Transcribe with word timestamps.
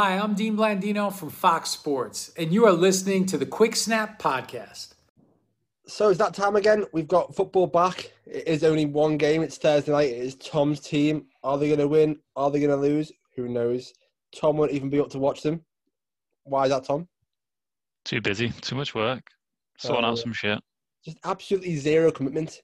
Hi, 0.00 0.16
I'm 0.16 0.34
Dean 0.34 0.56
Blandino 0.56 1.12
from 1.12 1.28
Fox 1.28 1.70
Sports, 1.70 2.30
and 2.36 2.52
you 2.52 2.66
are 2.66 2.72
listening 2.72 3.26
to 3.26 3.36
the 3.36 3.44
Quick 3.44 3.74
Snap 3.74 4.22
Podcast. 4.22 4.90
So 5.88 6.08
it's 6.08 6.18
that 6.18 6.34
time 6.34 6.54
again. 6.54 6.84
We've 6.92 7.08
got 7.08 7.34
football 7.34 7.66
back. 7.66 8.12
It 8.24 8.46
is 8.46 8.62
only 8.62 8.86
one 8.86 9.16
game. 9.16 9.42
It's 9.42 9.58
Thursday 9.58 9.90
night. 9.90 10.10
It 10.10 10.18
is 10.18 10.36
Tom's 10.36 10.78
team. 10.78 11.26
Are 11.42 11.58
they 11.58 11.66
going 11.66 11.80
to 11.80 11.88
win? 11.88 12.16
Are 12.36 12.48
they 12.48 12.60
going 12.60 12.70
to 12.70 12.76
lose? 12.76 13.10
Who 13.34 13.48
knows? 13.48 13.92
Tom 14.32 14.56
won't 14.56 14.70
even 14.70 14.88
be 14.88 15.00
up 15.00 15.10
to 15.10 15.18
watch 15.18 15.42
them. 15.42 15.64
Why 16.44 16.62
is 16.62 16.70
that, 16.70 16.84
Tom? 16.84 17.08
Too 18.04 18.20
busy. 18.20 18.50
Too 18.60 18.76
much 18.76 18.94
work. 18.94 19.24
Sorting 19.78 20.04
Oh, 20.04 20.10
out 20.10 20.18
some 20.20 20.32
shit. 20.32 20.60
Just 21.04 21.18
absolutely 21.24 21.74
zero 21.74 22.12
commitment. 22.12 22.60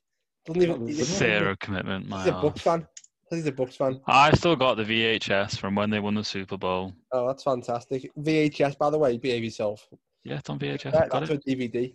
Doesn't 0.47 0.63
even. 0.63 0.95
Zero 0.95 1.57
commitment, 1.59 2.09
my 2.09 2.19
He's 2.19 2.29
a 2.29 2.37
ass. 2.37 2.45
Bucs 2.45 2.61
fan. 2.61 2.87
He's 3.31 3.47
a 3.47 3.53
Bucs 3.53 3.77
fan. 3.77 4.01
I 4.07 4.33
still 4.33 4.55
got 4.55 4.77
the 4.77 4.85
VHS 4.85 5.59
from 5.59 5.75
when 5.75 5.91
they 5.91 5.99
won 5.99 6.15
the 6.15 6.23
Super 6.25 6.57
Bowl. 6.57 6.93
Oh, 7.13 7.27
that's 7.27 7.43
fantastic. 7.43 8.11
VHS, 8.19 8.79
by 8.79 8.91
the 8.91 8.99
way. 8.99 9.17
Behave 9.19 9.43
yourself. 9.45 9.89
Yeah, 10.25 10.39
it's 10.39 10.51
on 10.51 10.59
VHS. 10.59 10.93
Yeah, 10.93 11.05
I 11.05 11.09
got 11.09 11.27
that's 11.27 11.31
it. 11.31 11.43
a 11.47 11.57
DVD. 11.57 11.93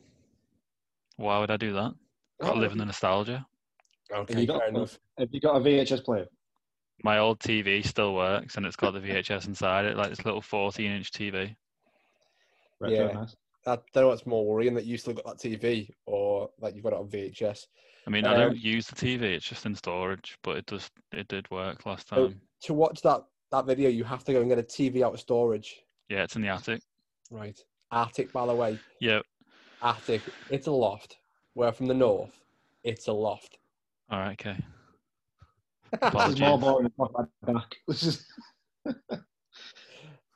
Why 1.18 1.40
would 1.40 1.52
I 1.52 1.58
do 1.58 1.74
that? 1.74 1.94
Got 2.42 2.54
to 2.54 2.60
live 2.60 2.72
in 2.72 2.78
the 2.78 2.86
nostalgia. 2.86 3.46
Okay, 4.12 4.42
you 4.42 4.48
got, 4.48 4.60
fair 4.60 4.70
enough. 4.70 4.98
Have 5.18 5.30
you 5.32 5.40
got 5.40 5.56
a 5.56 5.60
VHS 5.60 6.04
player? 6.04 6.26
My 7.04 7.20
old 7.20 7.40
TV 7.40 7.86
still 7.86 8.16
works, 8.16 8.58
and 8.58 8.66
it's 8.66 8.76
got 8.76 8.92
the 8.92 9.00
VHS 9.00 9.48
inside 9.48 9.86
it, 9.86 9.96
like 9.96 10.10
this 10.10 10.26
little 10.26 10.42
14-inch 10.42 11.12
TV. 11.12 11.56
Retro, 12.80 13.08
Yeah. 13.08 13.12
nice. 13.14 13.36
I 13.66 13.76
don't 13.94 13.96
know 13.96 14.08
what's 14.08 14.26
more 14.26 14.46
worrying 14.46 14.74
that 14.76 14.86
you 14.86 14.98
still 14.98 15.14
got 15.14 15.26
that 15.26 15.38
TV 15.38 15.90
or 16.06 16.50
that 16.62 16.74
you've 16.76 16.84
got 16.84 16.94
it 16.94 17.00
on 17.00 17.08
VHS. 17.10 17.66
I 18.08 18.10
mean, 18.10 18.26
I 18.26 18.34
Um, 18.34 18.40
don't 18.40 18.58
use 18.58 18.88
the 18.88 18.96
TV; 18.96 19.24
it's 19.36 19.46
just 19.46 19.66
in 19.66 19.76
storage. 19.76 20.38
But 20.44 20.58
it 20.58 20.66
does, 20.66 20.90
it 21.12 21.28
did 21.28 21.50
work 21.52 21.86
last 21.86 22.08
So 22.08 22.30
time. 22.30 22.42
to 22.62 22.74
watch 22.74 23.02
that 23.02 23.24
that 23.52 23.66
video, 23.66 23.90
you 23.90 24.04
have 24.04 24.24
to 24.26 24.34
go 24.34 24.42
and 24.42 24.50
get 24.50 24.60
a 24.60 24.64
TV 24.64 25.02
out 25.04 25.14
of 25.14 25.20
storage. 25.20 25.84
Yeah, 26.08 26.24
it's 26.24 26.36
in 26.36 26.42
the 26.42 26.48
attic. 26.50 26.82
Right. 27.32 27.60
Attic, 27.92 28.32
by 28.32 28.46
the 28.46 28.54
way. 28.56 28.80
Yeah. 29.02 29.22
Attic. 29.82 30.22
It's 30.50 30.68
a 30.68 30.72
loft. 30.72 31.18
We're 31.56 31.72
from 31.72 31.88
the 31.88 31.94
north. 31.96 32.44
It's 32.84 33.08
a 33.08 33.14
loft. 33.14 33.58
All 34.10 34.20
right. 34.20 34.40
Okay. 34.40 34.58
This 36.14 36.28
is 36.36 36.40
more 36.40 36.60
boring 36.60 36.84
than 36.84 36.94
what 36.96 37.30
back. 37.42 37.76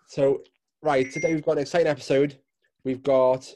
So, 0.07 0.44
right, 0.81 1.09
today 1.12 1.33
we've 1.33 1.44
got 1.45 1.53
an 1.53 1.59
exciting 1.59 1.88
episode. 1.88 2.39
We've 2.85 3.03
got 3.03 3.47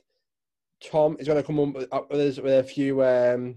Tom 0.83 1.17
is 1.19 1.27
going 1.27 1.41
to 1.41 1.45
come 1.45 1.59
up 1.91 2.09
with, 2.09 2.19
us 2.19 2.37
with 2.39 2.53
a 2.53 2.63
few 2.63 3.03
um, 3.03 3.55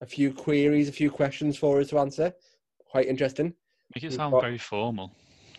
a 0.00 0.06
few 0.06 0.32
queries, 0.32 0.88
a 0.88 0.92
few 0.92 1.10
questions 1.10 1.56
for 1.56 1.80
us 1.80 1.88
to 1.88 1.98
answer. 1.98 2.32
Quite 2.86 3.06
interesting. 3.06 3.54
Make 3.94 4.04
it 4.04 4.08
We've 4.08 4.14
sound 4.16 4.32
got- 4.32 4.42
very 4.42 4.58
formal. 4.58 5.12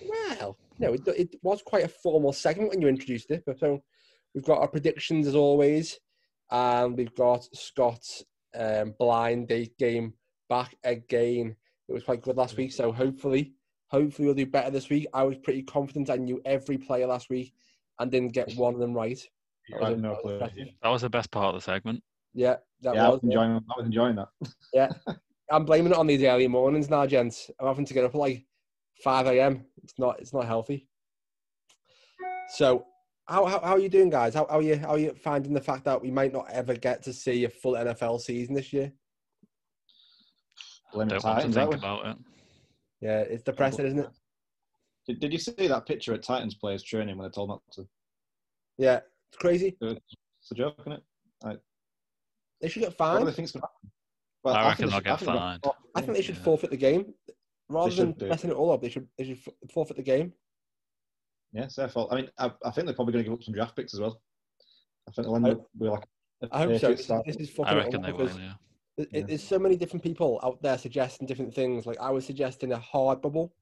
Well, 0.08 0.58
no, 0.80 0.94
it, 0.94 1.08
it 1.08 1.36
was 1.44 1.62
quite 1.62 1.86
a 1.86 1.88
formal 1.88 2.34
segment 2.34 2.72
when 2.72 2.82
you 2.82 2.88
introduced 2.88 3.32
it. 3.32 3.44
But 3.46 3.60
so 3.60 3.82
we've 4.34 4.44
got 4.44 4.60
our 4.60 4.68
predictions 4.68 5.28
as 5.28 5.36
always, 5.36 5.98
and 6.52 6.98
we've 6.98 7.16
got 7.16 7.46
Scott's 7.56 8.24
um, 8.56 8.94
blind 9.00 9.48
date 9.48 9.78
game 9.78 10.14
back 10.50 10.76
again. 10.84 11.56
It 11.88 11.94
was 11.94 12.04
quite 12.04 12.22
good 12.22 12.38
last 12.38 12.58
week, 12.58 12.72
so 12.74 12.92
hopefully, 12.92 13.54
hopefully 13.88 14.26
we'll 14.26 14.36
do 14.36 14.46
better 14.46 14.72
this 14.72 14.90
week. 14.90 15.08
I 15.14 15.24
was 15.24 15.38
pretty 15.38 15.64
confident 15.64 16.10
I 16.10 16.18
knew 16.18 16.42
every 16.46 16.78
player 16.78 17.08
last 17.08 17.30
week 17.30 17.54
and 18.00 18.12
didn't 18.12 18.34
get 18.34 18.54
one 18.56 18.74
of 18.74 18.80
them 18.80 18.94
right. 18.94 19.20
That 19.72 19.82
I 19.82 19.92
was 19.92 20.02
no 20.02 20.16
clue. 20.16 20.40
That 20.40 20.90
was 20.90 21.02
the 21.02 21.10
best 21.10 21.32
part 21.32 21.56
of 21.56 21.62
the 21.62 21.66
segment. 21.66 22.04
Yeah, 22.34 22.58
that 22.82 22.96
Yeah, 22.96 23.06
I 23.06 23.10
was. 23.10 23.22
was 23.22 23.24
enjoying. 23.24 23.52
I 23.52 23.74
was 23.78 23.86
enjoying 23.86 24.16
that. 24.16 24.28
Yeah, 24.74 24.90
I'm 25.52 25.66
blaming 25.66 25.92
it 25.94 25.98
on 25.98 26.08
these 26.08 26.24
early 26.24 26.48
mornings 26.48 26.90
now, 26.90 27.06
gents. 27.06 27.50
I'm 27.60 27.68
having 27.68 27.86
to 27.86 27.94
get 27.94 28.04
up 28.04 28.16
at 28.16 28.18
like 28.18 28.46
5 29.04 29.28
a.m. 29.28 29.66
It's 29.84 29.94
not. 29.98 30.20
It's 30.20 30.34
not 30.34 30.46
healthy. 30.46 30.88
So, 32.50 32.86
how, 33.28 33.46
how, 33.46 33.60
how 33.62 33.74
are 33.74 33.80
you 33.80 33.90
doing, 33.90 34.10
guys? 34.10 34.34
How, 34.34 34.46
how 34.50 34.58
are 34.58 34.62
you? 34.62 34.78
How 34.78 34.90
are 34.90 35.00
you 35.00 35.14
finding 35.14 35.54
the 35.54 35.62
fact 35.62 35.86
that 35.86 36.02
we 36.02 36.12
might 36.12 36.34
not 36.34 36.50
ever 36.52 36.76
get 36.76 37.04
to 37.04 37.14
see 37.14 37.46
a 37.46 37.50
full 37.50 37.74
NFL 37.74 38.20
season 38.22 38.56
this 38.56 38.74
year? 38.74 38.92
Blame 40.94 41.08
the 41.08 41.16
Don't 41.16 41.24
want 41.24 41.42
to 41.42 41.52
think 41.52 41.74
about 41.74 42.06
it. 42.06 42.18
Yeah, 43.02 43.20
it's 43.20 43.44
depressing, 43.44 43.86
isn't 43.86 44.00
it? 44.00 44.10
Did, 45.08 45.20
did 45.20 45.34
you 45.34 45.40
see 45.40 45.68
that 45.68 45.86
picture 45.86 46.14
at 46.14 46.24
Titans 46.24 46.56
players 46.56 46.84
training 46.84 47.18
when 47.18 47.28
they 47.28 47.32
told 47.32 47.50
not 47.50 47.62
to? 47.74 47.88
Yeah, 48.78 49.02
it's 49.34 49.42
crazy. 49.42 49.76
It's 49.82 50.52
a 50.52 50.56
joke, 50.56 50.76
isn't 50.82 50.94
it? 50.94 51.60
They 52.62 52.70
should 52.70 52.82
get 52.82 52.98
What 53.00 53.12
do 53.14 53.18
fined. 53.18 53.28
they 53.28 53.32
think's 53.32 53.52
going 53.52 53.62
to 53.62 53.68
happen? 53.68 53.92
Well, 54.44 54.56
I 54.56 54.60
think 54.60 54.70
reckon 54.70 54.86
they 54.86 54.90
they'll 54.92 54.98
should- 54.98 55.04
get 55.04 55.20
think 55.20 55.32
they'll 55.32 55.40
fined. 55.40 55.64
I 55.96 56.02
think 56.02 56.14
they 56.18 56.22
should 56.22 56.36
Yeah. 56.38 56.44
forfeit 56.44 56.70
the 56.70 56.78
game 56.78 57.14
rather 57.70 57.94
than 57.96 58.12
do. 58.14 58.28
messing 58.28 58.50
it 58.52 58.54
all 58.56 58.72
up. 58.72 58.82
They 58.82 58.90
should. 58.90 59.08
They 59.18 59.26
should 59.26 59.40
forfeit 59.72 59.98
the 59.98 60.04
game. 60.04 60.34
Yeah, 61.52 61.64
it's 61.66 61.76
their 61.76 61.88
fault. 61.90 62.10
I 62.12 62.16
mean, 62.18 62.30
I, 62.38 62.52
I 62.64 62.72
think 62.72 62.86
they're 62.86 62.96
probably 62.96 63.14
going 63.14 63.26
to 63.26 63.30
give 63.30 63.38
up 63.38 63.44
some 63.44 63.54
draft 63.54 63.76
picks 63.76 63.94
as 63.94 64.00
well. 64.00 64.22
I 65.08 65.12
think 65.12 65.26
they'll 65.28 65.36
end 65.36 65.48
up 65.48 65.66
with 65.78 65.90
like. 65.92 66.04
a 66.44 66.48
I 66.52 66.60
hope 66.60 66.80
so. 66.80 66.90
This, 66.94 67.08
this 67.26 67.36
is 67.38 67.50
fucking 67.50 67.74
it 67.78 67.84
reckon 67.84 68.02
they 68.02 68.12
will. 68.14 68.30
Yeah. 68.30 68.54
There- 68.98 69.08
Yeah. 69.12 69.22
There's 69.24 69.44
so 69.44 69.58
many 69.60 69.76
different 69.76 70.04
people 70.04 70.40
out 70.44 70.62
there 70.62 70.78
suggesting 70.78 71.26
different 71.28 71.54
things. 71.54 71.86
Like 71.86 72.00
I 72.00 72.12
was 72.12 72.26
suggesting 72.26 72.72
a 72.74 72.80
hard 72.80 73.22
bubble, 73.22 73.56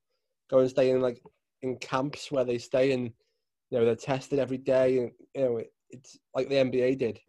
go 0.50 0.60
and 0.60 0.70
stay 0.70 0.92
in 0.92 1.02
like 1.02 1.22
in 1.62 1.78
camps 1.78 2.32
where 2.32 2.44
they 2.44 2.58
stay 2.58 2.92
and 2.92 3.14
you 3.72 3.80
know 3.80 3.86
they're 3.86 3.96
tested 3.96 4.40
every 4.40 4.58
day, 4.60 5.00
and 5.00 5.12
you 5.36 5.42
know 5.42 5.58
it, 5.58 5.74
it's 5.90 6.20
like 6.36 6.50
the 6.50 6.58
NBA 6.58 6.96
did. 6.96 7.20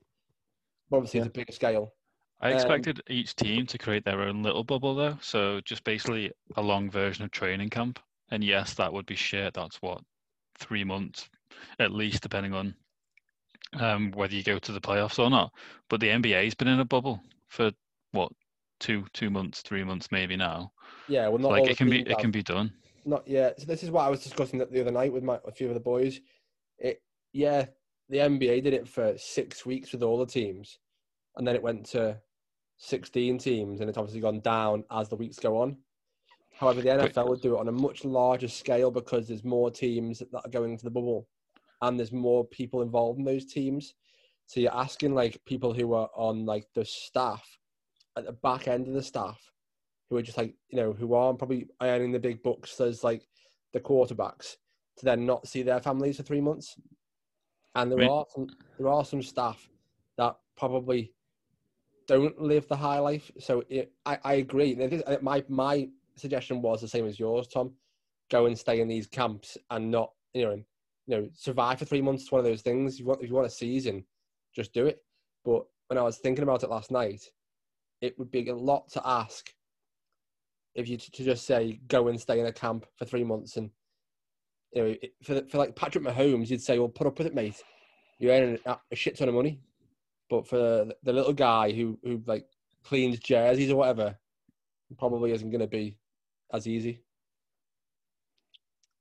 But 0.90 0.98
obviously, 0.98 1.18
Yeah. 1.18 1.20
it's 1.20 1.28
a 1.28 1.30
bigger 1.30 1.52
scale. 1.52 1.94
I 2.40 2.50
Um, 2.50 2.52
expected 2.52 3.02
each 3.08 3.36
team 3.36 3.66
to 3.68 3.78
create 3.78 4.04
their 4.04 4.20
own 4.20 4.42
little 4.42 4.64
bubble 4.64 4.94
though, 4.94 5.16
so 5.22 5.60
just 5.62 5.84
basically 5.84 6.32
a 6.56 6.62
long 6.62 6.90
version 6.90 7.24
of 7.24 7.30
training 7.30 7.70
camp. 7.70 8.00
And 8.30 8.44
yes, 8.44 8.74
that 8.74 8.92
would 8.92 9.06
be 9.06 9.16
shit. 9.16 9.54
That's 9.54 9.80
what 9.80 10.04
three 10.58 10.84
months 10.84 11.30
at 11.78 11.92
least, 11.92 12.22
depending 12.22 12.52
on 12.54 12.76
um, 13.74 14.10
whether 14.12 14.34
you 14.34 14.42
go 14.42 14.58
to 14.58 14.72
the 14.72 14.80
playoffs 14.80 15.18
or 15.18 15.30
not. 15.30 15.52
But 15.88 16.00
the 16.00 16.08
NBA's 16.08 16.54
been 16.54 16.68
in 16.68 16.80
a 16.80 16.84
bubble 16.84 17.22
for 17.48 17.72
what 18.12 18.32
two 18.80 19.06
two 19.12 19.30
months, 19.30 19.62
three 19.62 19.84
months 19.84 20.10
maybe 20.10 20.36
now. 20.36 20.72
Yeah, 21.06 21.28
well, 21.28 21.38
not 21.38 21.50
like 21.52 21.68
it 21.68 21.76
can 21.76 21.88
be 21.88 22.00
teams 22.00 22.08
it 22.08 22.18
can 22.18 22.30
be 22.30 22.42
done. 22.42 22.72
Not 23.04 23.26
yet. 23.26 23.60
So 23.60 23.66
this 23.66 23.82
is 23.82 23.90
what 23.90 24.02
I 24.02 24.10
was 24.10 24.22
discussing 24.22 24.58
the 24.58 24.80
other 24.80 24.90
night 24.90 25.12
with 25.12 25.24
my 25.24 25.38
a 25.44 25.52
few 25.52 25.68
of 25.68 25.74
the 25.74 25.80
boys. 25.80 26.20
It 26.78 27.02
yeah, 27.32 27.66
the 28.08 28.18
NBA 28.18 28.62
did 28.62 28.74
it 28.74 28.88
for 28.88 29.16
six 29.16 29.66
weeks 29.66 29.92
with 29.92 30.02
all 30.02 30.18
the 30.18 30.26
teams, 30.26 30.78
and 31.36 31.46
then 31.46 31.56
it 31.56 31.62
went 31.62 31.86
to 31.86 32.18
sixteen 32.76 33.38
teams, 33.38 33.80
and 33.80 33.88
it's 33.88 33.98
obviously 33.98 34.20
gone 34.20 34.40
down 34.40 34.84
as 34.90 35.08
the 35.08 35.16
weeks 35.16 35.38
go 35.38 35.60
on. 35.60 35.76
However, 36.54 36.80
the 36.80 36.90
NFL 36.90 37.28
would 37.28 37.40
do 37.40 37.56
it 37.56 37.60
on 37.60 37.68
a 37.68 37.72
much 37.72 38.04
larger 38.04 38.48
scale 38.48 38.90
because 38.90 39.26
there's 39.26 39.44
more 39.44 39.70
teams 39.70 40.20
that 40.20 40.28
are 40.44 40.50
going 40.50 40.76
to 40.76 40.84
the 40.84 40.90
bubble, 40.90 41.26
and 41.80 41.98
there's 41.98 42.12
more 42.12 42.44
people 42.44 42.82
involved 42.82 43.18
in 43.18 43.24
those 43.24 43.46
teams. 43.46 43.94
So 44.46 44.60
you're 44.60 44.76
asking 44.76 45.14
like 45.14 45.40
people 45.46 45.72
who 45.72 45.94
are 45.94 46.10
on 46.14 46.46
like 46.46 46.66
the 46.74 46.84
staff 46.84 47.58
at 48.16 48.26
the 48.26 48.32
back 48.32 48.68
end 48.68 48.86
of 48.86 48.94
the 48.94 49.02
staff 49.02 49.51
who 50.12 50.18
are 50.18 50.22
just 50.22 50.36
like 50.36 50.54
you 50.68 50.76
know 50.76 50.92
who 50.92 51.14
aren't 51.14 51.38
probably 51.38 51.66
earning 51.80 52.12
the 52.12 52.18
big 52.18 52.42
bucks 52.42 52.78
as 52.82 53.02
like 53.02 53.22
the 53.72 53.80
quarterbacks 53.80 54.56
to 54.98 55.06
then 55.06 55.24
not 55.24 55.48
see 55.48 55.62
their 55.62 55.80
families 55.80 56.18
for 56.18 56.22
three 56.22 56.40
months. 56.42 56.76
And 57.74 57.90
there 57.90 58.10
are 58.10 58.26
some 58.34 58.46
there 58.78 58.88
are 58.88 59.06
some 59.06 59.22
staff 59.22 59.66
that 60.18 60.36
probably 60.54 61.14
don't 62.06 62.38
live 62.38 62.68
the 62.68 62.76
high 62.76 62.98
life. 62.98 63.30
So 63.38 63.64
it, 63.70 63.90
I 64.04 64.18
I 64.22 64.34
agree. 64.34 64.74
Now, 64.74 64.90
uh, 65.06 65.16
My 65.22 65.42
my 65.48 65.88
suggestion 66.14 66.60
was 66.60 66.82
the 66.82 66.88
same 66.88 67.06
as 67.06 67.18
yours, 67.18 67.48
Tom. 67.48 67.72
Go 68.30 68.44
and 68.44 68.58
stay 68.58 68.82
in 68.82 68.88
these 68.88 69.06
camps 69.06 69.56
and 69.70 69.90
not 69.90 70.12
you 70.34 70.44
know 70.44 70.62
you 71.06 71.16
know 71.16 71.28
survive 71.32 71.78
for 71.78 71.86
three 71.86 72.02
months. 72.02 72.24
It's 72.24 72.32
one 72.32 72.40
of 72.40 72.44
those 72.44 72.60
things. 72.60 73.00
You 73.00 73.06
want 73.06 73.22
if 73.22 73.30
you 73.30 73.34
want 73.34 73.46
a 73.46 73.50
season, 73.50 74.04
just 74.54 74.74
do 74.74 74.84
it. 74.84 75.02
But 75.42 75.64
when 75.86 75.96
I 75.96 76.02
was 76.02 76.18
thinking 76.18 76.42
about 76.42 76.64
it 76.64 76.68
last 76.68 76.90
night, 76.90 77.22
it 78.02 78.18
would 78.18 78.30
be 78.30 78.46
a 78.50 78.54
lot 78.54 78.90
to 78.90 79.02
ask 79.06 79.48
if 80.74 80.88
you 80.88 80.96
to 80.96 81.24
just 81.24 81.44
say 81.46 81.80
go 81.88 82.08
and 82.08 82.20
stay 82.20 82.40
in 82.40 82.46
a 82.46 82.52
camp 82.52 82.86
for 82.96 83.04
three 83.04 83.24
months 83.24 83.56
and 83.56 83.70
you 84.72 84.82
know 84.82 84.94
for 85.22 85.42
for 85.48 85.58
like 85.58 85.76
Patrick 85.76 86.04
Mahomes, 86.04 86.50
you'd 86.50 86.62
say, 86.62 86.78
well, 86.78 86.88
put 86.88 87.06
up 87.06 87.18
with 87.18 87.26
it, 87.26 87.34
mate. 87.34 87.62
You're 88.18 88.32
earning 88.32 88.58
a 88.66 88.96
shit 88.96 89.18
ton 89.18 89.28
of 89.28 89.34
money, 89.34 89.60
but 90.30 90.46
for 90.46 90.86
the 91.02 91.12
little 91.12 91.32
guy 91.32 91.72
who 91.72 91.98
who 92.02 92.22
like 92.26 92.46
cleans 92.84 93.18
jerseys 93.18 93.70
or 93.70 93.76
whatever, 93.76 94.16
probably 94.98 95.32
isn't 95.32 95.50
going 95.50 95.60
to 95.60 95.66
be 95.66 95.98
as 96.52 96.66
easy. 96.66 97.02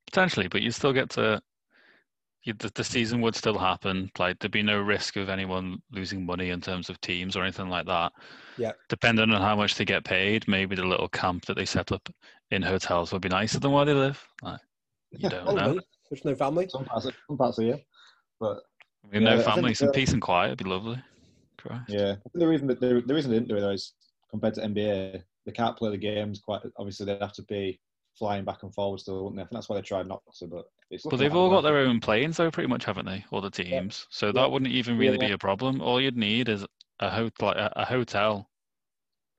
Potentially, 0.07 0.47
but 0.47 0.61
you 0.61 0.71
still 0.71 0.93
get 0.93 1.09
to. 1.11 1.41
You, 2.43 2.53
the, 2.53 2.71
the 2.73 2.83
season 2.83 3.21
would 3.21 3.35
still 3.35 3.57
happen. 3.57 4.09
Like 4.17 4.39
there'd 4.39 4.51
be 4.51 4.63
no 4.63 4.79
risk 4.79 5.15
of 5.15 5.29
anyone 5.29 5.81
losing 5.91 6.25
money 6.25 6.49
in 6.49 6.59
terms 6.61 6.89
of 6.89 6.99
teams 7.01 7.35
or 7.35 7.43
anything 7.43 7.69
like 7.69 7.85
that. 7.85 8.11
Yeah. 8.57 8.71
Depending 8.89 9.31
on 9.31 9.41
how 9.41 9.55
much 9.55 9.75
they 9.75 9.85
get 9.85 10.03
paid, 10.03 10.47
maybe 10.47 10.75
the 10.75 10.85
little 10.85 11.09
camp 11.09 11.45
that 11.45 11.55
they 11.55 11.65
set 11.65 11.91
up 11.91 12.09
in 12.49 12.61
hotels 12.61 13.11
would 13.11 13.21
be 13.21 13.29
nicer 13.29 13.59
than 13.59 13.71
where 13.71 13.85
they 13.85 13.93
live. 13.93 14.25
Like, 14.41 14.59
you 15.11 15.29
don't 15.29 15.55
know. 15.55 15.79
There's 16.09 16.25
no 16.25 16.35
family. 16.35 16.67
Some 16.67 16.85
parts, 16.85 17.05
of, 17.05 17.13
some 17.27 17.37
parts 17.37 17.57
of 17.57 17.63
the 17.63 17.67
year. 17.67 17.79
But 18.39 18.61
I 19.05 19.13
mean, 19.13 19.23
Yeah, 19.23 19.35
no 19.35 19.41
family, 19.41 19.73
some 19.73 19.91
peace 19.91 20.13
and 20.13 20.21
quiet 20.21 20.49
would 20.49 20.57
be 20.57 20.69
lovely. 20.69 21.01
Christ. 21.57 21.83
yeah, 21.89 22.15
the 22.33 22.47
reason 22.47 22.67
that 22.67 22.81
the, 22.81 23.03
the 23.05 23.13
reason 23.13 23.29
they 23.29 23.37
didn't 23.37 23.49
do 23.49 23.57
it 23.57 23.61
though 23.61 23.69
is 23.69 23.93
compared 24.31 24.55
to 24.55 24.61
NBA, 24.61 25.21
they 25.45 25.51
can't 25.51 25.77
play 25.77 25.91
the 25.91 25.97
games 25.97 26.39
quite. 26.39 26.61
Obviously, 26.77 27.05
they'd 27.05 27.21
have 27.21 27.33
to 27.33 27.43
be 27.43 27.79
flying 28.17 28.45
back 28.45 28.63
and 28.63 28.73
forward 28.73 28.99
still, 28.99 29.23
wouldn't 29.23 29.37
they? 29.37 29.41
I 29.41 29.45
think 29.45 29.53
that's 29.53 29.69
why 29.69 29.75
they 29.77 29.81
tried 29.81 30.07
not 30.07 30.21
to. 30.39 30.47
But 30.47 30.65
it's 30.89 31.03
But 31.03 31.17
they've 31.17 31.35
all 31.35 31.49
got 31.49 31.61
they're- 31.61 31.73
their 31.73 31.81
own 31.87 31.99
planes, 31.99 32.37
though, 32.37 32.51
pretty 32.51 32.67
much, 32.69 32.85
haven't 32.85 33.05
they? 33.05 33.25
All 33.31 33.41
the 33.41 33.49
teams. 33.51 34.07
So 34.09 34.27
Yeah. 34.27 34.31
that 34.33 34.51
wouldn't 34.51 34.71
even 34.71 34.97
really 34.97 35.17
Yeah. 35.19 35.27
be 35.27 35.33
a 35.33 35.37
problem. 35.37 35.81
All 35.81 35.99
you'd 36.01 36.17
need 36.17 36.49
is 36.49 36.65
a 36.99 37.09
hotel, 37.09 37.47
like 37.47 37.57
a, 37.57 37.73
a 37.75 37.85
hotel 37.85 38.49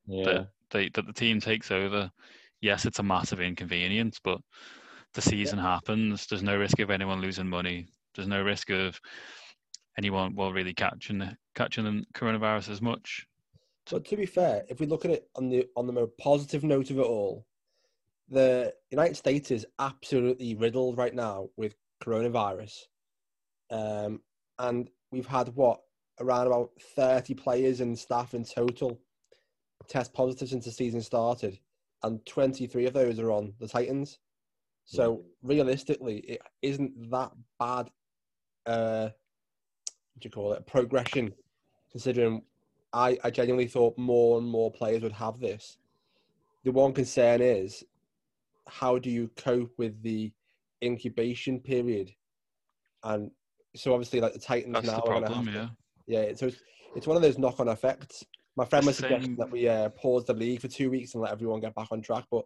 Yeah, 0.07 0.25
that 0.25 0.49
they, 0.71 0.89
that 0.91 1.07
the 1.07 1.13
team 1.13 1.41
takes 1.41 1.71
over. 1.71 2.11
Yes, 2.61 2.87
it's 2.87 2.99
a 2.99 3.03
massive 3.03 3.41
inconvenience, 3.41 4.19
but 4.23 4.41
the 5.15 5.23
season 5.23 5.59
happens. 5.59 6.27
There's 6.27 6.43
no 6.43 6.57
risk 6.57 6.79
of 6.81 6.91
anyone 6.91 7.21
losing 7.21 7.49
money. 7.49 7.89
There's 8.15 8.29
no 8.29 8.43
risk 8.43 8.71
of 8.71 9.01
anyone 9.99 10.35
well 10.35 10.53
really 10.53 10.75
catching 10.75 11.19
the, 11.19 11.37
catching 11.55 11.85
the 11.85 12.05
coronavirus 12.15 12.71
as 12.71 12.81
much. 12.83 13.27
But 13.91 14.05
to 14.07 14.17
be 14.17 14.27
fair, 14.27 14.65
if 14.69 14.81
we 14.81 14.87
look 14.87 15.05
at 15.05 15.11
it 15.11 15.29
on 15.37 15.49
the 15.49 15.69
on 15.77 15.87
the 15.87 15.93
more 15.93 16.07
positive 16.19 16.63
note 16.65 16.91
of 16.91 16.99
it 16.99 17.03
all, 17.07 17.47
the 18.29 18.73
United 18.91 19.17
States 19.17 19.51
is 19.51 19.67
absolutely 19.79 20.55
riddled 20.55 20.97
right 20.97 21.15
now 21.15 21.49
with 21.57 21.75
coronavirus, 22.03 22.87
um, 23.71 24.21
and 24.59 24.91
we've 25.11 25.27
had 25.27 25.49
what 25.55 25.81
around 26.21 26.47
about 26.47 26.71
thirty 26.97 27.35
players 27.35 27.81
and 27.81 27.99
staff 27.99 28.35
in 28.35 28.45
total 28.45 28.99
test 29.89 30.13
positive 30.15 30.49
since 30.49 30.65
the 30.65 30.71
season 30.71 31.03
started, 31.03 31.59
and 32.03 32.25
twenty 32.27 32.67
three 32.67 32.87
of 32.87 32.95
those 32.95 33.19
are 33.19 33.31
on 33.31 33.55
the 33.61 33.69
Titans. 33.69 34.19
So 34.85 35.25
realistically, 35.43 36.19
it 36.19 36.43
isn't 36.63 37.11
that 37.11 37.33
bad. 37.59 37.91
Uh, 38.67 39.11
what 40.15 40.21
do 40.21 40.27
you 40.27 40.31
call 40.31 40.53
it? 40.53 40.67
Progression, 40.67 41.33
considering 41.91 42.43
I, 42.93 43.19
I 43.25 43.31
genuinely 43.31 43.69
thought 43.69 43.97
more 43.97 44.39
and 44.39 44.47
more 44.47 44.71
players 44.71 45.03
would 45.03 45.13
have 45.13 45.41
this. 45.41 45.79
The 46.65 46.73
one 46.73 46.93
concern 46.93 47.41
is 47.41 47.85
how 48.79 48.99
do 48.99 49.11
you 49.11 49.31
cope 49.37 49.73
with 49.79 50.03
the 50.03 50.33
incubation 50.83 51.61
period? 51.61 52.11
And 53.05 53.31
so 53.77 53.93
obviously, 53.93 54.21
like 54.21 54.33
the 54.33 54.39
Titans 54.39 54.75
That's 54.75 54.87
now 54.87 54.97
the 54.97 55.03
problem, 55.03 55.47
have 55.47 55.55
to- 55.55 55.71
yeah. 56.07 56.23
yeah. 56.29 56.35
So 56.35 56.47
it's, 56.47 56.59
it's 56.97 57.07
one 57.07 57.17
of 57.17 57.23
those 57.23 57.39
knock-on 57.39 57.69
effects. 57.69 58.25
My 58.57 58.65
friend 58.65 58.85
was 58.85 58.97
suggesting 58.97 59.37
that 59.37 59.51
we 59.51 59.69
uh, 59.69 59.89
pause 59.91 60.27
the 60.27 60.35
league 60.35 60.61
for 60.61 60.69
two 60.69 60.91
weeks 60.91 61.15
and 61.15 61.23
let 61.23 61.33
everyone 61.33 61.61
get 61.61 61.75
back 61.75 61.89
on 61.91 62.03
track, 62.03 62.25
but 62.31 62.45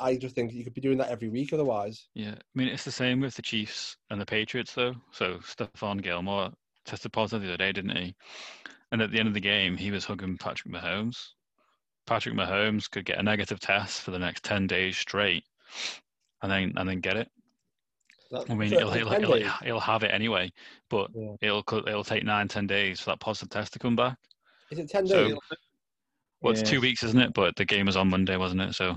I 0.00 0.16
just 0.16 0.34
think 0.34 0.52
you 0.52 0.64
could 0.64 0.74
be 0.74 0.80
doing 0.80 0.98
that 0.98 1.10
every 1.10 1.28
week 1.28 1.52
otherwise. 1.52 2.08
Yeah, 2.14 2.34
I 2.34 2.58
mean 2.58 2.68
it's 2.68 2.84
the 2.84 2.92
same 2.92 3.20
with 3.20 3.34
the 3.34 3.42
Chiefs 3.42 3.96
and 4.10 4.20
the 4.20 4.26
Patriots 4.26 4.74
though. 4.74 4.94
So 5.12 5.38
Stephon 5.38 6.02
Gilmore 6.02 6.50
tested 6.84 7.12
positive 7.12 7.42
the 7.42 7.48
other 7.48 7.56
day, 7.56 7.72
didn't 7.72 7.96
he? 7.96 8.14
And 8.90 9.02
at 9.02 9.10
the 9.10 9.18
end 9.18 9.28
of 9.28 9.34
the 9.34 9.40
game, 9.40 9.76
he 9.76 9.90
was 9.90 10.04
hugging 10.04 10.38
Patrick 10.38 10.72
Mahomes. 10.72 11.28
Patrick 12.08 12.34
Mahomes 12.34 12.90
could 12.90 13.04
get 13.04 13.18
a 13.18 13.22
negative 13.22 13.60
test 13.60 14.00
for 14.02 14.10
the 14.10 14.18
next 14.18 14.42
ten 14.42 14.66
days 14.66 14.96
straight, 14.96 15.44
and 16.42 16.50
then 16.50 16.72
and 16.76 16.88
then 16.88 17.00
get 17.00 17.16
it. 17.16 17.28
That- 18.30 18.50
I 18.50 18.54
mean, 18.54 18.70
he'll, 18.70 18.90
he'll, 18.90 19.08
he'll, 19.08 19.50
he'll 19.62 19.80
have 19.80 20.02
it 20.02 20.10
anyway, 20.12 20.50
but 20.90 21.10
Yeah. 21.14 21.34
it'll 21.40 21.62
it'll 21.86 22.04
take 22.04 22.24
nine 22.24 22.48
ten 22.48 22.66
days 22.66 23.00
for 23.00 23.10
that 23.10 23.20
positive 23.20 23.50
test 23.50 23.72
to 23.74 23.78
come 23.78 23.96
back. 23.96 24.16
Is 24.70 24.78
it 24.78 24.90
ten 24.90 25.06
So- 25.06 25.28
days? 25.28 25.38
Well, 26.40 26.52
it's 26.52 26.62
Yeah. 26.62 26.68
two 26.76 26.80
weeks, 26.80 27.02
isn't 27.02 27.20
it? 27.20 27.34
But 27.34 27.56
the 27.56 27.64
game 27.64 27.86
was 27.86 27.96
on 27.96 28.08
Monday, 28.08 28.36
wasn't 28.36 28.60
it? 28.60 28.74
So 28.74 28.96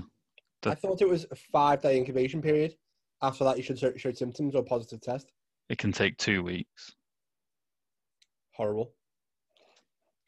I 0.64 0.74
thought 0.76 1.02
it 1.02 1.08
was 1.08 1.26
a 1.30 1.34
five-day 1.34 1.96
incubation 1.96 2.40
period. 2.40 2.76
After 3.20 3.42
that, 3.44 3.56
you 3.56 3.62
should 3.64 3.78
show, 3.78 3.92
show 3.96 4.12
symptoms 4.12 4.54
or 4.54 4.62
positive 4.64 5.00
test. 5.00 5.32
it 5.68 5.78
can 5.78 5.90
take 5.92 6.16
two 6.18 6.42
weeks. 6.42 6.94
Horrible. 8.54 8.92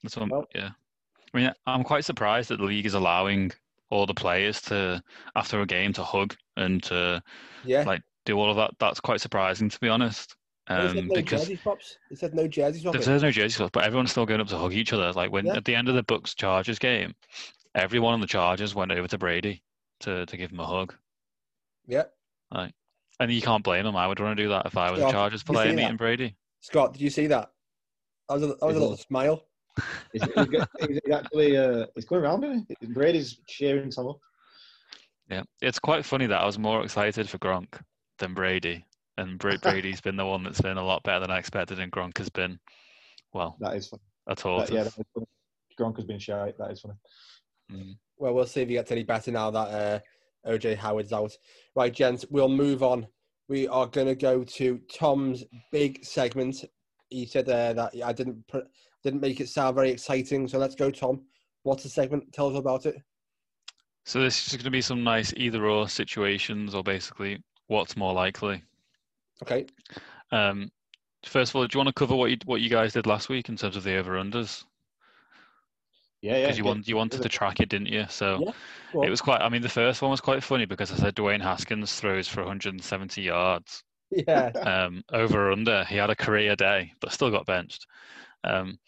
That's 0.03 0.17
what 0.17 0.23
I'm, 0.25 0.29
Well- 0.31 0.47
yeah. 0.55 0.71
I 1.35 1.39
mean, 1.39 1.53
I'm 1.67 1.83
quite 1.83 2.05
surprised 2.05 2.51
that 2.51 2.59
the 2.59 2.65
league 2.65 2.87
is 2.87 2.95
allowing 2.95 3.51
all 3.91 4.07
the 4.07 4.15
players 4.15 4.61
to, 4.63 5.03
after 5.35 5.61
a 5.61 5.67
game, 5.67 5.93
to 5.95 6.03
hug 6.05 6.35
and 6.57 6.83
to 6.85 7.23
Yeah. 7.65 7.83
like 7.83 8.03
do 8.25 8.39
all 8.39 8.51
of 8.51 8.57
that. 8.57 8.73
That's 8.79 9.01
quite 9.01 9.21
surprising, 9.21 9.69
to 9.69 9.81
be 9.81 9.89
honest. 9.89 10.37
Um, 10.69 11.09
no 11.09 11.15
because 11.17 11.43
jersey 11.43 11.57
swaps. 11.57 11.99
It 12.11 12.19
said 12.19 12.35
no 12.35 12.49
jersey 12.49 12.81
swapping. 12.81 13.03
there's 13.03 13.23
no 13.23 13.31
jersey 13.31 13.51
swaps, 13.57 13.73
but 13.73 13.85
everyone's 13.85 14.13
still 14.13 14.25
going 14.25 14.41
up 14.41 14.49
to 14.49 14.57
hug 14.57 14.73
each 14.73 14.93
other. 14.93 15.13
Like 15.13 15.31
when 15.31 15.47
Yeah. 15.47 15.57
at 15.57 15.65
the 15.65 15.75
end 15.75 15.89
of 15.89 15.95
the 15.95 16.05
Bucs 16.05 16.35
Chargers 16.35 16.79
game, 16.79 17.15
everyone 17.75 18.15
on 18.15 18.21
the 18.21 18.27
Chargers 18.27 18.75
went 18.75 18.93
over 18.93 19.09
to 19.09 19.19
Brady 19.19 19.63
to 20.01 20.25
to 20.25 20.37
give 20.37 20.51
him 20.53 20.61
a 20.61 20.67
hug, 20.67 20.95
Yeah. 21.87 22.05
Like, 22.51 22.73
and 23.21 23.31
you 23.33 23.43
can't 23.43 23.63
blame 23.63 23.85
him. 23.87 23.97
I 23.97 24.07
would 24.07 24.21
want 24.21 24.37
to 24.37 24.43
do 24.43 24.49
that 24.51 24.67
if 24.67 24.77
I 24.77 24.91
was 24.91 25.01
Yeah, 25.01 25.09
a 25.09 25.13
Chargers 25.13 25.43
player 25.43 25.75
meeting 25.75 25.97
Brady. 25.97 26.37
Scott, 26.61 26.93
did 26.95 27.03
you 27.03 27.11
see 27.11 27.27
that? 27.27 27.53
I 28.29 28.35
was 28.35 28.43
a, 28.43 28.47
was 28.47 28.61
a 28.63 28.67
little 28.81 28.97
smile. 28.97 29.45
He's, 30.13 30.23
he's, 30.23 30.47
got- 30.47 30.69
he's 30.89 31.01
actually 31.13 31.57
uh, 31.57 31.87
he's 31.95 32.05
going 32.05 32.23
around. 32.23 32.45
Isn't 32.45 32.67
he? 32.81 32.87
Brady's 32.87 33.39
cheering 33.49 33.91
some 33.91 34.09
up. 34.09 34.19
Yeah, 35.31 35.43
it's 35.63 35.79
quite 35.79 36.05
funny 36.05 36.27
that 36.27 36.41
I 36.41 36.47
was 36.47 36.59
more 36.59 36.83
excited 36.85 37.29
for 37.29 37.39
Gronk 37.39 37.81
than 38.19 38.35
Brady, 38.35 38.85
and 39.17 39.39
Bra- 39.39 39.57
Brady's 39.63 40.01
been 40.01 40.17
the 40.17 40.27
one 40.27 40.45
that's 40.45 40.61
been 40.61 40.77
a 40.77 40.85
lot 40.85 41.03
better 41.03 41.21
than 41.21 41.31
I 41.31 41.39
expected, 41.39 41.81
and 41.81 41.91
Gronk 41.91 42.19
has 42.19 42.29
been, 42.29 42.59
well, 43.33 43.57
That 43.61 43.75
is 43.77 43.89
funny. 43.89 44.03
a 44.27 44.35
That, 44.35 44.71
yeah, 44.71 44.83
that 44.85 44.87
is 44.99 45.05
funny. 45.15 45.27
Gronk 45.81 45.97
has 45.97 46.05
been 46.05 46.19
shy. 46.19 46.53
That 46.59 46.71
is 46.71 46.81
funny. 46.83 46.95
Mm. 47.73 47.97
Well, 48.19 48.35
we'll 48.35 48.47
see 48.47 48.61
if 48.63 48.69
he 48.69 48.75
gets 48.75 48.93
any 48.93 49.03
better 49.03 49.33
now 49.33 49.51
that 49.51 50.03
uh, 50.47 50.49
OJ 50.49 50.77
Howard's 50.77 51.13
out. 51.13 51.33
Right, 51.75 51.93
gents, 51.93 52.25
we'll 52.31 52.49
move 52.49 52.83
on. 52.83 53.07
We 53.49 53.67
are 53.69 53.87
going 53.87 54.07
to 54.07 54.15
go 54.15 54.45
to 54.45 54.79
Tom's 54.93 55.43
big 55.73 56.05
segment. 56.05 56.65
He 57.11 57.27
said 57.27 57.49
uh, 57.49 57.73
that 57.75 57.93
I 58.05 58.13
didn't 58.13 58.47
pr- 58.49 58.69
didn't 59.03 59.21
make 59.21 59.41
it 59.41 59.49
sound 59.49 59.75
very 59.75 59.91
exciting, 59.91 60.49
so 60.49 60.59
let's 60.59 60.75
go, 60.75 60.91
Tom. 60.91 61.23
What's 61.63 61.83
the 61.83 61.89
segment? 61.89 62.33
Tell 62.33 62.51
us 62.51 62.57
about 62.57 62.87
it. 62.87 62.97
So 64.05 64.21
this 64.21 64.47
is 64.47 64.55
going 64.55 64.65
to 64.65 64.71
be 64.71 64.83
some 64.83 65.03
nice 65.03 65.33
either-or 65.37 65.89
situations, 65.89 66.75
or 66.75 66.83
basically 66.83 67.43
what's 67.69 67.97
more 67.97 68.13
likely. 68.13 68.63
Okay. 69.43 69.67
Um, 70.31 70.71
first 71.25 71.51
of 71.51 71.57
all, 71.57 71.67
do 71.67 71.75
you 71.75 71.79
want 71.79 71.89
to 71.89 71.95
cover 71.95 72.15
what 72.15 72.31
you 72.31 72.37
what 72.45 72.61
you 72.61 72.69
guys 72.69 72.93
did 72.93 73.07
last 73.07 73.29
week 73.29 73.49
in 73.49 73.57
terms 73.57 73.77
of 73.77 73.85
the 73.85 73.97
over-unders? 73.97 74.65
Yeah, 76.21 76.37
yeah. 76.37 76.43
because 76.43 76.59
you 76.59 76.65
yeah. 76.65 76.71
want 76.71 76.89
you 76.89 76.97
wanted 76.97 77.23
to 77.23 77.29
track 77.29 77.61
it, 77.61 77.69
didn't 77.69 77.89
you? 77.89 78.07
So 78.09 78.39
Yeah, 78.41 78.53
go 78.93 79.01
on. 79.01 79.07
it 79.07 79.11
was 79.11 79.21
quite. 79.21 79.41
I 79.41 79.49
mean, 79.49 79.63
the 79.63 79.69
first 79.69 80.03
one 80.03 80.11
was 80.11 80.21
quite 80.21 80.43
funny 80.43 80.65
because 80.65 80.91
I 80.93 80.97
said 80.97 81.15
Dwayne 81.15 81.43
Haskins 81.43 81.95
throws 81.99 82.29
for 82.29 82.41
170 82.41 83.23
yards 83.23 83.85
Yeah. 84.27 84.47
um, 84.87 85.03
over 85.13 85.49
or 85.49 85.53
under. 85.53 85.85
He 85.85 85.97
had 85.97 86.11
a 86.11 86.17
career 86.17 86.57
day, 86.57 86.93
but 87.01 87.13
still 87.13 87.31
got 87.31 87.47
benched. 87.47 87.87
Um, 88.45 88.79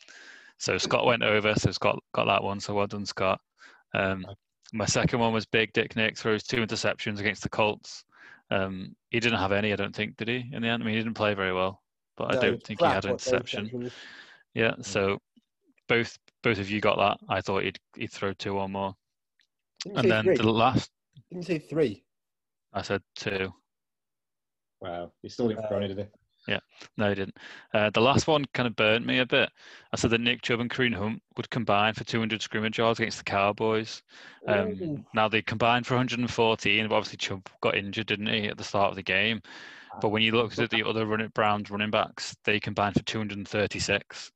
so 0.59 0.79
Scott 0.79 1.07
went 1.07 1.23
over, 1.23 1.55
so 1.55 1.71
Scott 1.71 1.99
got 2.15 2.27
that 2.27 2.43
one. 2.43 2.61
So 2.61 2.75
well 2.75 2.87
done, 2.87 3.07
Scott. 3.07 3.41
Um, 3.95 4.27
my 4.73 4.87
second 4.87 5.21
one 5.21 5.33
was 5.33 5.47
Big 5.47 5.73
Dick 5.73 5.97
Nick 5.97 6.17
throws 6.17 6.43
two 6.43 6.59
interceptions 6.59 7.21
against 7.21 7.43
the 7.43 7.49
Colts. 7.49 8.05
Um, 8.51 8.95
he 9.11 9.21
didn't 9.21 9.39
have 9.39 9.53
any, 9.53 9.73
I 9.73 9.77
don't 9.77 9.95
think, 9.95 10.17
did 10.17 10.29
he? 10.29 10.49
In 10.53 10.63
the 10.63 10.69
end, 10.69 10.83
I 10.83 10.87
mean, 10.87 10.95
he 10.95 11.01
didn't 11.01 11.15
play 11.15 11.35
very 11.35 11.53
well, 11.53 11.83
but 12.17 12.31
No, 12.31 12.39
I 12.39 12.41
don't 12.41 12.63
think 12.63 12.81
he 12.81 12.87
had 12.87 13.05
an 13.05 13.13
interception. 13.13 13.91
Yeah, 14.55 14.75
so 14.81 15.19
both 15.89 16.19
both 16.43 16.59
of 16.59 16.71
you 16.71 16.81
got 16.81 16.97
that. 16.97 17.19
I 17.29 17.41
thought 17.41 17.65
he'd 17.65 17.79
he'd 17.97 18.11
throw 18.11 18.33
two 18.33 18.57
or 18.57 18.69
more, 18.69 18.95
and 19.85 20.11
then 20.11 20.25
three? 20.25 20.37
the 20.37 20.51
last 20.51 20.91
Didn't 21.31 21.47
say 21.47 21.59
three? 21.59 22.05
I 22.73 22.83
said 22.83 23.03
two. 23.17 23.53
Wow, 24.87 25.13
he 25.23 25.29
still 25.29 25.49
didn't 25.49 25.67
throw 25.69 25.79
Uh, 25.79 25.81
any, 25.81 25.89
did 25.89 25.99
he? 25.99 26.05
Yeah, 26.49 26.61
no, 26.97 27.09
he 27.09 27.17
didn't. 27.17 27.37
Uh, 27.75 27.91
the 27.91 28.01
last 28.01 28.29
one 28.29 28.45
kind 28.55 28.69
of 28.69 28.77
burnt 28.77 29.05
me 29.05 29.19
a 29.19 29.27
bit. 29.27 29.51
I 29.93 29.97
said 29.97 30.11
that 30.11 30.21
Nick 30.21 30.43
Chubb 30.43 30.61
and 30.61 30.71
Kareem 30.71 30.95
Hunt 30.95 31.21
would 31.37 31.51
combine 31.51 31.93
for 31.95 32.05
200 32.05 32.41
scrimmage 32.41 32.79
yards 32.79 33.01
against 33.01 33.19
the 33.19 33.25
Cowboys. 33.25 34.01
Ooh. 34.49 34.53
Um, 34.53 35.07
now 35.13 35.27
they 35.29 35.43
combined 35.43 35.87
for 35.89 35.95
114, 35.95 36.89
but 36.89 36.95
obviously 36.95 37.17
Chubb 37.17 37.49
got 37.61 37.75
injured, 37.77 38.07
didn't 38.07 38.29
he, 38.29 38.47
at 38.47 38.57
the 38.59 38.63
start 38.65 38.91
of 38.91 38.97
the 38.97 39.03
game? 39.03 39.41
But 40.01 40.11
when 40.11 40.23
you 40.23 40.33
looked 40.33 40.59
at 40.61 40.71
the 40.71 40.85
other 40.85 41.05
running 41.07 41.33
Browns 41.35 41.71
running 41.71 41.91
backs, 41.91 42.37
they 42.45 42.61
combined 42.61 42.95
for 42.95 43.03
236. 43.03 44.31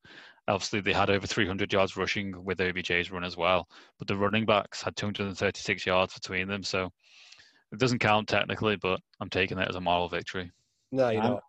Obviously, 0.49 0.80
they 0.80 0.92
had 0.92 1.11
over 1.11 1.26
300 1.28 1.73
yards 1.73 1.97
rushing 1.97 2.45
with 2.45 2.59
OBJ's 2.59 3.12
run 3.12 3.23
as 3.23 3.37
well. 3.37 3.69
But 3.99 4.09
the 4.09 4.16
running 4.16 4.47
backs 4.47 4.83
had 4.83 4.97
236 4.97 5.87
yards 5.87 6.14
between 6.14 6.49
them, 6.49 6.64
so 6.64 6.90
it 7.72 7.78
doesn't 7.78 7.98
count 8.00 8.28
technically. 8.28 8.76
But 8.76 9.00
I'm 9.20 9.30
taking 9.30 9.58
it 9.58 9.68
as 9.68 9.76
a 9.76 9.80
moral 9.80 10.08
victory. 10.08 10.50
No, 10.92 11.08
you're 11.10 11.22
I'm- 11.22 11.32
not. 11.32 11.42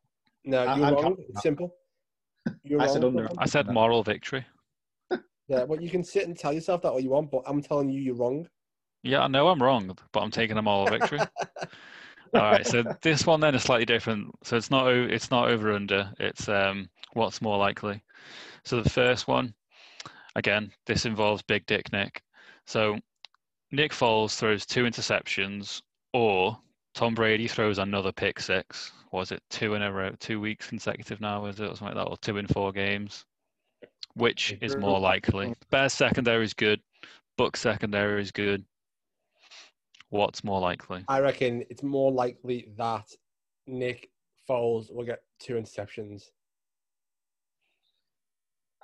No, 0.44 0.60
I- 0.66 0.76
you're 0.76 0.86
I'm 0.86 0.94
wrong. 0.96 1.04
counting 1.04 1.26
It's 1.30 1.42
simple. 1.44 1.76
You're 2.64 2.82
I 2.82 2.88
said 2.88 3.04
wrong, 3.04 3.18
under. 3.20 3.30
I 3.38 3.46
said 3.46 3.68
moral 3.68 4.02
victory. 4.04 4.46
Yeah, 5.48 5.64
well, 5.64 5.82
you 5.82 5.90
can 5.90 6.04
sit 6.04 6.28
and 6.28 6.38
tell 6.38 6.54
yourself 6.54 6.82
that 6.84 6.90
all 6.92 7.00
you 7.00 7.10
want, 7.10 7.30
but 7.30 7.44
I'm 7.46 7.62
telling 7.62 7.90
you, 7.90 8.00
you're 8.00 8.16
wrong. 8.16 8.48
Yeah, 9.04 9.22
I 9.24 9.28
know 9.28 9.50
I'm 9.50 9.62
wrong, 9.62 9.96
but 10.14 10.20
I'm 10.22 10.32
taking 10.32 10.58
a 10.58 10.62
moral 10.62 10.88
victory. 10.88 11.20
All 12.34 12.42
right, 12.42 12.66
so 12.66 12.84
this 13.02 13.26
one 13.28 13.42
then 13.42 13.56
is 13.56 13.64
slightly 13.64 13.84
different. 13.86 14.30
So 14.44 14.56
it's 14.56 14.72
not 14.72 14.86
o- 14.88 15.08
it's 15.10 15.30
not 15.32 15.50
over 15.50 15.74
under. 15.74 16.10
It's 16.20 16.48
um 16.48 16.90
what's 17.14 17.42
more 17.42 17.58
likely. 17.58 18.02
So 18.64 18.80
the 18.82 18.90
first 18.90 19.28
one, 19.28 19.54
again, 20.36 20.72
this 20.86 21.06
involves 21.06 21.42
Big 21.42 21.66
Dick 21.66 21.92
Nick. 21.92 22.22
So 22.66 22.98
Nick 23.72 23.92
Foles 23.92 24.38
throws 24.38 24.66
two 24.66 24.86
interceptions, 24.86 25.82
or 26.14 26.58
Tom 26.94 27.16
Brady 27.16 27.48
throws 27.48 27.78
another 27.78 28.12
pick 28.12 28.40
six. 28.40 28.92
Was 29.12 29.32
it 29.32 29.42
two 29.50 29.74
in 29.74 29.82
a 29.82 29.92
row, 29.92 30.12
two 30.20 30.40
weeks 30.40 30.68
consecutive 30.68 31.22
now? 31.22 31.44
Was 31.44 31.60
it 31.60 31.66
or 31.66 31.76
something 31.76 31.96
like 31.98 32.06
that, 32.06 32.10
or 32.10 32.18
two 32.18 32.38
in 32.38 32.48
four 32.48 32.72
games? 32.72 33.26
Which 34.14 34.58
is 34.62 34.76
more 34.76 35.00
likely? 35.00 35.54
Bears 35.70 35.94
secondary 35.94 36.44
is 36.44 36.54
good. 36.54 36.82
Buck 37.38 37.56
secondary 37.56 38.22
is 38.22 38.32
good. 38.32 38.64
What's 40.10 40.44
more 40.44 40.60
likely? 40.60 41.06
I 41.08 41.22
reckon 41.22 41.64
it's 41.70 41.84
more 41.84 42.12
likely 42.12 42.68
that 42.78 43.10
Nick 43.68 44.10
Foles 44.50 44.94
will 44.94 45.06
get 45.06 45.24
two 45.40 45.54
interceptions. 45.54 46.24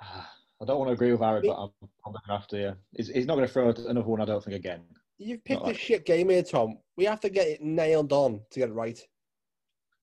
I 0.00 0.64
don't 0.64 0.78
want 0.78 0.88
to 0.88 0.94
agree 0.94 1.12
with 1.12 1.20
Harry, 1.20 1.42
but 1.42 1.52
I'm 1.52 1.70
probably 2.02 2.20
going 2.26 2.28
to 2.28 2.32
have 2.32 2.48
to. 2.48 2.58
Yeah. 2.58 2.72
He's, 2.96 3.08
he's 3.08 3.26
not 3.26 3.36
going 3.36 3.46
to 3.46 3.52
throw 3.52 3.68
another 3.68 4.08
one, 4.08 4.20
I 4.20 4.24
don't 4.24 4.42
think, 4.42 4.56
again. 4.56 4.80
You've 5.18 5.44
picked 5.44 5.62
Not 5.62 5.72
a 5.72 5.74
shit 5.74 6.06
game 6.06 6.28
here, 6.30 6.42
Tom. 6.42 6.78
We 6.96 7.04
have 7.04 7.20
to 7.20 7.28
get 7.28 7.48
it 7.48 7.60
nailed 7.60 8.12
on 8.12 8.40
to 8.50 8.58
get 8.60 8.68
it 8.70 8.72
right. 8.74 8.98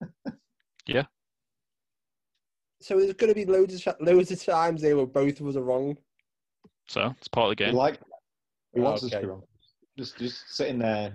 Yeah. 0.87 1.05
So 2.79 2.99
there's 2.99 3.13
going 3.13 3.31
to 3.31 3.35
be 3.35 3.45
loads 3.45 3.73
of 3.73 3.81
sh- 3.81 3.99
loads 3.99 4.29
of 4.29 4.43
times 4.43 4.83
they 4.83 4.93
were 4.93 5.07
both 5.07 5.39
of 5.39 5.47
us 5.47 5.55
are 5.55 5.63
wrong. 5.63 5.97
So 6.87 7.15
it's 7.17 7.27
part 7.27 7.49
of 7.49 7.57
the 7.57 7.63
He 7.63 7.71
game. 7.71 7.75
like, 7.75 7.99
he 8.75 8.81
wants 8.81 9.03
us 9.03 9.09
to 9.09 9.19
be 9.21 9.25
wrong. 9.25 9.41
Just, 9.97 10.17
just 10.19 10.47
sitting 10.55 10.77
there 10.77 11.11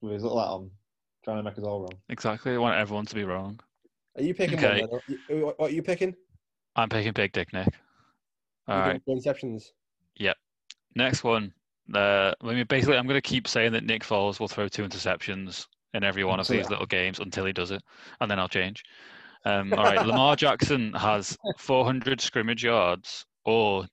with 0.00 0.12
his 0.12 0.22
little 0.22 0.38
hat 0.38 0.50
on, 0.50 0.70
trying 1.24 1.38
to 1.38 1.42
make 1.42 1.58
us 1.58 1.64
all 1.64 1.80
wrong. 1.80 1.98
Exactly. 2.10 2.52
I 2.54 2.58
want 2.58 2.76
everyone 2.78 3.06
to 3.06 3.14
be 3.16 3.24
wrong. 3.24 3.58
Are 4.16 4.22
you 4.22 4.34
picking 4.34 4.56
Okay. 4.58 4.82
one? 4.82 4.90
Then? 5.08 5.18
Are 5.30 5.34
you- 5.40 5.46
What 5.46 5.58
what 5.58 5.70
are 5.72 5.74
you 5.74 5.82
picking? 5.82 6.14
I'm 6.76 6.88
picking 6.88 7.12
Big 7.12 7.32
Dick 7.32 7.52
Nick. 7.52 7.74
All 8.68 8.76
You're 8.76 8.86
right. 8.86 9.04
doing 9.04 9.20
interceptions. 9.20 9.72
Next 10.94 11.24
one. 11.24 11.52
Uh, 11.94 12.32
I 12.42 12.52
mean, 12.54 12.66
basically, 12.68 12.96
I'm 12.96 13.06
going 13.06 13.20
to 13.20 13.28
keep 13.28 13.48
saying 13.48 13.72
that 13.72 13.84
Nick 13.84 14.02
Foles 14.02 14.38
will 14.40 14.48
throw 14.48 14.68
two 14.68 14.82
interceptions 14.86 15.66
in 15.94 16.04
every 16.04 16.24
one 16.24 16.38
of 16.40 16.46
Until- 16.48 16.62
these 16.62 16.70
little 16.70 16.86
games 16.86 17.18
until 17.18 17.44
he 17.46 17.52
does 17.52 17.70
it, 17.70 17.82
and 18.20 18.30
then 18.30 18.38
I'll 18.38 18.48
change. 18.48 18.82
Um, 19.44 19.72
all 19.72 19.84
right. 19.84 20.06
Lamar 20.06 20.36
Jackson 20.36 20.92
has 20.94 21.36
400 21.58 22.20
scrimmage 22.20 22.62
yards, 22.64 23.24
or 23.44 23.86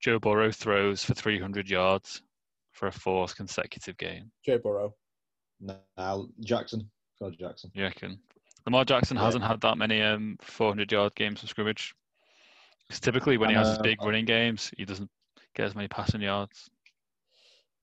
Joe 0.00 0.18
Burrow 0.18 0.50
throws 0.50 1.04
for 1.04 1.14
300 1.14 1.70
yards 1.70 2.20
for 2.72 2.88
a 2.88 2.92
fourth 2.92 3.36
consecutive 3.36 3.96
game. 3.96 4.30
Joe 4.44 4.58
Burrow. 4.58 4.94
Now, 5.60 6.26
Jackson. 6.44 6.90
Go 7.20 7.30
Jackson. 7.30 7.70
You 7.74 7.84
reckon? 7.84 8.18
Lamar 8.66 8.84
Jackson 8.84 9.16
Yeah. 9.16 9.22
hasn't 9.24 9.44
had 9.44 9.60
that 9.62 9.78
many 9.78 10.02
um 10.02 10.36
400 10.42 10.90
yard 10.92 11.14
games 11.14 11.42
of 11.42 11.48
scrimmage. 11.48 11.94
'Cause 12.90 13.00
typically, 13.00 13.36
when 13.38 13.48
he 13.50 13.56
has 13.56 13.68
his 13.68 13.78
Uh, 13.78 13.82
big 13.82 14.02
running 14.02 14.24
games, 14.26 14.70
he 14.76 14.84
doesn't 14.84 15.10
get 15.54 15.64
as 15.66 15.74
many 15.74 15.88
passing 15.88 16.20
yards. 16.20 16.68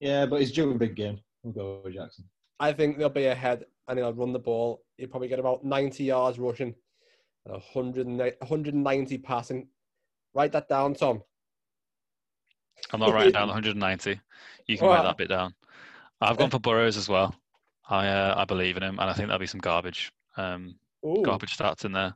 Yeah, 0.04 0.26
but 0.26 0.42
he's 0.42 0.52
due 0.52 0.70
a 0.70 0.76
big 0.76 0.96
game. 0.96 1.22
We'll 1.44 1.54
go 1.54 1.82
with 1.82 1.94
Jackson. 1.94 2.26
I 2.60 2.74
think 2.74 2.98
they'll 2.98 3.08
be 3.08 3.28
ahead 3.28 3.64
and 3.88 3.98
he'll 3.98 4.12
run 4.14 4.34
the 4.34 4.40
ball. 4.40 4.84
He'll 4.98 5.08
probably 5.08 5.30
get 5.30 5.40
about 5.40 5.64
90 5.64 6.04
yards 6.04 6.38
rushing 6.38 6.76
and 7.46 7.54
100, 7.54 8.06
190 8.08 9.18
passing. 9.20 9.70
Write 10.34 10.52
that 10.52 10.68
down, 10.68 10.94
Tom. 10.96 11.24
I'm 12.92 13.00
not 13.00 13.14
writing 13.14 13.32
down 13.32 13.48
190. 13.48 14.20
You 14.68 14.78
can 14.78 14.88
write 14.88 14.98
Wow. 14.98 15.04
that 15.04 15.18
bit 15.18 15.30
down. 15.30 15.54
I've 16.20 16.38
gone 16.38 16.50
for 16.50 16.60
Burrows 16.60 16.98
as 16.98 17.08
well. 17.08 17.34
I 17.90 18.08
uh, 18.08 18.34
I 18.38 18.44
believe 18.44 18.76
in 18.76 18.84
him, 18.84 19.00
and 19.00 19.10
I 19.10 19.14
think 19.14 19.28
there'll 19.28 19.40
be 19.40 19.46
some 19.46 19.60
garbage 19.62 20.12
um, 20.36 20.76
garbage 21.24 21.58
stats 21.58 21.86
in 21.86 21.92
there. 21.94 22.14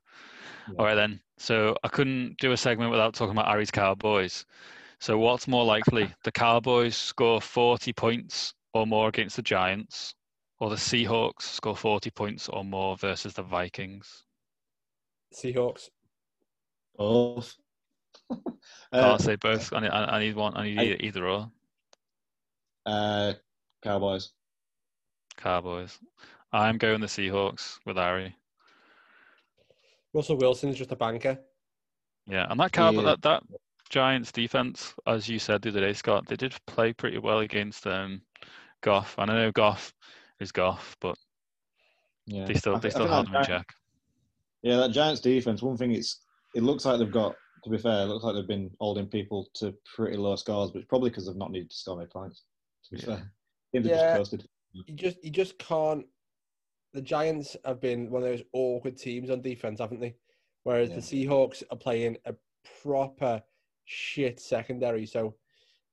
Yeah. 0.68 0.76
All 0.78 0.86
right 0.86 0.96
then. 0.96 1.22
So 1.38 1.76
I 1.84 1.88
couldn't 1.88 2.38
do 2.38 2.52
a 2.52 2.58
segment 2.58 2.92
without 2.92 3.14
talking 3.14 3.32
about 3.32 3.48
Ari's 3.48 3.72
Cowboys. 3.72 4.46
So 5.00 5.18
what's 5.20 5.48
more 5.48 5.64
likely, 5.64 6.12
the 6.24 6.32
Cowboys 6.32 6.96
score 6.96 7.40
40 7.40 7.94
points 7.94 8.54
or 8.74 8.88
more 8.88 9.10
against 9.10 9.36
the 9.36 9.42
Giants, 9.44 10.16
or 10.60 10.70
the 10.70 10.76
Seahawks 10.76 11.44
score 11.44 11.76
40 11.76 12.10
points 12.12 12.50
or 12.50 12.64
more 12.64 12.98
versus 12.98 13.34
the 13.34 13.44
Vikings? 13.44 14.24
Seahawks. 15.34 15.90
Both. 16.96 17.56
uh, 18.32 18.36
Can't 18.92 19.22
say 19.22 19.36
both. 19.36 19.72
I 19.72 19.80
need, 19.82 19.90
I 19.90 20.04
I 20.16 20.20
need 20.20 20.36
one. 20.36 20.58
I 20.58 20.64
need 20.64 20.80
I- 20.80 20.84
either, 20.84 20.96
either 21.00 21.28
or. 21.28 21.52
uh, 22.86 23.34
Cowboys. 23.84 24.32
Cowboys. 25.38 26.00
I'm 26.52 26.78
going 26.80 27.02
the 27.02 27.08
Seahawks 27.08 27.78
with 27.86 27.98
Ari. 28.00 28.36
Russell 30.14 30.38
Wilson's 30.38 30.78
just 30.78 30.92
a 30.92 30.96
banker. 30.96 31.38
Yeah, 32.26 32.48
and 32.50 32.60
that 32.60 32.72
Cowboy, 32.72 33.02
Yeah. 33.02 33.16
that, 33.16 33.22
that 33.22 33.44
Giants 33.90 34.32
defense, 34.32 34.94
as 35.06 35.28
you 35.30 35.40
said 35.40 35.62
the 35.62 35.70
other 35.70 35.82
day, 35.82 35.94
Scott, 35.94 36.26
they 36.28 36.36
did 36.36 36.54
play 36.68 36.94
pretty 36.94 37.18
well 37.18 37.40
against 37.40 37.88
um, 37.88 38.22
Goff. 38.82 39.16
And 39.18 39.32
I 39.32 39.36
know 39.36 39.52
Goff 39.52 39.94
is 40.40 40.52
Goff, 40.52 40.96
but 41.00 41.18
Yeah. 42.26 42.46
they 42.46 42.54
still 42.54 42.76
I 42.76 42.80
they 42.80 42.90
still 42.90 43.02
think 43.04 43.12
held 43.12 43.28
that 43.28 43.38
in 43.38 43.44
Gi- 43.44 43.48
check. 43.48 43.74
Yeah, 44.64 44.78
that 44.78 44.92
Giants 44.92 45.22
defense. 45.22 45.62
One 45.62 45.78
thing 45.78 45.92
it's 45.92 46.22
it 46.56 46.64
looks 46.64 46.86
like 46.86 47.00
they've 47.00 47.12
got. 47.12 47.36
To 47.64 47.72
be 47.72 47.78
fair, 47.80 48.04
it 48.04 48.06
looks 48.06 48.24
like 48.24 48.36
they've 48.36 48.48
been 48.48 48.70
holding 48.80 49.08
people 49.08 49.50
to 49.56 49.74
pretty 49.96 50.16
low 50.16 50.36
scores, 50.36 50.72
but 50.72 50.80
it's 50.80 50.88
probably 50.88 51.10
because 51.10 51.26
they've 51.26 51.36
not 51.36 51.52
needed 51.52 51.70
to 51.72 51.76
score 51.76 51.98
many 51.98 52.08
points. 52.08 52.44
To 52.86 52.92
be 52.96 53.00
Yeah. 53.02 53.06
fair, 53.06 53.32
teams 53.74 53.88
Yeah. 53.88 53.96
just 53.96 54.18
coasted. 54.18 54.50
You 54.74 54.94
just 54.94 55.24
you 55.24 55.32
just 55.32 55.58
can't. 55.60 56.06
The 56.94 57.02
Giants 57.02 57.58
have 57.66 57.82
been 57.82 58.10
one 58.10 58.22
of 58.24 58.30
those 58.30 58.44
awkward 58.54 58.98
teams 58.98 59.30
on 59.30 59.42
defense, 59.42 59.80
haven't 59.80 60.00
they? 60.00 60.16
Whereas 60.64 60.90
Yeah. 60.90 60.96
the 60.96 61.02
Seahawks 61.02 61.64
are 61.72 61.78
playing 61.78 62.18
a 62.26 62.36
proper 62.82 63.42
shit 63.88 64.40
secondary. 64.40 65.06
So, 65.06 65.34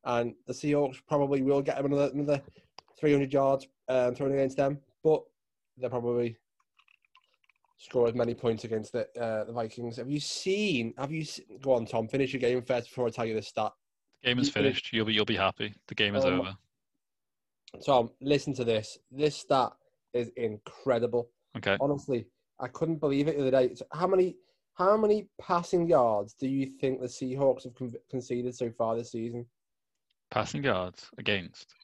and 0.05 0.35
the 0.47 0.53
Seahawks 0.53 0.99
probably 1.09 1.41
will 1.43 1.63
get 1.63 1.77
them 1.77 1.87
another 1.87 2.11
another 2.13 2.43
300 3.01 3.33
yards 3.33 3.67
um, 3.89 4.15
thrown 4.15 4.33
against 4.33 4.57
them, 4.59 4.79
but 5.03 5.23
they'll 5.79 5.89
probably 5.91 6.37
score 7.79 8.07
as 8.09 8.15
many 8.15 8.35
points 8.35 8.65
against 8.65 8.93
the 8.93 9.09
uh, 9.21 9.45
the 9.45 9.53
Vikings. 9.53 9.97
Have 9.97 10.11
you 10.11 10.21
seen? 10.21 10.93
Have 10.99 11.13
you 11.13 11.25
se- 11.25 11.45
go 11.63 11.73
on, 11.75 11.87
Tom? 11.87 12.09
Finish 12.09 12.33
your 12.35 12.41
game 12.41 12.61
first 12.63 12.89
before 12.89 13.07
I 13.07 13.11
tell 13.11 13.25
you 13.25 13.35
the 13.35 13.43
stat. 13.43 13.73
The 14.23 14.29
Game 14.29 14.39
is 14.39 14.51
finished. 14.51 14.93
You'll 14.93 15.07
be 15.07 15.15
you'll 15.15 15.25
be 15.25 15.37
happy. 15.37 15.75
The 15.87 15.95
game 15.95 16.15
is 16.15 16.25
Um, 16.25 16.41
over. 16.41 16.57
Tom, 17.85 18.11
listen 18.21 18.55
to 18.55 18.65
this. 18.65 18.99
This 19.11 19.37
stat 19.37 19.73
is 20.13 20.31
incredible. 20.37 21.29
Okay. 21.57 21.77
Honestly, 21.81 22.27
I 22.61 22.69
couldn't 22.69 23.01
believe 23.01 23.27
it 23.29 23.37
the 23.37 23.43
other 23.43 23.51
day. 23.51 23.75
So 23.75 23.85
how 23.93 24.07
many 24.07 24.37
how 24.75 24.97
many 24.97 25.29
passing 25.41 25.87
yards 25.87 26.35
do 26.35 26.49
you 26.49 26.67
think 26.81 27.01
the 27.01 27.07
Seahawks 27.07 27.65
have 27.65 27.75
con- 27.75 27.95
conceded 28.11 28.55
so 28.55 28.71
far 28.71 28.97
this 28.97 29.13
season? 29.13 29.47
Passing 30.31 30.65
yards 30.65 31.09
against. 31.19 31.75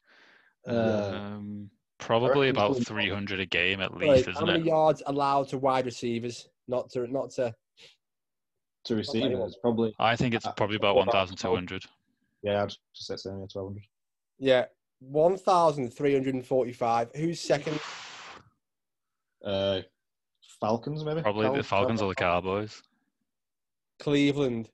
Uh, 0.67 0.71
Um, 1.13 1.69
probably 1.99 2.49
about 2.49 2.77
300 2.83 3.39
a 3.39 3.45
game 3.45 3.79
at 3.81 3.91
Right, 3.93 4.01
least, 4.15 4.25
how 4.25 4.31
isn't 4.31 4.35
how 4.35 4.45
many 4.53 4.59
it? 4.59 4.65
yards 4.65 5.01
allowed 5.05 5.47
to 5.49 5.57
wide 5.57 5.85
receivers? 5.85 6.49
Not 6.67 6.89
to 6.91 7.07
not 7.07 7.31
to. 7.31 7.53
to 8.85 8.95
receive 8.95 9.23
anyone. 9.23 9.49
it, 9.49 9.55
probably 9.61 9.93
I 9.99 10.15
think 10.15 10.33
it's 10.33 10.45
Uh, 10.45 10.53
probably 10.53 10.75
about 10.77 10.95
1,200. 10.95 11.83
yeah, 12.43 12.63
I'd 12.63 12.69
just 12.69 13.07
say 13.07 13.13
it's 13.13 13.25
only 13.25 13.47
twelve 13.47 13.69
hundred. 13.69 13.83
Yeah, 14.37 14.65
one 14.99 15.37
thousand 15.37 15.91
three 15.91 16.13
hundred 16.13 16.33
and 16.35 16.45
forty-five. 16.45 17.11
Who's 17.15 17.39
second? 17.39 17.79
Uh, 19.43 19.81
Falcons 20.61 21.03
maybe. 21.03 21.21
Probably 21.21 21.47
the 21.47 21.63
Fal- 21.63 21.79
Falcons 21.81 22.01
or 22.01 22.09
the 22.09 22.15
Cowboys. 22.15 22.81
Cleveland, 23.99 24.69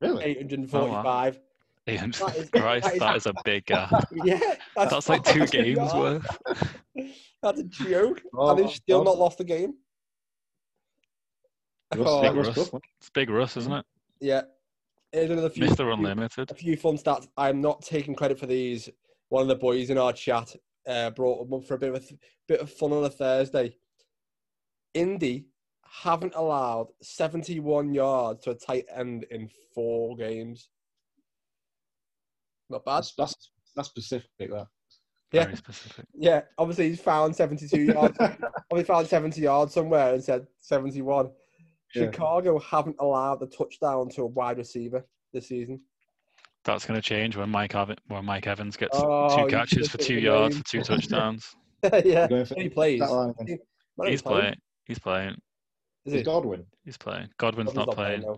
Really? 0.00 0.24
eight 0.24 0.36
hundred 0.38 0.58
and 0.60 0.70
forty-five. 0.70 1.40
Ian, 1.88 2.10
That 2.12 2.36
is- 2.36 2.50
Christ, 2.52 2.84
that 2.84 2.92
is- 2.94 2.98
that 3.00 3.16
is 3.16 3.26
a 3.26 3.34
big 3.44 3.64
gap. 3.66 3.90
Yeah, 4.24 4.38
that's, 4.76 4.90
That's 4.92 5.08
like 5.08 5.24
two 5.24 5.46
500 5.46 5.50
games 5.50 5.76
yards. 5.76 5.94
worth. 5.94 7.12
That's 7.42 7.60
a 7.60 7.64
joke, 7.64 8.22
Oh, 8.34 8.50
and 8.50 8.58
they've 8.60 8.70
still 8.70 9.00
oh. 9.00 9.04
not 9.04 9.18
lost 9.18 9.38
the 9.38 9.44
game. 9.44 9.74
Russ- 11.94 12.06
Oh, 12.08 12.22
Big 12.22 12.34
Russ 12.34 12.56
Russ. 12.56 12.70
It's 13.00 13.10
Big 13.10 13.30
Russ, 13.30 13.56
isn't 13.56 13.72
it? 13.72 13.84
Yeah, 14.20 14.42
here's 15.12 15.30
another 15.30 15.50
few. 15.50 15.64
Mr. 15.64 15.76
few- 15.78 15.92
Unlimited. 15.92 16.50
a 16.50 16.54
few 16.54 16.76
fun 16.76 16.96
stats. 16.96 17.26
I'm 17.36 17.60
not 17.60 17.82
taking 17.82 18.14
credit 18.14 18.38
for 18.38 18.46
these. 18.46 18.88
One 19.28 19.42
of 19.42 19.48
the 19.48 19.56
boys 19.56 19.90
in 19.90 19.98
our 19.98 20.12
chat 20.12 20.54
uh, 20.86 21.10
brought 21.10 21.44
them 21.44 21.54
up 21.58 21.64
for 21.66 21.74
a 21.74 21.78
bit 21.78 21.94
of 21.94 21.96
a 21.96 22.14
bit 22.48 22.60
of 22.60 22.70
fun 22.70 22.92
on 22.92 23.04
a 23.04 23.10
Thursday. 23.10 23.76
Indy 24.94 25.46
haven't 25.84 26.34
allowed 26.34 26.88
71 27.02 27.92
yards 27.94 28.42
to 28.44 28.50
a 28.50 28.54
tight 28.54 28.86
end 28.94 29.24
in 29.30 29.48
four 29.74 30.16
games. 30.16 30.68
Not 32.70 32.84
bad. 32.84 32.96
That's, 32.98 33.14
that's 33.16 33.50
that's 33.76 33.88
specific. 33.88 34.28
That. 34.38 34.66
Yeah, 35.32 35.44
Very 35.44 35.56
specific. 35.56 36.04
yeah. 36.14 36.42
Obviously, 36.58 36.90
he's 36.90 37.00
found 37.00 37.34
72 37.34 37.82
yards. 37.82 38.16
Obviously, 38.20 38.84
found 38.84 39.06
70 39.06 39.40
yards 39.40 39.72
somewhere 39.74 40.14
and 40.14 40.22
said 40.22 40.46
71. 40.60 41.30
Yeah. 41.94 42.04
Chicago 42.04 42.58
haven't 42.58 42.96
allowed 43.00 43.42
a 43.42 43.46
touchdown 43.46 44.08
to 44.10 44.22
a 44.22 44.26
wide 44.26 44.58
receiver 44.58 45.04
this 45.32 45.48
season. 45.48 45.80
That's 46.64 46.84
going 46.86 46.98
to 47.00 47.02
change 47.06 47.36
when 47.36 47.50
Mike, 47.50 47.74
Ev- 47.74 47.96
when 48.08 48.24
Mike 48.24 48.46
Evans 48.46 48.76
gets 48.76 48.96
Oh, 49.00 49.36
two 49.36 49.46
catches 49.50 49.88
for 49.88 49.98
two 49.98 50.14
yards 50.20 50.54
name. 50.54 50.62
for 50.62 50.68
two 50.70 50.82
touchdowns. 50.82 51.54
yeah, 52.04 52.28
Going 52.28 52.44
for 52.46 52.54
he 52.54 52.68
plays. 52.68 53.00
that 53.00 53.10
line 53.10 53.30
again. 53.30 53.46
He- 53.46 53.52
might 53.98 54.04
not 54.04 54.10
He's 54.10 54.22
playing. 54.22 54.40
playing. 54.40 54.54
He's 54.84 54.98
playing. 54.98 55.36
Is 56.04 56.12
Is 56.14 56.20
he? 56.20 56.22
Godwin? 56.24 56.64
He's 56.84 56.96
playing. 56.96 57.28
Godwin's 57.38 57.72
Godwin's 57.72 57.86
not 57.86 57.96
playing. 57.96 58.20
no. 58.22 58.36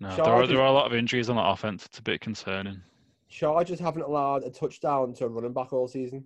No, 0.00 0.16
there 0.16 0.24
are 0.34 0.46
there 0.46 0.60
are 0.60 0.66
a 0.66 0.72
lot 0.72 0.86
of 0.86 0.94
injuries 0.94 1.30
on 1.30 1.36
the 1.36 1.42
offense. 1.44 1.86
It's 1.86 1.98
a 1.98 2.02
bit 2.02 2.20
concerning. 2.20 2.82
Chargers 3.28 3.78
haven't 3.80 4.02
allowed 4.02 4.42
a 4.42 4.50
touchdown 4.50 5.14
to 5.14 5.24
a 5.24 5.28
running 5.28 5.52
back 5.52 5.72
all 5.72 5.88
season. 5.88 6.24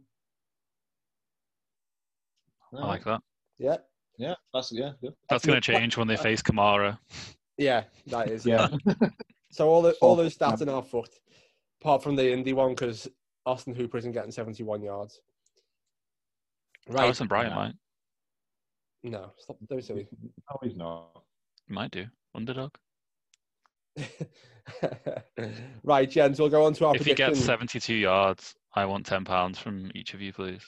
I 2.76 2.86
like 2.86 3.04
that. 3.04 3.20
Yeah, 3.58 3.76
Yeah, 4.18 4.34
that's 4.52 4.72
yeah. 4.72 4.92
Good. 5.00 5.14
That's 5.30 5.46
going 5.46 5.60
to 5.60 5.72
change 5.72 5.96
when 5.96 6.06
they 6.06 6.16
face 6.16 6.42
Kamara. 6.42 6.98
yeah, 7.56 7.84
that 8.08 8.28
is. 8.30 8.44
Yeah. 8.46 8.68
So 9.50 9.70
all 9.70 9.80
the 9.80 9.92
all 10.02 10.14
those 10.14 10.36
stats 10.36 10.60
are 10.60 10.66
now 10.66 10.82
fucked, 10.82 11.20
apart 11.80 12.02
from 12.02 12.16
the 12.16 12.30
Indy 12.30 12.52
one 12.52 12.72
because 12.72 13.08
Austin 13.46 13.74
Hooper 13.74 13.96
isn't 13.96 14.12
getting 14.12 14.30
seventy-one 14.30 14.82
yards. 14.82 15.22
Right? 16.86 17.00
Harrison 17.04 17.28
Bryant 17.28 17.48
Yeah. 17.52 17.54
might. 17.56 17.74
No, 19.02 19.32
stop. 19.38 19.56
Don't 19.68 19.78
be 19.78 19.82
silly. 19.82 20.08
No, 20.22 20.58
he's 20.62 20.76
not. 20.76 21.22
Might 21.68 21.90
do. 21.90 22.06
Underdog. 22.34 22.72
right, 25.84 26.10
gents. 26.10 26.38
We'll 26.38 26.48
go 26.48 26.64
on 26.64 26.72
to 26.74 26.86
our 26.86 26.96
If 26.96 27.04
he 27.06 27.14
gets 27.14 27.40
72 27.40 27.94
yards, 27.94 28.54
I 28.74 28.84
want 28.84 29.06
10 29.06 29.24
pounds 29.24 29.58
from 29.58 29.90
each 29.94 30.14
of 30.14 30.20
you, 30.20 30.32
please. 30.32 30.62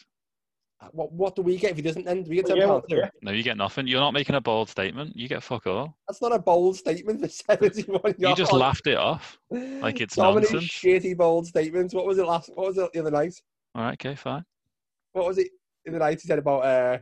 What 0.93 1.13
what 1.13 1.37
do 1.37 1.43
we 1.43 1.59
get 1.59 1.73
if 1.73 1.77
he 1.77 1.83
doesn't 1.83 2.09
end? 2.09 2.25
Do 2.25 2.31
we 2.31 2.37
get 2.37 2.47
ten 2.47 2.57
Yeah, 2.57 2.67
pounds? 2.69 2.85
too? 2.89 2.97
yeah. 2.97 3.11
No, 3.21 3.33
you 3.33 3.43
get 3.43 3.59
nothing. 3.59 3.87
You're 3.87 4.01
not 4.01 4.15
making 4.15 4.35
a 4.35 4.41
bold 4.41 4.71
statement. 4.71 5.15
You 5.15 5.29
get 5.29 5.43
fuck 5.43 5.67
all. 5.67 5.95
That's 6.09 6.23
not 6.23 6.33
a 6.33 6.39
bold 6.39 6.75
statement 6.77 7.21
for 7.21 7.29
seventy-one 7.29 8.01
yards. 8.17 8.19
You 8.19 8.35
just 8.35 8.53
laughed 8.55 8.87
it 8.87 8.97
off. 8.97 9.39
like 9.51 10.01
it's 10.01 10.15
so 10.15 10.33
many 10.33 10.47
nonsense. 10.51 10.65
shitty 10.65 11.19
bold 11.19 11.47
statements. 11.47 11.93
What 11.93 12.07
was 12.07 12.17
it 12.17 12.25
last? 12.25 12.51
What 12.55 12.69
was 12.69 12.79
it 12.79 12.91
the 12.95 13.01
other 13.01 13.11
night? 13.11 13.35
All 13.75 13.83
right, 13.83 13.93
okay, 13.93 14.15
fine. 14.15 14.43
what 15.13 15.27
was 15.27 15.37
it 15.37 15.49
in 15.85 15.93
the 15.93 15.99
night 15.99 16.19
he 16.23 16.27
said 16.27 16.39
about 16.39 16.65
uh, 16.65 16.99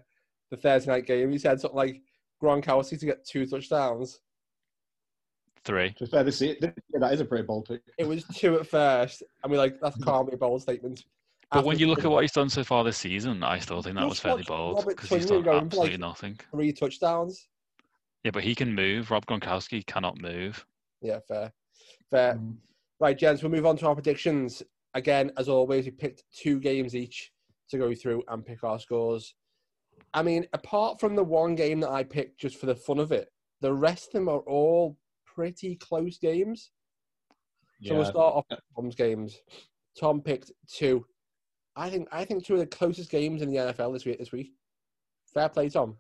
the 0.51 0.57
Thursday 0.57 0.91
night 0.91 1.07
game? 1.07 1.31
He 1.31 1.39
said 1.39 1.61
something 1.61 1.77
like 1.77 2.03
Gronkowski 2.43 2.99
to 3.01 3.07
get 3.07 3.27
two 3.27 3.47
touchdowns. 3.47 4.21
Three. 5.65 5.91
To 5.95 6.05
be 6.05 6.11
fair, 6.11 6.25
this, 6.25 6.41
yeah, 6.41 6.55
that 6.95 7.13
is 7.13 7.21
a 7.21 7.25
pretty 7.25 7.45
bold 7.45 7.67
pick. 7.67 7.83
It 7.99 8.07
was 8.07 8.25
two 8.35 8.59
at 8.59 8.67
first, 8.67 9.23
and 9.43 9.53
we're 9.53 9.59
like, 9.59 9.81
that 9.81 9.95
can't 10.05 10.29
be 10.29 10.35
a 10.35 10.39
bold 10.39 10.63
statement. 10.63 11.05
But 11.51 11.65
when 11.65 11.79
you 11.79 11.87
look 11.87 12.05
at 12.05 12.11
what 12.11 12.23
he's 12.23 12.33
done 12.33 12.49
so 12.51 12.63
far 12.63 12.85
this 12.85 12.99
season, 12.99 13.43
I 13.43 13.59
still 13.59 13.83
think 13.83 13.97
that 13.97 14.09
was 14.09 14.21
fairly 14.21 14.45
bold 14.45 14.87
because 14.87 15.09
he's 15.09 15.27
Tonyan 15.27 15.45
done 15.45 15.65
absolutely 15.67 15.93
like- 15.93 16.01
nothing. 16.01 16.41
three 16.51 16.73
touchdowns. 16.73 17.49
Yeah, 18.25 18.33
but 18.33 18.43
he 18.43 18.55
can 18.55 18.75
move. 18.75 19.11
Rob 19.11 19.25
Gronkowski 19.27 19.87
cannot 19.87 20.21
move. 20.21 20.65
Yeah, 21.01 21.21
fair, 21.27 21.53
fair. 22.11 22.35
Mm. 22.35 22.57
Right, 23.01 23.17
gents, 23.17 23.43
we'll 23.43 23.53
move 23.53 23.65
on 23.67 23.77
to 23.79 23.87
our 23.87 23.95
predictions. 23.95 24.63
Again, 24.95 25.31
as 25.37 25.49
always, 25.49 25.85
we 25.85 25.93
picked 25.93 26.25
two 26.37 26.59
games 26.61 26.95
each 26.97 27.31
to 27.71 27.79
go 27.79 27.95
through 27.95 28.25
and 28.29 28.45
pick 28.45 28.65
our 28.65 28.79
scores. 28.79 29.35
I 30.15 30.23
mean, 30.23 30.47
apart 30.53 31.01
from 31.01 31.17
the 31.17 31.25
one 31.25 31.55
game 31.55 31.81
that 31.81 31.91
I 31.91 32.05
picked 32.05 32.41
just 32.41 32.59
for 32.59 32.67
the 32.67 32.75
fun 32.75 32.99
of 32.99 33.13
it, 33.13 33.29
the 33.61 33.73
rest 33.73 34.09
of 34.09 34.13
them 34.13 34.29
are 34.29 34.41
all 34.41 34.97
pretty 35.25 35.77
close 35.77 36.19
games. 36.19 36.71
So 37.85 37.95
we'll 37.95 38.05
start 38.05 38.35
off 38.35 38.45
with 38.51 38.59
Tom's 38.75 38.95
games. 38.97 39.39
Tom 39.99 40.21
picked 40.21 40.51
two. 40.67 41.07
I 41.77 41.91
think 41.91 42.09
I 42.11 42.25
think 42.25 42.45
two 42.45 42.55
of 42.55 42.61
the 42.61 42.67
closest 42.67 43.11
games 43.11 43.41
in 43.41 43.51
the 43.51 43.57
NFL 43.57 43.93
this 43.93 44.05
week. 44.05 44.19
This 44.19 44.33
week, 44.33 44.53
fair 45.33 45.49
play, 45.49 45.69
Tom. 45.69 45.97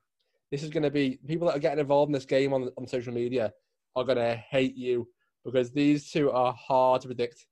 This 0.50 0.62
is 0.62 0.70
going 0.70 0.82
to 0.82 0.90
be 0.90 1.20
people 1.26 1.46
that 1.46 1.56
are 1.56 1.60
getting 1.60 1.78
involved 1.78 2.08
in 2.08 2.14
this 2.14 2.24
game 2.24 2.52
on 2.52 2.70
on 2.76 2.86
social 2.86 3.12
media 3.12 3.52
are 3.94 4.04
going 4.04 4.18
to 4.18 4.34
hate 4.34 4.74
you 4.74 5.08
because 5.44 5.70
these 5.70 6.10
two 6.10 6.30
are 6.30 6.52
hard 6.52 7.02
to 7.02 7.08
predict. 7.08 7.46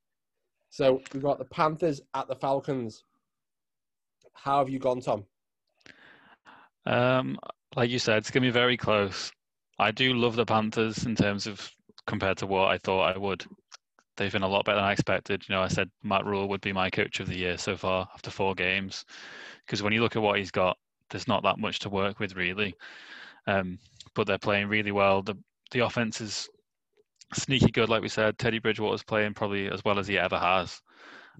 So 0.70 1.00
we've 1.12 1.22
got 1.22 1.38
the 1.38 1.44
Panthers 1.44 2.00
at 2.14 2.26
the 2.26 2.34
Falcons. 2.34 3.04
How 4.32 4.58
have 4.58 4.68
you 4.68 4.78
gone, 4.78 5.00
Tom? 5.00 5.24
Um, 6.86 7.38
like 7.74 7.90
you 7.90 7.98
said, 7.98 8.18
it's 8.18 8.30
going 8.30 8.42
to 8.42 8.48
be 8.48 8.52
very 8.52 8.76
close. 8.76 9.32
I 9.78 9.90
do 9.90 10.14
love 10.14 10.36
the 10.36 10.46
Panthers 10.46 11.04
in 11.04 11.14
terms 11.14 11.46
of 11.46 11.70
compared 12.06 12.38
to 12.38 12.46
what 12.46 12.70
I 12.70 12.78
thought 12.78 13.14
I 13.14 13.18
would. 13.18 13.44
They've 14.16 14.32
been 14.32 14.42
a 14.42 14.48
lot 14.48 14.64
better 14.64 14.76
than 14.76 14.84
I 14.84 14.92
expected. 14.92 15.44
You 15.46 15.54
know, 15.54 15.62
I 15.62 15.68
said 15.68 15.90
Matt 16.02 16.24
Rhule 16.24 16.48
would 16.48 16.62
be 16.62 16.72
my 16.72 16.88
coach 16.88 17.20
of 17.20 17.26
the 17.26 17.36
year 17.36 17.58
so 17.58 17.76
far 17.76 18.08
after 18.14 18.30
four 18.30 18.54
games, 18.54 19.04
because 19.66 19.82
when 19.82 19.92
you 19.92 20.00
look 20.00 20.16
at 20.16 20.22
what 20.22 20.38
he's 20.38 20.50
got, 20.50 20.78
there's 21.10 21.28
not 21.28 21.42
that 21.42 21.58
much 21.58 21.80
to 21.80 21.90
work 21.90 22.18
with 22.18 22.34
really. 22.34 22.74
Um, 23.46 23.78
but 24.14 24.26
they're 24.26 24.38
playing 24.38 24.68
really 24.68 24.92
well. 24.92 25.22
The 25.22 25.36
the 25.72 25.80
offense 25.80 26.20
is 26.20 26.48
sneaky 27.34 27.70
good, 27.70 27.88
like 27.88 28.02
we 28.02 28.08
said. 28.08 28.38
Teddy 28.38 28.58
Bridgewater's 28.58 29.02
playing 29.02 29.34
probably 29.34 29.70
as 29.70 29.84
well 29.84 29.98
as 29.98 30.06
he 30.06 30.18
ever 30.18 30.38
has. 30.38 30.80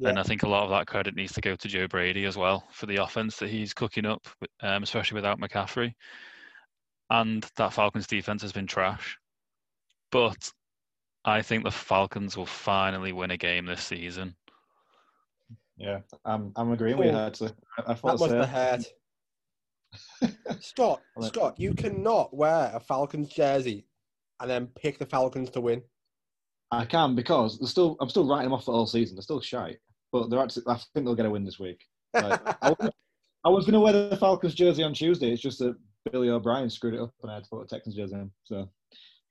And 0.05 0.19
I 0.19 0.23
think 0.23 0.43
a 0.43 0.49
lot 0.49 0.65
of 0.65 0.71
that 0.71 0.87
credit 0.87 1.15
needs 1.15 1.33
to 1.35 1.41
go 1.41 1.57
to 1.57 1.69
Joe 1.69 1.89
Brady 1.89 2.25
as 2.27 2.37
well 2.37 2.65
for 2.71 2.87
the 2.87 3.03
offense 3.03 3.37
that 3.39 3.49
he's 3.49 3.73
cooking 3.73 4.05
up, 4.05 4.27
um, 4.61 4.83
especially 4.83 5.17
without 5.17 5.41
McCaffrey. 5.41 5.95
And 7.11 7.49
that 7.57 7.73
Falcons 7.73 8.07
defense 8.07 8.43
has 8.43 8.53
been 8.53 8.67
trash. 8.67 9.17
But 10.11 10.51
I 11.25 11.43
think 11.43 11.65
the 11.65 11.71
Falcons 11.71 12.37
will 12.37 12.47
finally 12.47 13.13
win 13.13 13.31
a 13.31 13.37
game 13.37 13.67
this 13.67 13.83
season. 13.83 14.35
Yeah, 15.77 16.01
I'm, 16.25 16.53
I'm 16.57 16.73
agreeing 16.73 16.97
with 16.97 17.09
you, 17.09 17.13
Oh, 17.13 17.27
actually. 17.27 17.53
I, 17.79 17.83
I 17.83 17.87
that 17.89 17.99
thought 17.99 18.19
must 18.21 18.31
so. 18.31 18.43
have 18.43 18.49
hurt. 18.49 18.85
Scott, 20.61 21.01
Scott, 21.23 21.59
you 21.59 21.75
cannot 21.75 22.35
wear 22.35 22.71
a 22.75 22.81
Falcons 22.81 23.29
jersey 23.29 23.87
and 24.41 24.51
then 24.51 24.67
pick 24.69 24.99
the 24.99 25.07
Falcons 25.07 25.51
to 25.51 25.61
win. 25.61 25.83
I 26.71 26.85
can 26.85 27.15
because 27.15 27.59
they're 27.59 27.69
still. 27.69 27.97
I'm 28.01 28.09
still 28.09 28.27
writing 28.29 28.45
them 28.45 28.53
off 28.55 28.65
for 28.65 28.75
all 28.75 28.87
season. 28.87 29.17
They're 29.17 29.23
still 29.23 29.41
shite, 29.41 29.79
but 30.13 30.31
they're 30.31 30.41
actually. 30.43 30.65
I 30.69 30.75
think 30.95 31.07
they'll 31.07 31.15
get 31.15 31.27
a 31.27 31.31
win 31.31 31.45
this 31.45 31.59
week. 31.61 31.85
Like, 32.15 32.41
I, 32.63 32.71
was, 32.71 32.91
I 33.45 33.49
was 33.49 33.65
going 33.65 33.75
to 33.75 33.81
wear 33.81 33.93
the 33.93 34.17
Falcons 34.17 34.55
jersey 34.55 34.83
on 34.83 34.93
Tuesday. 34.95 35.31
It's 35.31 35.43
just 35.43 35.59
that 35.61 35.77
Billy 36.11 36.29
O'Brien 36.29 36.69
screwed 36.69 36.95
it 36.95 37.01
up, 37.01 37.13
and 37.23 37.31
I 37.31 37.35
had 37.35 37.45
to 37.45 37.51
put 37.51 37.63
a 37.63 37.67
Texans 37.67 37.95
jersey 37.95 38.17
on. 38.17 38.31
So, 38.45 38.69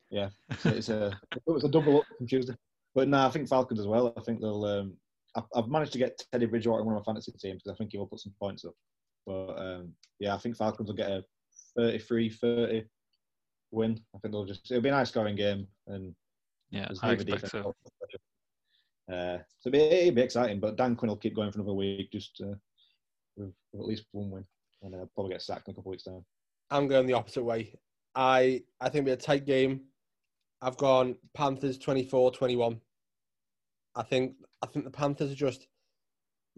yeah, 0.10 0.30
it's, 0.50 0.65
a- 0.65 0.78
it's 0.78 0.89
a 0.89 1.19
it 1.48 1.52
was 1.52 1.63
a 1.65 1.69
double 1.69 2.00
up 2.00 2.06
from 2.17 2.28
Tuesday. 2.28 2.56
But 2.93 3.10
no, 3.10 3.26
I 3.26 3.30
think 3.30 3.50
Falcons 3.50 3.80
as 3.82 3.88
well. 3.88 4.13
I 4.17 4.21
think 4.21 4.39
they'll. 4.39 4.63
Um, 4.63 4.93
I've, 5.36 5.43
I've 5.54 5.67
managed 5.67 5.91
to 5.93 6.00
get 6.00 6.21
Teddy 6.32 6.45
Bridgewater 6.45 6.80
in 6.80 6.86
one 6.86 6.95
of 6.95 7.02
my 7.02 7.12
fantasy 7.12 7.34
teams 7.34 7.62
because 7.62 7.76
I 7.76 7.78
think 7.78 7.91
he 7.91 7.98
will 7.98 8.08
put 8.08 8.21
some 8.21 8.34
points 8.39 8.63
up. 8.63 8.74
But 9.26 9.56
um, 9.58 9.89
yeah, 10.19 10.34
I 10.34 10.38
think 10.38 10.56
Falcons 10.56 10.88
will 10.88 10.95
get 10.95 11.12
a 11.12 11.26
33-30 11.78 12.86
win. 13.71 14.00
I 14.15 14.19
think 14.19 14.32
they'll 14.32 14.45
just. 14.45 14.71
It'll 14.71 14.82
be 14.82 14.88
a 14.89 14.93
nice 14.93 15.10
scoring 15.10 15.36
game, 15.36 15.67
and 15.88 16.15
Yeah, 16.76 16.88
there's 16.88 17.00
I 17.02 17.08
neither 17.08 17.22
expect 17.22 17.44
defense 17.44 17.52
so. 17.52 17.74
nor. 19.10 19.18
Uh, 19.18 19.38
so 19.60 19.70
it'll 19.70 19.72
be, 19.72 19.80
it'll 19.80 20.16
be 20.16 20.22
exciting, 20.22 20.60
but 20.60 20.76
Dan 20.76 20.96
Quinn 20.96 21.10
will 21.10 21.16
keep 21.16 21.36
going 21.36 21.52
for 21.52 21.60
another 21.60 21.74
week 21.74 22.12
just 22.12 22.42
uh, 22.42 22.56
with, 23.38 23.54
with 23.72 23.82
at 23.82 23.88
least 23.88 24.06
one 24.12 24.30
win, 24.30 24.46
and 24.84 24.94
uh, 24.94 25.06
probably 25.14 25.32
get 25.32 25.42
sacked 25.42 25.68
in 25.68 25.72
a 25.72 25.76
couple 25.76 25.92
of 25.92 25.94
weeks 25.94 26.04
time. 26.04 26.26
I'm 26.70 26.88
going 26.88 27.08
the 27.08 27.14
opposite 27.14 27.44
way. 27.44 27.76
I 28.14 28.64
I 28.82 28.90
think 28.90 29.04
it'll 29.04 29.06
be 29.06 29.12
a 29.12 29.18
tight 29.18 29.46
game. 29.46 29.82
I've 30.62 30.78
gone 30.78 31.16
Panthers 31.34 31.78
24-21. 31.78 32.80
I 33.96 34.04
think 34.04 34.34
I 34.62 34.68
think 34.68 34.84
the 34.84 34.92
Panthers 34.92 35.32
are 35.32 35.36
just 35.36 35.68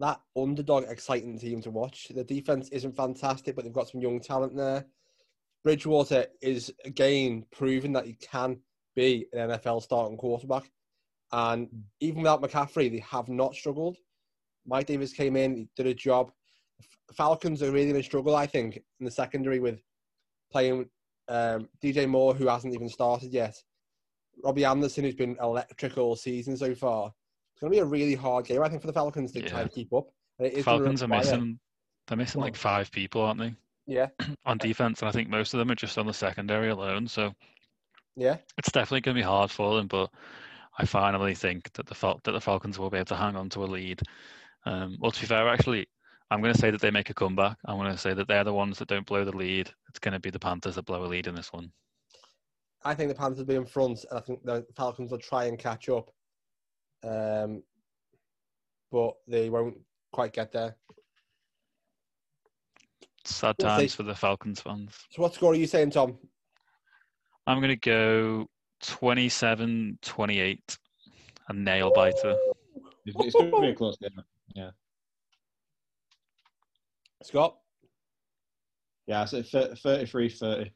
that 0.00 0.20
underdog, 0.36 0.84
exciting 0.84 1.38
team 1.38 1.60
to 1.62 1.70
watch. 1.70 2.08
The 2.08 2.24
defense 2.24 2.68
isn't 2.70 2.96
fantastic, 2.96 3.54
but 3.54 3.64
they've 3.64 3.72
got 3.72 3.88
some 3.88 4.00
young 4.00 4.20
talent 4.20 4.56
there. 4.56 4.86
Bridgewater 5.64 6.26
is 6.40 6.72
again 6.84 7.44
proving 7.52 7.92
that 7.92 8.06
he 8.06 8.14
can 8.14 8.60
be 8.98 9.26
an 9.32 9.50
NFL 9.50 9.82
starting 9.82 10.16
quarterback. 10.16 10.70
And 11.32 11.68
even 12.00 12.22
without 12.22 12.42
McCaffrey, 12.42 12.90
they 12.90 13.04
have 13.08 13.28
not 13.28 13.54
struggled. 13.54 13.96
Mike 14.66 14.86
Davis 14.86 15.12
came 15.12 15.36
in, 15.36 15.56
he 15.56 15.68
did 15.76 15.86
a 15.86 15.94
job. 15.94 16.30
Falcons 17.14 17.62
are 17.62 17.70
really 17.70 17.90
in 17.90 17.96
a 17.96 18.02
struggle, 18.02 18.34
I 18.36 18.46
think, 18.46 18.76
in 19.00 19.04
the 19.04 19.10
secondary 19.10 19.60
with 19.60 19.80
playing 20.52 20.88
um, 21.28 21.68
DJ 21.82 22.08
Moore, 22.08 22.34
who 22.34 22.48
hasn't 22.48 22.74
even 22.74 22.88
started 22.88 23.32
yet. 23.32 23.54
Robbie 24.44 24.64
Anderson, 24.64 25.04
who's 25.04 25.14
been 25.14 25.36
electric 25.40 25.98
all 25.98 26.16
season 26.16 26.56
so 26.56 26.74
far. 26.74 27.12
It's 27.54 27.60
going 27.60 27.72
to 27.72 27.76
be 27.76 27.80
a 27.80 27.84
really 27.84 28.14
hard 28.14 28.46
game, 28.46 28.62
I 28.62 28.68
think, 28.68 28.80
for 28.80 28.86
the 28.86 28.92
Falcons 28.92 29.32
to 29.32 29.40
Yeah. 29.40 29.48
try 29.48 29.62
to 29.64 29.68
keep 29.68 29.92
up. 29.92 30.06
And 30.38 30.64
Falcons 30.64 31.02
are 31.02 31.08
missing. 31.08 31.58
They're 32.06 32.16
missing 32.16 32.40
like 32.40 32.56
five 32.56 32.90
people, 32.90 33.20
aren't 33.20 33.40
they, 33.40 33.54
Yeah, 33.86 34.08
on 34.46 34.56
defense? 34.58 35.02
And 35.02 35.08
I 35.08 35.12
think 35.12 35.28
most 35.28 35.52
of 35.52 35.58
them 35.58 35.70
are 35.70 35.74
just 35.74 35.98
on 35.98 36.06
the 36.06 36.14
secondary 36.14 36.70
alone. 36.70 37.06
So 37.06 37.34
yeah. 38.18 38.36
it's 38.56 38.72
definitely 38.72 39.00
going 39.00 39.16
to 39.16 39.20
be 39.20 39.26
hard 39.26 39.50
for 39.50 39.76
them. 39.76 39.86
But 39.86 40.10
I 40.78 40.84
finally 40.84 41.34
think 41.34 41.72
that 41.74 41.86
the 41.86 41.94
Fal- 41.94 42.20
that 42.24 42.32
the 42.32 42.40
Falcons 42.40 42.78
will 42.78 42.90
be 42.90 42.98
able 42.98 43.06
to 43.06 43.16
hang 43.16 43.36
on 43.36 43.48
to 43.50 43.64
a 43.64 43.66
lead. 43.66 44.00
Um, 44.66 44.96
well, 45.00 45.12
to 45.12 45.20
be 45.20 45.26
fair, 45.26 45.48
actually, 45.48 45.86
I'm 46.30 46.42
going 46.42 46.52
to 46.52 46.60
say 46.60 46.70
that 46.70 46.80
they 46.80 46.90
make 46.90 47.10
a 47.10 47.14
comeback. 47.14 47.56
I'm 47.64 47.78
going 47.78 47.92
to 47.92 47.98
say 47.98 48.12
that 48.14 48.28
they're 48.28 48.44
the 48.44 48.52
ones 48.52 48.78
that 48.78 48.88
don't 48.88 49.06
blow 49.06 49.24
the 49.24 49.36
lead. 49.36 49.70
It's 49.88 49.98
going 49.98 50.12
to 50.12 50.20
be 50.20 50.30
the 50.30 50.38
Panthers 50.38 50.74
that 50.74 50.84
blow 50.84 51.04
a 51.04 51.06
lead 51.06 51.26
in 51.26 51.34
this 51.34 51.52
one. 51.52 51.72
I 52.84 52.94
think 52.94 53.08
the 53.08 53.14
Panthers 53.14 53.38
will 53.38 53.46
be 53.46 53.54
in 53.54 53.66
front, 53.66 54.04
and 54.10 54.18
I 54.18 54.20
think 54.22 54.44
the 54.44 54.66
Falcons 54.76 55.10
will 55.10 55.18
try 55.18 55.44
and 55.44 55.58
catch 55.58 55.88
up. 55.88 56.10
Um, 57.04 57.62
but 58.90 59.14
they 59.26 59.50
won't 59.50 59.78
quite 60.12 60.32
get 60.32 60.52
there. 60.52 60.76
Sad 63.24 63.58
times 63.58 63.94
for 63.94 64.04
the 64.04 64.14
Falcons 64.14 64.60
fans. 64.60 64.92
So, 65.10 65.22
what 65.22 65.34
score 65.34 65.52
are 65.52 65.56
you 65.56 65.66
saying, 65.66 65.90
Tom? 65.90 66.18
I'm 67.48 67.60
going 67.60 67.70
to 67.70 67.76
go 67.76 68.46
27 68.82 69.98
28, 70.02 70.78
a 71.48 71.52
nail 71.54 71.90
biter. 71.90 72.36
It's, 73.06 73.16
it's 73.24 73.34
going 73.34 73.50
to 73.50 73.60
be 73.62 73.68
a 73.68 73.74
close 73.74 73.96
game. 73.96 74.10
Yeah. 74.54 74.70
Scott? 77.22 77.56
Yeah, 79.06 79.22
I 79.22 79.24
said 79.24 79.46
33 79.78 80.28
30 80.28 80.70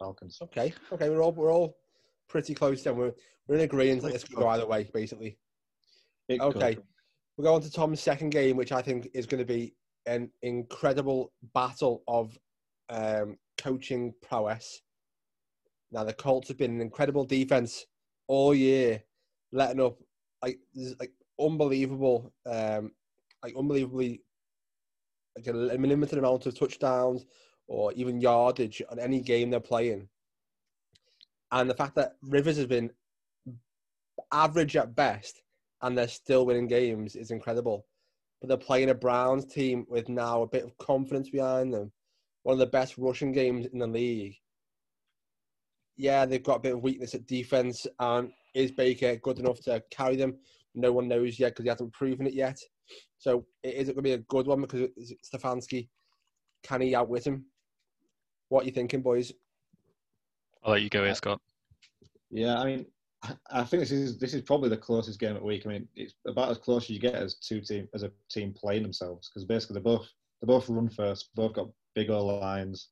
Falcons. 0.00 0.38
Okay, 0.42 0.74
okay, 0.92 1.08
we're 1.08 1.22
all 1.22 1.30
we're 1.30 1.52
all 1.52 1.76
pretty 2.28 2.54
close 2.54 2.82
then. 2.82 2.96
We're 2.96 3.12
we're 3.46 3.54
in 3.54 3.60
agreement 3.60 4.02
that 4.02 4.14
this 4.14 4.24
could 4.24 4.34
go 4.34 4.48
either 4.48 4.66
way, 4.66 4.90
basically. 4.92 5.38
It 6.28 6.40
could. 6.40 6.56
Okay, 6.56 6.76
we'll 7.36 7.44
go 7.44 7.54
on 7.54 7.60
to 7.60 7.70
Tom's 7.70 8.00
second 8.00 8.30
game, 8.30 8.56
which 8.56 8.72
I 8.72 8.82
think 8.82 9.10
is 9.14 9.26
going 9.26 9.38
to 9.38 9.44
be 9.44 9.76
an 10.06 10.28
incredible 10.42 11.32
battle 11.54 12.02
of 12.08 12.36
um, 12.88 13.36
coaching 13.58 14.12
prowess. 14.22 14.82
Now 15.92 16.04
the 16.04 16.14
Colts 16.14 16.48
have 16.48 16.56
been 16.56 16.74
an 16.74 16.80
incredible 16.80 17.24
defense 17.24 17.86
all 18.26 18.54
year, 18.54 19.02
letting 19.52 19.80
up 19.80 19.98
like 20.42 20.58
like 20.98 21.12
unbelievable, 21.38 22.32
um, 22.46 22.92
like 23.42 23.54
unbelievably 23.56 24.22
like 25.36 25.46
a 25.46 25.52
limited 25.52 26.18
amount 26.18 26.46
of 26.46 26.58
touchdowns 26.58 27.24
or 27.66 27.92
even 27.92 28.20
yardage 28.20 28.82
on 28.90 28.98
any 28.98 29.20
game 29.20 29.50
they're 29.50 29.60
playing. 29.60 30.08
And 31.50 31.68
the 31.68 31.74
fact 31.74 31.94
that 31.96 32.16
Rivers 32.22 32.56
has 32.56 32.66
been 32.66 32.90
average 34.32 34.76
at 34.76 34.94
best 34.94 35.42
and 35.82 35.96
they're 35.96 36.08
still 36.08 36.46
winning 36.46 36.68
games 36.68 37.16
is 37.16 37.30
incredible. 37.30 37.86
But 38.40 38.48
they're 38.48 38.56
playing 38.56 38.90
a 38.90 38.94
Browns 38.94 39.44
team 39.44 39.86
with 39.88 40.08
now 40.08 40.42
a 40.42 40.46
bit 40.46 40.64
of 40.64 40.76
confidence 40.78 41.30
behind 41.30 41.72
them. 41.72 41.92
One 42.42 42.54
of 42.54 42.58
the 42.58 42.66
best 42.66 42.98
rushing 42.98 43.32
games 43.32 43.66
in 43.66 43.78
the 43.78 43.86
league. 43.86 44.34
Yeah, 45.96 46.24
they've 46.26 46.42
got 46.42 46.56
a 46.56 46.60
bit 46.60 46.74
of 46.74 46.82
weakness 46.82 47.14
at 47.14 47.26
defense. 47.26 47.86
And 47.98 48.30
is 48.54 48.70
Baker 48.72 49.16
good 49.16 49.38
enough 49.38 49.60
to 49.62 49.82
carry 49.90 50.16
them? 50.16 50.36
No 50.74 50.92
one 50.92 51.08
knows 51.08 51.38
yet 51.38 51.50
because 51.52 51.64
he 51.64 51.68
hasn't 51.68 51.92
proven 51.92 52.26
it 52.26 52.34
yet. 52.34 52.58
So 53.18 53.44
it 53.62 53.74
is 53.74 53.88
it 53.88 53.94
going 53.94 54.04
to 54.04 54.08
be 54.08 54.12
a 54.12 54.18
good 54.18 54.46
one 54.46 54.62
because 54.62 54.88
it's 54.96 55.30
Stefanski. 55.30 55.88
Can 56.62 56.80
he 56.80 56.94
outwit 56.94 57.26
him? 57.26 57.44
What 58.48 58.62
are 58.62 58.66
you 58.66 58.72
thinking, 58.72 59.02
boys? 59.02 59.32
I'll 60.62 60.72
let 60.72 60.82
you 60.82 60.88
go 60.90 61.02
here, 61.02 61.12
uh, 61.12 61.14
Scott. 61.14 61.40
Yeah, 62.30 62.58
I 62.58 62.64
mean, 62.64 62.86
I- 63.22 63.36
I 63.50 63.64
think 63.64 63.80
this 63.82 63.92
is 63.92 64.18
this 64.18 64.34
is 64.34 64.42
probably 64.42 64.68
the 64.68 64.76
closest 64.76 65.20
game 65.20 65.36
of 65.36 65.40
the 65.40 65.46
week. 65.46 65.66
I 65.66 65.70
mean, 65.70 65.88
it's 65.94 66.14
about 66.26 66.50
as 66.50 66.58
close 66.58 66.84
as 66.84 66.90
you 66.90 66.98
get 66.98 67.14
as 67.14 67.36
two 67.36 67.60
team 67.60 67.88
as 67.94 68.02
a 68.02 68.12
team 68.30 68.52
playing 68.52 68.82
themselves 68.82 69.28
because 69.28 69.44
basically 69.44 69.74
they're 69.74 69.82
both 69.82 70.08
they 70.40 70.46
both 70.46 70.68
run 70.68 70.88
first, 70.88 71.34
both 71.34 71.52
got 71.54 71.68
big 71.94 72.10
old 72.10 72.40
lines, 72.40 72.88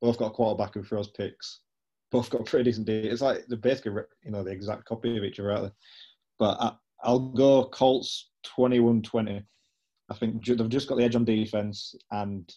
both 0.00 0.18
got 0.18 0.28
a 0.28 0.30
quarterback 0.30 0.74
who 0.74 0.82
throws 0.82 1.08
picks, 1.08 1.60
both 2.10 2.30
got 2.30 2.46
pretty 2.46 2.64
decent. 2.64 2.86
D. 2.86 2.92
It's 2.92 3.22
like 3.22 3.46
they're 3.46 3.58
basically 3.58 4.02
you 4.24 4.30
know 4.30 4.42
the 4.42 4.50
exact 4.50 4.84
copy 4.84 5.16
of 5.16 5.24
each 5.24 5.40
other. 5.40 5.52
Out 5.52 5.62
there. 5.62 5.72
But 6.38 6.60
I, 6.60 6.72
I'll 7.04 7.18
go 7.18 7.64
Colts 7.66 8.30
21-20. 8.58 9.42
I 10.10 10.14
think 10.14 10.42
ju- 10.42 10.56
they've 10.56 10.68
just 10.68 10.88
got 10.88 10.96
the 10.96 11.04
edge 11.04 11.14
on 11.16 11.24
defense, 11.24 11.94
and 12.10 12.52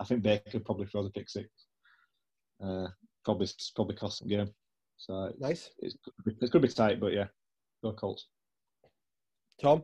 I 0.00 0.04
think 0.04 0.22
Baker 0.22 0.60
probably 0.60 0.86
throws 0.86 1.06
a 1.06 1.10
pick 1.10 1.28
six. 1.28 1.48
Uh, 2.62 2.88
probably 3.24 3.48
probably 3.74 3.96
cost 3.96 4.20
them 4.20 4.28
game. 4.28 4.50
So 4.98 5.32
Nice. 5.38 5.70
it's 5.78 5.96
it's 6.26 6.50
going 6.50 6.62
to 6.62 6.68
be 6.68 6.74
tight, 6.74 7.00
but 7.00 7.12
yeah, 7.14 7.26
go 7.82 7.92
Colts. 7.92 8.26
Tom? 9.62 9.82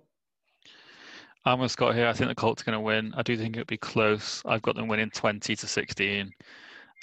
I'm 1.47 1.61
with 1.61 1.71
Scott 1.71 1.95
here. 1.95 2.09
I 2.09 2.13
think 2.13 2.29
the 2.29 2.35
Colts 2.35 2.63
are 2.63 2.65
going 2.65 2.75
to 2.75 2.81
win. 2.81 3.15
I 3.17 3.23
do 3.23 3.37
think 3.37 3.57
it'll 3.57 3.67
be 3.67 3.77
close. 3.79 4.43
I've 4.45 4.63
got 4.63 4.75
them 4.75 4.89
winning 4.89 5.11
20 5.11 5.55
to 5.55 5.67
16. 5.67 6.33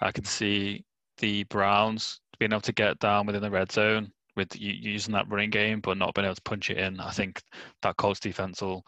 I 0.01 0.11
can 0.11 0.25
see 0.25 0.83
the 1.17 1.43
Browns 1.45 2.19
being 2.39 2.51
able 2.51 2.61
to 2.61 2.73
get 2.73 2.99
down 2.99 3.25
within 3.25 3.41
the 3.41 3.51
red 3.51 3.71
zone 3.71 4.11
with 4.35 4.59
using 4.59 5.13
that 5.13 5.29
running 5.29 5.49
game, 5.49 5.79
but 5.79 5.97
not 5.97 6.13
being 6.13 6.25
able 6.25 6.35
to 6.35 6.41
punch 6.41 6.69
it 6.69 6.77
in. 6.77 6.99
I 6.99 7.11
think 7.11 7.41
that 7.81 7.97
Colts 7.97 8.19
defense 8.19 8.61
will 8.61 8.83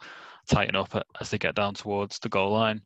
tighten 0.48 0.76
up 0.76 0.94
as 1.20 1.30
they 1.30 1.38
get 1.38 1.54
down 1.54 1.74
towards 1.74 2.18
the 2.18 2.28
goal 2.28 2.52
line. 2.52 2.80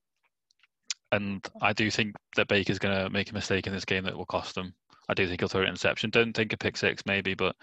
And 1.12 1.44
I 1.60 1.72
do 1.72 1.90
think 1.90 2.14
that 2.36 2.48
Baker's 2.48 2.78
going 2.78 2.96
to 2.96 3.10
make 3.10 3.30
a 3.30 3.34
mistake 3.34 3.66
in 3.66 3.72
this 3.72 3.84
game 3.84 4.04
that 4.04 4.16
will 4.16 4.26
cost 4.26 4.54
them. 4.54 4.74
I 5.08 5.14
do 5.14 5.26
think 5.26 5.40
he'll 5.40 5.48
throw 5.48 5.62
an 5.62 5.68
interception. 5.68 6.10
Don't 6.10 6.32
think 6.32 6.52
a 6.52 6.56
pick 6.56 6.76
six, 6.76 7.04
maybe, 7.04 7.34
but 7.34 7.56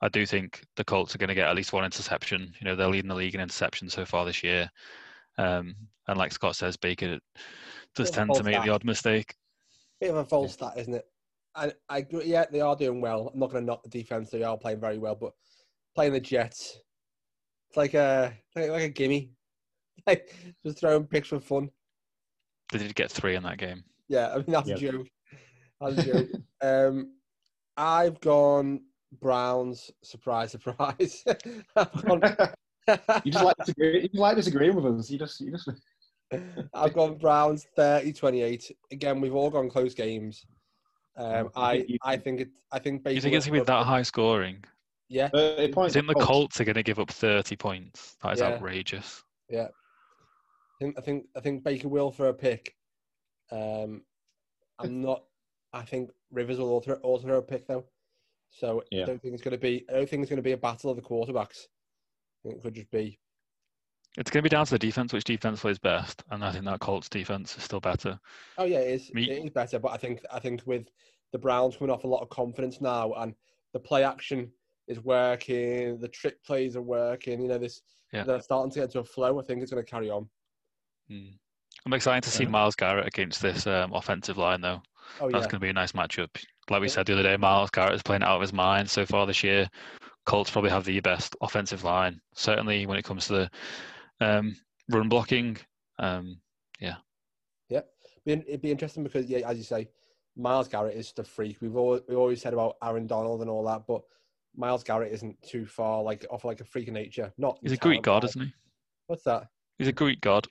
I 0.00 0.08
do 0.08 0.26
think 0.26 0.62
the 0.76 0.84
Colts 0.84 1.14
are 1.14 1.18
going 1.18 1.28
to 1.28 1.34
get 1.34 1.48
at 1.48 1.56
least 1.56 1.72
one 1.72 1.84
interception. 1.84 2.52
You 2.60 2.66
know, 2.66 2.76
they're 2.76 2.88
leading 2.88 3.08
the 3.08 3.16
league 3.16 3.34
in 3.34 3.40
interceptions 3.40 3.90
so 3.90 4.04
far 4.04 4.24
this 4.24 4.44
year. 4.44 4.70
Um, 5.38 5.74
and 6.06 6.18
like 6.18 6.32
Scott 6.32 6.54
says, 6.54 6.76
Baker 6.76 7.18
does 7.96 8.10
Bit 8.10 8.10
of 8.10 8.10
a 8.10 8.12
tend 8.12 8.34
to 8.34 8.42
make 8.44 8.62
the 8.62 8.70
odd 8.70 8.84
mistake. 8.84 9.34
Bit 10.00 10.10
of 10.10 10.16
a 10.16 10.24
false 10.24 10.52
stat, 10.52 10.74
isn't 10.76 10.94
it? 10.94 11.06
I, 11.56 11.72
I 11.88 11.98
agree. 11.98 12.24
Yeah, 12.26 12.46
they 12.50 12.60
are 12.60 12.76
doing 12.76 13.00
well. 13.00 13.30
I'm 13.32 13.38
not 13.38 13.50
going 13.50 13.62
to 13.62 13.66
knock 13.66 13.82
the 13.82 13.88
defense; 13.88 14.30
they 14.30 14.42
are 14.42 14.58
playing 14.58 14.80
very 14.80 14.98
well. 14.98 15.14
But 15.14 15.32
playing 15.94 16.12
the 16.12 16.20
Jets, 16.20 16.80
it's 17.68 17.76
like 17.76 17.94
a 17.94 18.32
like, 18.56 18.70
like 18.70 18.82
a 18.82 18.88
gimme, 18.88 19.30
like 20.06 20.34
just 20.64 20.80
throwing 20.80 21.06
picks 21.06 21.28
for 21.28 21.40
fun. 21.40 21.70
They 22.72 22.78
did 22.78 22.94
get 22.94 23.10
three 23.10 23.36
in 23.36 23.42
that 23.44 23.58
game. 23.58 23.84
Yeah, 24.08 24.32
I 24.32 24.36
mean 24.36 24.46
that's 24.48 24.68
Yeah. 24.68 24.74
a 24.76 24.78
joke. 24.78 25.06
That's 25.80 25.98
a 25.98 26.04
joke. 26.04 26.28
um, 26.62 27.12
I've 27.76 28.20
gone 28.20 28.80
Browns. 29.20 29.90
Surprise, 30.02 30.52
surprise. 30.52 31.24
I've 31.76 32.04
gone, 32.04 32.22
you 33.24 33.32
just 33.32 33.44
like 33.44 33.56
disagree, 33.58 34.02
you 34.02 34.08
just 34.08 34.18
like 34.18 34.36
disagreeing 34.36 34.74
with 34.76 34.86
us. 34.86 35.10
You 35.10 35.18
just 35.18 35.40
you 35.40 35.52
just 35.52 35.68
I've 36.74 36.94
gone 36.94 37.16
Browns 37.16 37.66
30-28. 37.78 38.72
Again, 38.90 39.20
we've 39.20 39.34
all 39.34 39.50
gone 39.50 39.70
close 39.70 39.94
games. 39.94 40.44
Um, 41.16 41.50
I 41.54 41.86
I 42.02 42.16
think 42.16 42.40
it. 42.40 42.48
I 42.72 42.78
think. 42.78 43.02
You 43.08 43.20
think 43.20 43.34
it's 43.34 43.46
going 43.46 43.60
to 43.60 43.64
be 43.64 43.72
that 43.72 43.86
high 43.86 44.02
scoring? 44.02 44.64
Yeah, 45.08 45.28
thirty 45.28 45.72
I 45.76 45.88
think 45.88 46.08
the 46.08 46.14
Colts 46.14 46.60
are 46.60 46.64
going 46.64 46.74
to 46.74 46.82
give 46.82 46.98
up 46.98 47.10
30 47.10 47.56
points. 47.56 48.16
That 48.22 48.32
is 48.32 48.40
Yeah. 48.40 48.46
outrageous. 48.54 49.22
I 49.52 49.68
think 50.80 50.98
I 50.98 51.00
think 51.02 51.26
I 51.36 51.40
think 51.40 51.62
Baker 51.62 51.88
will 51.88 52.10
for 52.10 52.28
a 52.28 52.34
pick. 52.34 52.74
Um, 53.52 54.02
I'm 54.78 55.00
not. 55.00 55.24
I 55.72 55.82
think 55.82 56.10
Rivers 56.32 56.58
will 56.58 56.70
alter 56.70 56.94
alter 56.96 57.34
a 57.36 57.42
pick 57.42 57.66
though. 57.66 57.84
So 58.50 58.82
I 58.92 59.04
don't 59.04 59.20
think 59.22 59.34
it's 59.34 59.42
going 59.42 59.52
to 59.52 59.58
be. 59.58 59.84
I 59.88 59.92
don't 59.92 60.08
think 60.08 60.22
it's 60.22 60.30
going 60.30 60.38
to 60.38 60.42
be 60.42 60.52
a 60.52 60.56
battle 60.56 60.90
of 60.90 60.96
the 60.96 61.02
quarterbacks. 61.02 61.66
I 61.66 62.48
think 62.48 62.56
it 62.56 62.62
could 62.62 62.74
just 62.74 62.90
be. 62.90 63.18
It's 64.16 64.30
going 64.30 64.40
to 64.42 64.48
be 64.48 64.54
down 64.54 64.64
to 64.66 64.70
the 64.70 64.78
defense, 64.78 65.12
which 65.12 65.24
defense 65.24 65.60
plays 65.60 65.78
best. 65.78 66.22
And 66.30 66.44
I 66.44 66.52
think 66.52 66.64
that 66.66 66.80
Colts 66.80 67.08
defense 67.08 67.56
is 67.56 67.64
still 67.64 67.80
better. 67.80 68.18
Oh 68.58 68.64
yeah, 68.64 68.78
it 68.78 68.94
is. 68.94 69.10
Me- 69.12 69.28
It 69.30 69.44
is 69.44 69.50
better, 69.50 69.78
but 69.78 69.92
I 69.92 69.96
think 69.96 70.20
I 70.32 70.38
think 70.38 70.62
with 70.66 70.88
the 71.32 71.38
Browns 71.38 71.76
coming 71.76 71.92
off 71.92 72.04
a 72.04 72.08
lot 72.08 72.22
of 72.22 72.28
confidence 72.28 72.80
now, 72.80 73.12
and 73.14 73.34
the 73.72 73.80
play 73.80 74.04
action 74.04 74.50
is 74.86 75.00
working, 75.00 75.98
the 75.98 76.08
trick 76.08 76.42
plays 76.44 76.76
are 76.76 76.82
working. 76.82 77.42
You 77.42 77.48
know, 77.48 77.58
this 77.58 77.82
Yeah. 78.12 78.22
they're 78.22 78.40
starting 78.40 78.70
to 78.72 78.78
get 78.80 78.84
into 78.84 79.00
a 79.00 79.04
flow. 79.04 79.40
I 79.40 79.42
think 79.42 79.62
it's 79.62 79.72
going 79.72 79.84
to 79.84 79.90
carry 79.90 80.10
on. 80.10 80.28
Mm. 81.10 81.32
I'm 81.86 81.92
excited 81.92 82.22
to 82.22 82.30
see 82.30 82.46
Myles 82.46 82.76
Garrett 82.76 83.06
against 83.06 83.42
this 83.42 83.66
um, 83.66 83.92
offensive 83.92 84.38
line, 84.38 84.60
though. 84.60 84.80
Oh 85.20 85.30
That's 85.30 85.44
yeah, 85.44 85.50
going 85.50 85.50
to 85.50 85.58
be 85.58 85.68
a 85.68 85.72
nice 85.72 85.92
matchup. 85.92 86.28
Like 86.70 86.80
we 86.80 86.86
Yeah. 86.86 86.92
said 86.94 87.06
the 87.06 87.14
other 87.14 87.22
day, 87.24 87.36
Myles 87.36 87.70
Garrett 87.70 87.94
is 87.94 88.02
playing 88.02 88.22
out 88.22 88.36
of 88.36 88.40
his 88.40 88.52
mind 88.52 88.88
so 88.88 89.04
far 89.04 89.26
this 89.26 89.42
year. 89.42 89.68
Colts 90.24 90.50
probably 90.50 90.70
have 90.70 90.84
the 90.84 91.00
best 91.00 91.36
offensive 91.42 91.84
line, 91.84 92.20
certainly 92.34 92.86
when 92.86 92.96
it 92.96 93.04
comes 93.04 93.26
to 93.26 93.32
the 93.34 93.50
um, 94.24 94.56
run 94.90 95.08
blocking. 95.08 95.56
Um, 95.98 96.40
yeah. 96.80 96.96
Yeah. 97.68 97.80
It'd 98.26 98.62
be 98.62 98.70
interesting 98.70 99.02
because, 99.02 99.26
yeah, 99.26 99.48
as 99.48 99.58
you 99.58 99.64
say, 99.64 99.88
Myles 100.36 100.68
Garrett 100.68 100.96
is 100.96 101.12
the 101.12 101.24
freak. 101.24 101.58
We've 101.60 101.76
always, 101.76 102.02
we 102.08 102.14
always 102.14 102.40
said 102.40 102.52
about 102.52 102.76
Aaron 102.82 103.06
Donald 103.06 103.40
and 103.40 103.50
all 103.50 103.64
that, 103.64 103.82
but 103.86 104.02
Myles 104.56 104.82
Garrett 104.84 105.12
isn't 105.12 105.40
too 105.42 105.66
far, 105.66 106.02
like 106.02 106.26
off 106.30 106.44
like 106.44 106.60
a 106.60 106.64
freak 106.64 106.88
of 106.88 106.94
nature. 106.94 107.32
Not 107.38 107.58
he's 107.62 107.72
a 107.72 107.76
Greek 107.76 108.02
god, 108.02 108.24
isn't 108.24 108.40
he? 108.40 108.52
What's 109.06 109.24
that? 109.24 109.48
He's 109.78 109.88
a 109.88 109.92
Greek 109.92 110.20
god. 110.20 110.46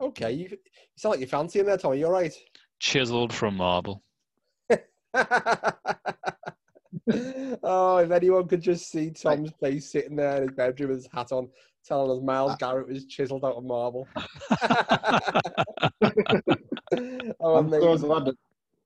Okay, 0.00 0.32
you, 0.32 0.48
you 0.50 0.58
sound 0.96 1.12
like 1.12 1.20
you 1.20 1.26
fancy 1.26 1.60
him 1.60 1.66
there, 1.66 1.76
Tommy. 1.76 1.98
You're 1.98 2.10
right. 2.10 2.34
Chiseled 2.80 3.32
from 3.32 3.56
marble. 3.56 4.02
oh, 7.62 7.98
if 7.98 8.10
anyone 8.10 8.48
could 8.48 8.62
just 8.62 8.90
see 8.90 9.10
Tom's 9.10 9.52
face 9.60 9.90
sitting 9.90 10.16
there 10.16 10.36
in 10.36 10.48
his 10.48 10.56
bedroom 10.56 10.90
with 10.90 10.98
his 10.98 11.08
hat 11.12 11.32
on, 11.32 11.48
telling 11.86 12.16
us 12.16 12.24
Myles 12.24 12.52
ah. 12.52 12.56
Garrett 12.56 12.88
was 12.88 13.06
chiseled 13.06 13.44
out 13.44 13.56
of 13.56 13.64
marble. 13.64 14.08
oh, 17.40 17.56
I'm 17.56 17.70
so 17.70 17.98
glad 17.98 18.26
that, 18.26 18.36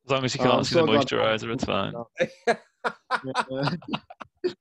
as 0.04 0.10
long 0.10 0.24
as 0.24 0.34
you 0.34 0.40
oh, 0.44 0.50
can't 0.50 0.66
see 0.66 0.74
so 0.74 0.86
the 0.86 0.92
moisturizer, 0.92 1.52
it's 1.52 1.64
fine. 1.64 1.94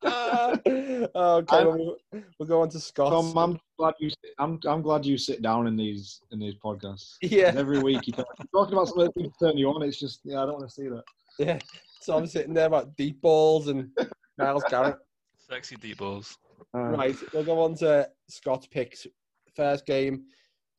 oh, 0.03 0.57
okay, 1.39 1.63
we'll, 1.63 1.97
we'll 2.37 2.47
go 2.47 2.61
on 2.61 2.69
to 2.69 2.79
Scott. 2.79 3.11
Tom, 3.11 3.37
I'm 3.37 3.59
glad 3.77 3.93
you. 3.99 4.11
I'm 4.39 4.59
I'm 4.65 4.81
glad 4.81 5.05
you 5.05 5.17
sit 5.17 5.41
down 5.41 5.67
in 5.67 5.75
these 5.75 6.21
in 6.31 6.39
these 6.39 6.55
podcasts. 6.55 7.15
Yeah. 7.21 7.53
Every 7.55 7.79
week 7.79 8.07
you 8.07 8.13
talk, 8.13 8.27
talking 8.53 8.73
about 8.73 8.89
something 8.89 9.11
that 9.15 9.31
turn 9.39 9.57
you 9.57 9.69
on. 9.69 9.83
It's 9.83 9.99
just 9.99 10.21
yeah, 10.23 10.43
I 10.43 10.45
don't 10.45 10.59
want 10.59 10.69
to 10.69 10.73
see 10.73 10.87
that. 10.89 11.03
Yeah. 11.39 11.59
So 12.01 12.17
I'm 12.17 12.27
sitting 12.27 12.53
there 12.53 12.67
about 12.67 12.95
deep 12.95 13.21
balls 13.21 13.67
and 13.67 13.89
Myles 14.37 14.63
Garrett. 14.69 14.97
Sexy 15.37 15.75
deep 15.75 15.97
balls. 15.97 16.37
Uh, 16.75 16.79
right, 16.79 17.15
we'll 17.33 17.43
go 17.43 17.61
on 17.61 17.75
to 17.75 18.07
Scott's 18.29 18.67
picks. 18.67 19.07
First 19.55 19.85
game, 19.85 20.23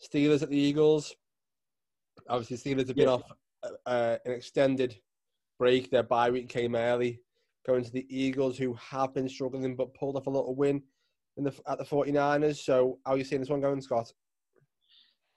Steelers 0.02 0.42
at 0.42 0.50
the 0.50 0.56
Eagles. 0.56 1.14
Obviously, 2.28 2.56
Steelers 2.56 2.88
have 2.88 2.96
been 2.96 3.08
yeah. 3.08 3.14
off 3.14 3.22
uh, 3.86 4.16
an 4.24 4.32
extended 4.32 4.96
break. 5.58 5.90
Their 5.90 6.02
bye 6.02 6.30
week 6.30 6.48
came 6.48 6.74
early. 6.74 7.20
Going 7.66 7.84
to 7.84 7.90
the 7.90 8.06
Eagles, 8.08 8.56
who 8.56 8.74
have 8.74 9.14
been 9.14 9.28
struggling 9.28 9.76
but 9.76 9.94
pulled 9.94 10.16
off 10.16 10.26
a 10.26 10.30
little 10.30 10.54
win 10.54 10.82
in 11.36 11.44
the, 11.44 11.54
at 11.66 11.78
the 11.78 11.84
49ers. 11.84 12.56
So, 12.56 12.98
how 13.04 13.12
are 13.12 13.18
you 13.18 13.24
seeing 13.24 13.40
this 13.40 13.50
one 13.50 13.60
going, 13.60 13.80
Scott? 13.80 14.12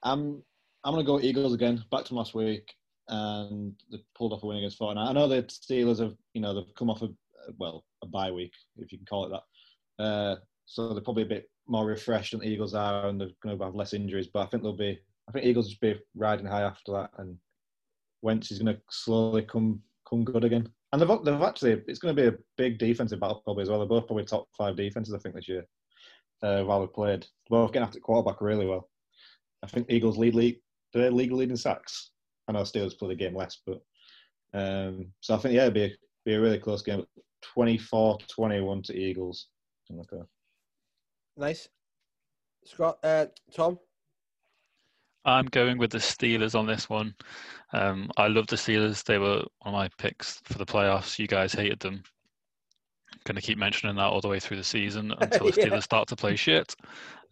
I'm 0.03 0.43
I'm 0.83 0.93
going 0.93 1.05
to 1.05 1.07
go 1.07 1.19
Eagles 1.19 1.53
again. 1.53 1.83
Back 1.91 2.05
to 2.05 2.15
last 2.15 2.33
week 2.33 2.73
and 3.11 3.73
they 3.91 3.97
pulled 4.15 4.33
off 4.33 4.43
a 4.43 4.47
win 4.47 4.57
against 4.57 4.79
Fortnite. 4.79 5.09
I 5.09 5.13
know 5.13 5.27
the 5.27 5.43
Steelers 5.43 5.99
have, 5.99 6.15
you 6.33 6.41
know, 6.41 6.53
they've 6.53 6.75
come 6.75 6.89
off 6.89 7.01
a 7.01 7.09
well 7.59 7.83
a 8.03 8.07
bye 8.07 8.31
week, 8.31 8.53
if 8.77 8.91
you 8.91 8.97
can 8.97 9.05
call 9.05 9.25
it 9.25 9.29
that. 9.29 9.43
Uh, 9.99 10.35
so 10.65 10.93
they're 10.93 11.03
probably 11.03 11.23
a 11.23 11.27
bit 11.27 11.49
more 11.67 11.85
refreshed 11.85 12.31
than 12.31 12.41
the 12.41 12.47
Eagles 12.47 12.73
are, 12.73 13.07
and 13.07 13.19
they're 13.19 13.29
going 13.43 13.57
to 13.57 13.63
have 13.63 13.75
less 13.75 13.93
injuries. 13.93 14.27
But 14.33 14.41
I 14.41 14.45
think 14.47 14.63
they'll 14.63 14.75
be, 14.75 14.99
I 15.27 15.31
think 15.31 15.45
Eagles 15.45 15.67
will 15.67 15.93
be 15.93 15.99
riding 16.15 16.45
high 16.45 16.63
after 16.63 16.91
that, 16.93 17.11
and 17.17 17.37
Wentz 18.21 18.51
is 18.51 18.59
going 18.59 18.75
to 18.75 18.81
slowly 18.89 19.43
come 19.43 19.81
come 20.09 20.23
good 20.23 20.43
again. 20.43 20.69
And 20.91 21.01
they've, 21.01 21.23
they've 21.23 21.41
actually, 21.41 21.81
it's 21.87 21.99
going 21.99 22.15
to 22.15 22.21
be 22.21 22.27
a 22.27 22.37
big 22.57 22.77
defensive 22.77 23.19
battle 23.21 23.41
probably 23.45 23.63
as 23.63 23.69
well. 23.69 23.79
They're 23.79 23.87
both 23.87 24.07
probably 24.07 24.25
top 24.25 24.47
five 24.57 24.75
defenses, 24.75 25.13
I 25.13 25.19
think, 25.19 25.35
this 25.35 25.47
year. 25.47 25.65
Uh, 26.43 26.63
while 26.63 26.79
they've 26.79 26.93
played, 26.93 27.25
both 27.49 27.71
getting 27.71 27.85
after 27.85 27.99
quarterback 27.99 28.41
really 28.41 28.65
well. 28.65 28.89
I 29.63 29.67
think 29.67 29.85
Eagles 29.89 30.17
lead 30.17 30.33
league, 30.33 30.57
they're 30.91 31.11
league 31.11 31.31
leading 31.31 31.55
sacks. 31.55 32.09
I 32.47 32.51
know 32.51 32.61
Steelers 32.61 32.97
play 32.97 33.09
the 33.09 33.15
game 33.15 33.35
less, 33.35 33.59
but 33.65 33.79
um, 34.53 35.11
so 35.21 35.35
I 35.35 35.37
think 35.37 35.53
yeah, 35.53 35.61
it'd 35.61 35.75
be 35.75 35.83
a, 35.83 35.91
be 36.25 36.33
a 36.33 36.41
really 36.41 36.57
close 36.57 36.81
game. 36.81 37.05
24-21 37.55 38.83
to 38.85 38.97
Eagles. 38.97 39.47
Like 39.97 40.27
nice, 41.37 41.69
Scott. 42.65 42.99
Uh, 43.03 43.27
Tom. 43.53 43.79
I'm 45.23 45.45
going 45.45 45.77
with 45.77 45.91
the 45.91 45.99
Steelers 45.99 46.57
on 46.57 46.65
this 46.65 46.89
one. 46.89 47.13
Um, 47.73 48.09
I 48.17 48.27
love 48.27 48.47
the 48.47 48.55
Steelers. 48.55 49.03
They 49.03 49.19
were 49.19 49.43
one 49.59 49.65
of 49.65 49.73
my 49.73 49.89
picks 49.97 50.41
for 50.45 50.57
the 50.57 50.65
playoffs. 50.65 51.19
You 51.19 51.27
guys 51.27 51.53
hated 51.53 51.79
them. 51.79 52.03
Going 53.25 53.35
to 53.35 53.41
keep 53.41 53.57
mentioning 53.57 53.95
that 53.97 54.05
all 54.07 54.21
the 54.21 54.27
way 54.27 54.39
through 54.39 54.57
the 54.57 54.63
season 54.63 55.11
until 55.21 55.45
the 55.45 55.51
Steelers 55.51 55.71
yeah. 55.71 55.79
start 55.79 56.07
to 56.07 56.15
play 56.15 56.35
shit. 56.35 56.75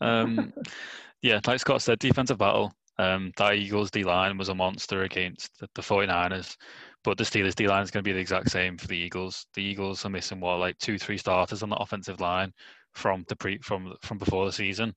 Um, 0.01 0.53
yeah, 1.21 1.39
like 1.47 1.59
Scott 1.59 1.81
said, 1.81 1.99
defensive 1.99 2.37
battle. 2.37 2.73
Um, 2.99 3.31
that 3.37 3.55
Eagles 3.55 3.89
D 3.89 4.03
line 4.03 4.37
was 4.37 4.49
a 4.49 4.55
monster 4.55 5.03
against 5.03 5.57
the, 5.59 5.69
the 5.73 5.81
49ers, 5.81 6.57
but 7.03 7.17
the 7.17 7.23
Steelers 7.23 7.55
D 7.55 7.67
line 7.67 7.83
is 7.83 7.91
going 7.91 8.03
to 8.03 8.07
be 8.07 8.13
the 8.13 8.19
exact 8.19 8.51
same 8.51 8.77
for 8.77 8.88
the 8.88 8.97
Eagles. 8.97 9.45
The 9.53 9.63
Eagles 9.63 10.05
are 10.05 10.09
missing 10.09 10.39
what 10.39 10.59
like 10.59 10.77
two, 10.79 10.97
three 10.97 11.17
starters 11.17 11.63
on 11.63 11.69
the 11.69 11.75
offensive 11.77 12.19
line 12.19 12.53
from 12.93 13.25
the 13.27 13.35
pre 13.35 13.57
from 13.59 13.95
from 14.01 14.17
before 14.17 14.45
the 14.45 14.51
season, 14.51 14.93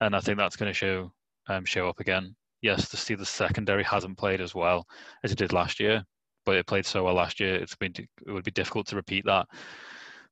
and 0.00 0.16
I 0.16 0.20
think 0.20 0.38
that's 0.38 0.56
going 0.56 0.70
to 0.70 0.74
show 0.74 1.12
um, 1.48 1.64
show 1.64 1.88
up 1.88 2.00
again. 2.00 2.34
Yes, 2.62 2.88
the 2.88 2.96
Steelers 2.96 3.26
secondary 3.26 3.84
hasn't 3.84 4.18
played 4.18 4.40
as 4.40 4.54
well 4.54 4.86
as 5.22 5.32
it 5.32 5.38
did 5.38 5.52
last 5.52 5.78
year, 5.78 6.02
but 6.46 6.56
it 6.56 6.66
played 6.66 6.86
so 6.86 7.04
well 7.04 7.14
last 7.14 7.40
year. 7.40 7.54
It's 7.56 7.76
been 7.76 7.92
it 7.96 8.30
would 8.30 8.44
be 8.44 8.50
difficult 8.50 8.86
to 8.88 8.96
repeat 8.96 9.24
that. 9.26 9.46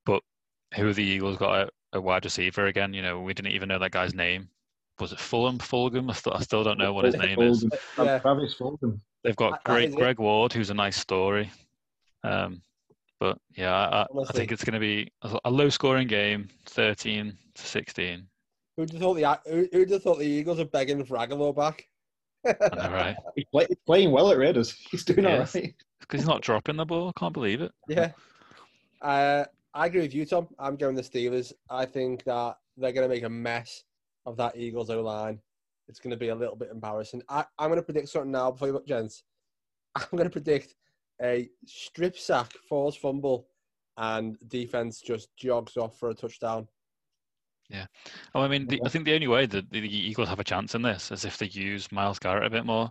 But 0.06 0.22
who 0.74 0.92
the 0.92 1.04
Eagles 1.04 1.37
got 1.37 1.68
a, 1.68 1.98
a 1.98 2.00
wide 2.00 2.24
receiver 2.24 2.66
again? 2.66 2.94
You 2.94 3.02
know, 3.02 3.20
we 3.20 3.35
didn't 3.35 3.52
even 3.52 3.68
know 3.68 3.78
that 3.78 3.92
guy's 3.92 4.14
name 4.14 4.48
was 5.00 5.12
it 5.12 5.18
Fulham? 5.18 5.58
Fulgham? 5.58 6.11
I 6.11 6.14
still, 6.14 6.35
I 6.35 6.40
still 6.40 6.64
don't 6.64 6.78
know 6.78 6.92
what 6.92 7.04
his 7.04 7.16
name 7.16 7.40
is. 7.40 7.66
Yeah. 7.98 8.18
Travis 8.18 8.54
Fulgham. 8.54 9.00
They've 9.24 9.37
got 9.37 9.62
Greg, 9.64 9.94
Greg 9.94 10.18
Ward, 10.18 10.52
who's 10.52 10.70
a 10.70 10.74
nice 10.74 10.96
story. 10.96 11.50
Um, 12.24 12.62
but 13.20 13.38
yeah, 13.56 13.72
I, 13.72 14.02
I 14.02 14.32
think 14.32 14.50
it's 14.50 14.64
going 14.64 14.74
to 14.74 14.80
be 14.80 15.12
a 15.44 15.50
low-scoring 15.50 16.08
game, 16.08 16.48
thirteen 16.66 17.37
to 17.54 17.62
sixteen. 17.62 18.26
Who'd 18.76 18.90
have 18.90 19.00
thought 19.00 19.14
the 19.14 19.68
Who'd 19.72 19.90
have 19.90 20.02
thought 20.02 20.18
the 20.18 20.26
Eagles 20.26 20.58
are 20.58 20.64
begging 20.64 21.04
for 21.04 21.16
Agholor 21.16 21.54
back? 21.54 21.87
I 22.44 22.50
know, 22.74 22.92
right? 22.92 23.16
He's, 23.37 23.44
play, 23.52 23.66
he's, 23.68 23.78
playing 23.87 24.11
well 24.11 24.30
at 24.30 24.38
Raiders. 24.38 24.72
He's 24.90 25.04
doing 25.04 25.26
all 25.26 25.38
right. 25.38 25.74
Because 26.00 26.20
he's 26.20 26.26
not 26.26 26.42
dropping 26.42 26.76
the 26.76 26.85
ball. 26.85 27.08
I 27.08 27.18
can't 27.18 27.32
believe 27.32 27.61
it. 27.61 27.70
Yeah. 27.87 28.11
Uh, 29.00 29.44
I 29.74 29.87
agree 29.87 30.00
with 30.00 30.14
you, 30.14 30.26
Tom. 30.26 30.48
I'm 30.58 30.76
going 30.76 30.96
the 30.96 31.02
Steelers. 31.02 31.52
I 31.70 31.85
think 31.87 32.24
that 32.24 32.56
they're 32.76 32.92
going 32.92 33.08
to 33.08 33.14
make 33.14 33.22
a 33.22 33.28
mess 33.28 33.85
of 34.26 34.37
that 34.38 34.56
Eagles 34.56 34.90
O 34.90 35.00
line. 35.00 35.38
It's 35.92 36.00
going 36.00 36.12
to 36.12 36.16
be 36.16 36.28
a 36.28 36.35
little 36.35 36.57
bit 36.57 36.70
embarrassing. 36.72 37.22
I, 37.28 37.44
I'm 37.59 37.68
going 37.68 37.78
to 37.78 37.85
predict 37.85 38.09
something 38.09 38.31
now 38.31 38.50
before 38.50 38.68
you 38.68 38.72
look, 38.72 38.87
gents. 38.87 39.24
I'm 39.94 40.09
going 40.12 40.24
to 40.24 40.31
predict 40.31 40.74
a 41.20 41.50
strip 41.66 42.16
sack, 42.16 42.50
false 42.66 42.96
fumble, 42.96 43.46
and 43.98 44.38
defense 44.48 45.02
just 45.02 45.28
jogs 45.37 45.76
off 45.76 45.98
for 45.98 46.09
a 46.09 46.14
touchdown. 46.14 46.66
Yeah. 47.68 47.85
Oh, 48.35 48.40
I 48.40 48.48
mean, 48.48 48.66
the, 48.68 48.81
I 48.87 48.88
think 48.88 49.05
the 49.05 49.12
only 49.12 49.28
way 49.28 49.44
that 49.44 49.70
the 49.70 49.81
Eagles 49.81 50.31
have 50.31 50.40
a 50.40 50.44
chance 50.44 50.74
in 50.74 50.81
this 50.81 51.11
is 51.11 51.26
if 51.26 51.37
they 51.37 51.46
use 51.48 51.92
Myles 51.92 52.18
Garrett 52.18 52.46
a 52.46 52.50
bit 52.50 52.64
more, 52.64 52.90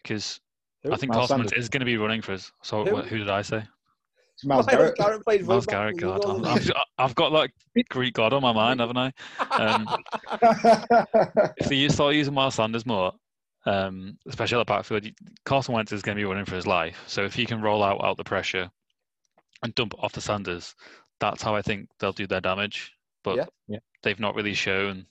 because 0.00 0.38
I 0.88 0.96
think 0.96 1.12
Carson 1.12 1.44
is 1.56 1.68
going 1.68 1.80
to 1.80 1.86
be 1.86 1.96
running 1.96 2.22
for 2.22 2.34
us. 2.34 2.52
So, 2.62 2.84
who? 2.84 3.02
who 3.02 3.18
did 3.18 3.30
I 3.30 3.42
say? 3.42 3.64
Myles 4.44 4.66
Garrett. 4.66 4.96
Garrett 4.96 5.24
played 5.24 5.46
Myles 5.46 5.66
Garrett, 5.66 5.98
God. 5.98 6.46
I've, 6.46 6.70
I've, 6.98 7.14
got 7.14 7.32
like 7.32 7.52
Greek 7.90 8.14
God 8.14 8.32
on 8.32 8.42
my 8.42 8.52
mind, 8.52 8.80
haven't 8.80 8.96
I? 8.96 9.12
Um, 9.50 9.86
if 11.58 11.70
you 11.70 11.88
start 11.90 12.14
using 12.14 12.34
Miles 12.34 12.54
Sanders 12.54 12.86
more, 12.86 13.12
um, 13.66 14.18
especially 14.26 14.58
at 14.60 14.66
the 14.66 14.72
backfield, 14.72 15.06
Carson 15.44 15.74
Wentz 15.74 15.92
is 15.92 16.02
going 16.02 16.16
to 16.16 16.20
be 16.20 16.24
running 16.24 16.44
for 16.44 16.56
his 16.56 16.66
life. 16.66 16.98
So 17.06 17.24
if 17.24 17.34
he 17.34 17.46
can 17.46 17.60
roll 17.60 17.82
out 17.82 18.02
out 18.04 18.16
the 18.16 18.24
pressure 18.24 18.70
and 19.62 19.74
dump 19.74 19.94
off 19.98 20.12
the 20.12 20.20
Sanders, 20.20 20.74
that's 21.20 21.42
how 21.42 21.54
I 21.54 21.62
think 21.62 21.88
they'll 21.98 22.12
do 22.12 22.26
their 22.26 22.40
damage. 22.40 22.92
But 23.22 23.36
yeah. 23.36 23.46
Yeah. 23.68 23.78
they've 24.02 24.18
not 24.18 24.34
really 24.34 24.54
shown 24.54 25.06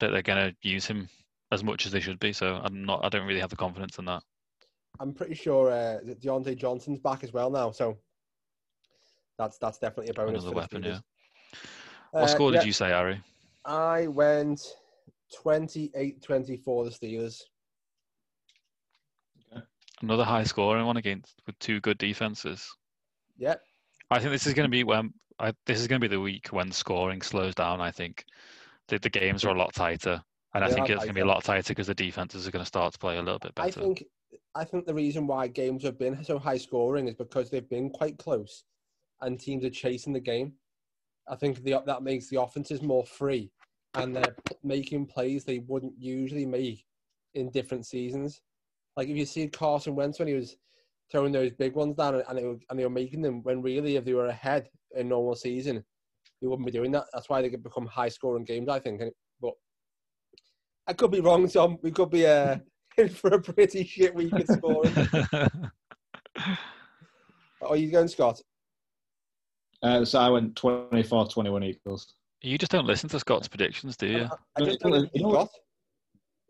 that 0.00 0.10
they're 0.12 0.22
going 0.22 0.50
to 0.50 0.68
use 0.68 0.86
him 0.86 1.08
as 1.50 1.62
much 1.62 1.84
as 1.84 1.92
they 1.92 2.00
should 2.00 2.18
be. 2.18 2.32
So 2.32 2.60
I'm 2.62 2.84
not. 2.84 3.04
I 3.04 3.08
don't 3.08 3.26
really 3.26 3.40
have 3.40 3.50
the 3.50 3.56
confidence 3.56 3.98
in 3.98 4.06
that. 4.06 4.22
I'm 5.00 5.12
pretty 5.12 5.34
sure 5.34 5.70
uh, 5.70 6.00
Diontae 6.22 6.56
Johnson's 6.56 6.98
back 6.98 7.24
as 7.24 7.32
well 7.32 7.50
now. 7.50 7.70
So 7.70 7.98
that's 9.42 9.58
that's 9.58 9.78
definitely 9.78 10.10
a 10.10 10.14
bonus. 10.14 10.42
Another 10.42 10.56
weapon, 10.56 10.82
yeah. 10.82 10.98
What 12.12 12.24
uh, 12.24 12.26
score 12.26 12.52
did 12.52 12.64
you 12.64 12.72
say, 12.72 12.92
Ari? 12.92 13.20
I 13.64 14.06
went 14.06 14.60
28-24 15.44 16.24
the 16.24 16.90
Steelers. 16.90 17.42
Okay. 19.52 19.62
Another 20.02 20.24
high 20.24 20.44
scoring 20.44 20.84
one 20.84 20.96
against 20.96 21.34
with 21.46 21.58
two 21.58 21.80
good 21.80 21.98
defenses. 21.98 22.68
Yeah. 23.38 23.54
I 24.10 24.18
think 24.18 24.30
this 24.32 24.46
is 24.46 24.54
going 24.54 24.66
to 24.66 24.70
be 24.70 24.84
when 24.84 25.12
I, 25.38 25.52
this 25.66 25.80
is 25.80 25.86
going 25.86 26.00
to 26.00 26.06
be 26.06 26.14
the 26.14 26.20
week 26.20 26.48
when 26.48 26.70
scoring 26.70 27.22
slows 27.22 27.54
down. 27.54 27.80
I 27.80 27.90
think 27.90 28.24
the, 28.88 28.98
the 28.98 29.08
games 29.08 29.44
are 29.44 29.54
a 29.54 29.58
lot 29.58 29.72
tighter, 29.72 30.22
and 30.54 30.62
I 30.62 30.68
think 30.68 30.90
it's 30.90 30.98
going 30.98 31.08
to 31.08 31.14
be 31.14 31.20
a 31.20 31.26
lot 31.26 31.44
tighter 31.44 31.70
because 31.70 31.86
the 31.86 31.94
defenses 31.94 32.46
are 32.46 32.50
going 32.50 32.64
to 32.64 32.68
start 32.68 32.92
to 32.92 32.98
play 32.98 33.16
a 33.16 33.22
little 33.22 33.38
bit 33.38 33.54
better. 33.54 33.68
I 33.68 33.70
think 33.70 34.04
I 34.54 34.64
think 34.64 34.84
the 34.84 34.94
reason 34.94 35.26
why 35.26 35.48
games 35.48 35.82
have 35.84 35.98
been 35.98 36.22
so 36.24 36.38
high 36.38 36.58
scoring 36.58 37.08
is 37.08 37.14
because 37.14 37.48
they've 37.48 37.68
been 37.68 37.88
quite 37.88 38.18
close 38.18 38.64
and 39.22 39.40
teams 39.40 39.64
are 39.64 39.70
chasing 39.70 40.12
the 40.12 40.20
game. 40.20 40.52
I 41.28 41.36
think 41.36 41.62
the, 41.62 41.82
that 41.86 42.02
makes 42.02 42.28
the 42.28 42.40
offenses 42.40 42.82
more 42.82 43.06
free 43.06 43.50
and 43.94 44.14
they're 44.16 44.36
making 44.62 45.06
plays 45.06 45.44
they 45.44 45.60
wouldn't 45.60 45.94
usually 45.98 46.46
make 46.46 46.84
in 47.34 47.50
different 47.50 47.86
seasons. 47.86 48.40
Like 48.96 49.08
if 49.08 49.16
you 49.16 49.24
see 49.24 49.48
Carson 49.48 49.94
Wentz 49.94 50.18
when 50.18 50.28
he 50.28 50.34
was 50.34 50.56
throwing 51.10 51.32
those 51.32 51.52
big 51.52 51.74
ones 51.74 51.96
down 51.96 52.14
and, 52.14 52.38
it, 52.38 52.58
and 52.68 52.78
they 52.78 52.84
were 52.84 52.90
making 52.90 53.22
them 53.22 53.42
when 53.42 53.62
really 53.62 53.96
if 53.96 54.04
they 54.04 54.14
were 54.14 54.26
ahead 54.26 54.68
in 54.96 55.08
normal 55.08 55.34
season, 55.34 55.84
they 56.40 56.48
wouldn't 56.48 56.66
be 56.66 56.72
doing 56.72 56.90
that. 56.92 57.04
That's 57.12 57.28
why 57.28 57.40
they 57.40 57.50
could 57.50 57.62
become 57.62 57.86
high 57.86 58.08
scoring 58.08 58.44
games, 58.44 58.68
I 58.68 58.80
think. 58.80 59.02
But 59.40 59.52
I 60.86 60.92
could 60.92 61.10
be 61.12 61.20
wrong, 61.20 61.48
Tom. 61.48 61.78
We 61.82 61.92
could 61.92 62.10
be 62.10 62.26
uh, 62.26 62.56
in 62.98 63.08
for 63.08 63.30
a 63.30 63.40
pretty 63.40 63.84
shit 63.84 64.14
week 64.14 64.34
at 64.34 64.48
scoring. 64.48 64.92
Are 67.62 67.76
you 67.76 67.92
going, 67.92 68.08
Scott? 68.08 68.40
Uh, 69.82 70.04
so 70.04 70.18
I 70.20 70.28
went 70.28 70.54
24 70.56 71.28
21 71.28 71.62
Eagles. 71.64 72.14
you 72.40 72.56
just 72.58 72.70
don't 72.70 72.86
listen 72.86 73.08
to 73.10 73.18
Scott's 73.18 73.48
predictions, 73.48 73.96
do 73.96 74.06
you? 74.06 74.28
I 74.56 74.64
just 74.64 74.80
don't 74.80 74.92
listen 74.92 75.10
to 75.10 75.18
You? 75.18 75.30
Scott. 75.30 75.48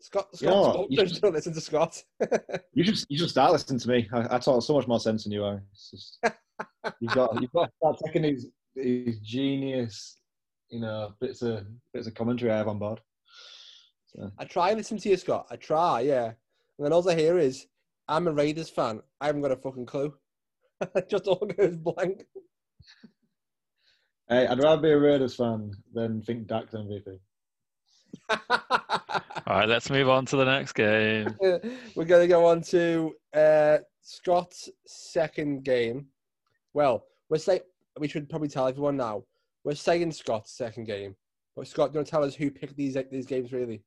Scott, 0.01 0.27
You 0.41 0.47
know 0.47 0.63
Scott 0.63 0.79
what? 0.79 0.91
You 0.91 0.97
don't, 0.97 1.21
don't 1.21 1.33
listen 1.33 1.53
to 1.53 1.61
Scott. 1.61 2.03
You 2.73 2.83
should 2.83 2.99
you 3.09 3.17
should 3.17 3.29
start 3.29 3.51
listening 3.53 3.79
to 3.79 3.87
me. 3.89 4.09
I, 4.13 4.35
I 4.35 4.39
talk 4.39 4.61
so 4.61 4.73
much 4.73 4.87
more 4.87 4.99
sense 4.99 5.23
than 5.23 5.31
you 5.31 5.43
are. 5.45 5.63
It's 5.71 5.91
just, 5.91 6.19
you've 6.99 7.13
got 7.13 7.41
you've 7.41 7.51
got 7.51 7.65
to 7.65 7.71
start 7.77 7.99
taking 8.05 8.23
these 8.23 8.47
these 8.75 9.19
genius, 9.19 10.17
you 10.69 10.81
know, 10.81 11.13
bits 11.21 11.41
of 11.41 11.65
bits 11.93 12.07
of 12.07 12.15
commentary 12.15 12.51
I 12.51 12.57
have 12.57 12.67
on 12.67 12.79
board. 12.79 12.99
So, 14.07 14.29
I 14.37 14.45
try 14.45 14.69
and 14.69 14.77
listen 14.77 14.97
to 14.97 15.09
you, 15.09 15.17
Scott. 15.17 15.47
I 15.49 15.55
try, 15.55 16.01
yeah. 16.01 16.25
And 16.25 16.85
then 16.85 16.93
all 16.93 17.07
I 17.09 17.15
hear 17.15 17.37
is, 17.39 17.65
I'm 18.07 18.27
a 18.27 18.31
Raiders 18.31 18.69
fan. 18.69 19.01
I 19.21 19.27
haven't 19.27 19.41
got 19.41 19.51
a 19.51 19.55
fucking 19.55 19.85
clue. 19.85 20.13
just 21.09 21.27
all 21.27 21.47
goes 21.57 21.77
blank. 21.77 22.25
Hey, 24.33 24.47
I'd 24.47 24.59
rather 24.61 24.81
be 24.81 24.89
a 24.91 24.97
Raiders 24.97 25.35
fan 25.35 25.71
than 25.93 26.21
think 26.21 26.47
Dak's 26.47 26.73
MVP. 26.73 27.19
All 28.29 29.57
right, 29.57 29.67
let's 29.69 29.89
move 29.89 30.09
on 30.09 30.25
to 30.27 30.37
the 30.37 30.45
next 30.45 30.73
game. 30.73 31.35
We're 31.95 32.05
going 32.05 32.21
to 32.23 32.27
go 32.27 32.45
on 32.45 32.61
to 32.63 33.13
uh, 33.35 33.77
Scott's 34.01 34.69
second 34.87 35.63
game. 35.63 36.07
Well, 36.73 37.05
we're 37.29 37.37
say 37.37 37.61
we 37.99 38.07
should 38.07 38.29
probably 38.29 38.47
tell 38.47 38.67
everyone 38.67 38.97
now. 38.97 39.23
We're 39.63 39.75
saying 39.75 40.11
Scott's 40.11 40.57
second 40.57 40.85
game, 40.85 41.15
but 41.55 41.67
Scott, 41.67 41.91
do 41.91 41.95
you 41.95 41.99
want 41.99 42.07
to 42.07 42.11
tell 42.11 42.23
us 42.23 42.33
who 42.33 42.49
picked 42.49 42.75
these 42.75 42.97
these 43.11 43.27
games 43.27 43.53
really? 43.53 43.83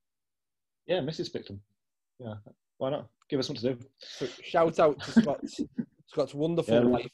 Yeah, 0.86 1.00
Mrs. 1.00 1.32
picked 1.32 1.50
him. 1.50 1.60
Yeah, 2.20 2.34
why 2.78 2.90
not? 2.90 3.08
Give 3.28 3.40
us 3.40 3.48
something 3.48 3.62
to 3.62 3.74
do. 3.74 3.86
So 3.98 4.26
shout 4.42 4.78
out 4.78 5.00
to 5.02 5.10
Scott's 5.20 5.60
Scott's 6.06 6.34
wonderful 6.34 6.74
Yeah. 6.74 6.80
wife. 6.88 7.10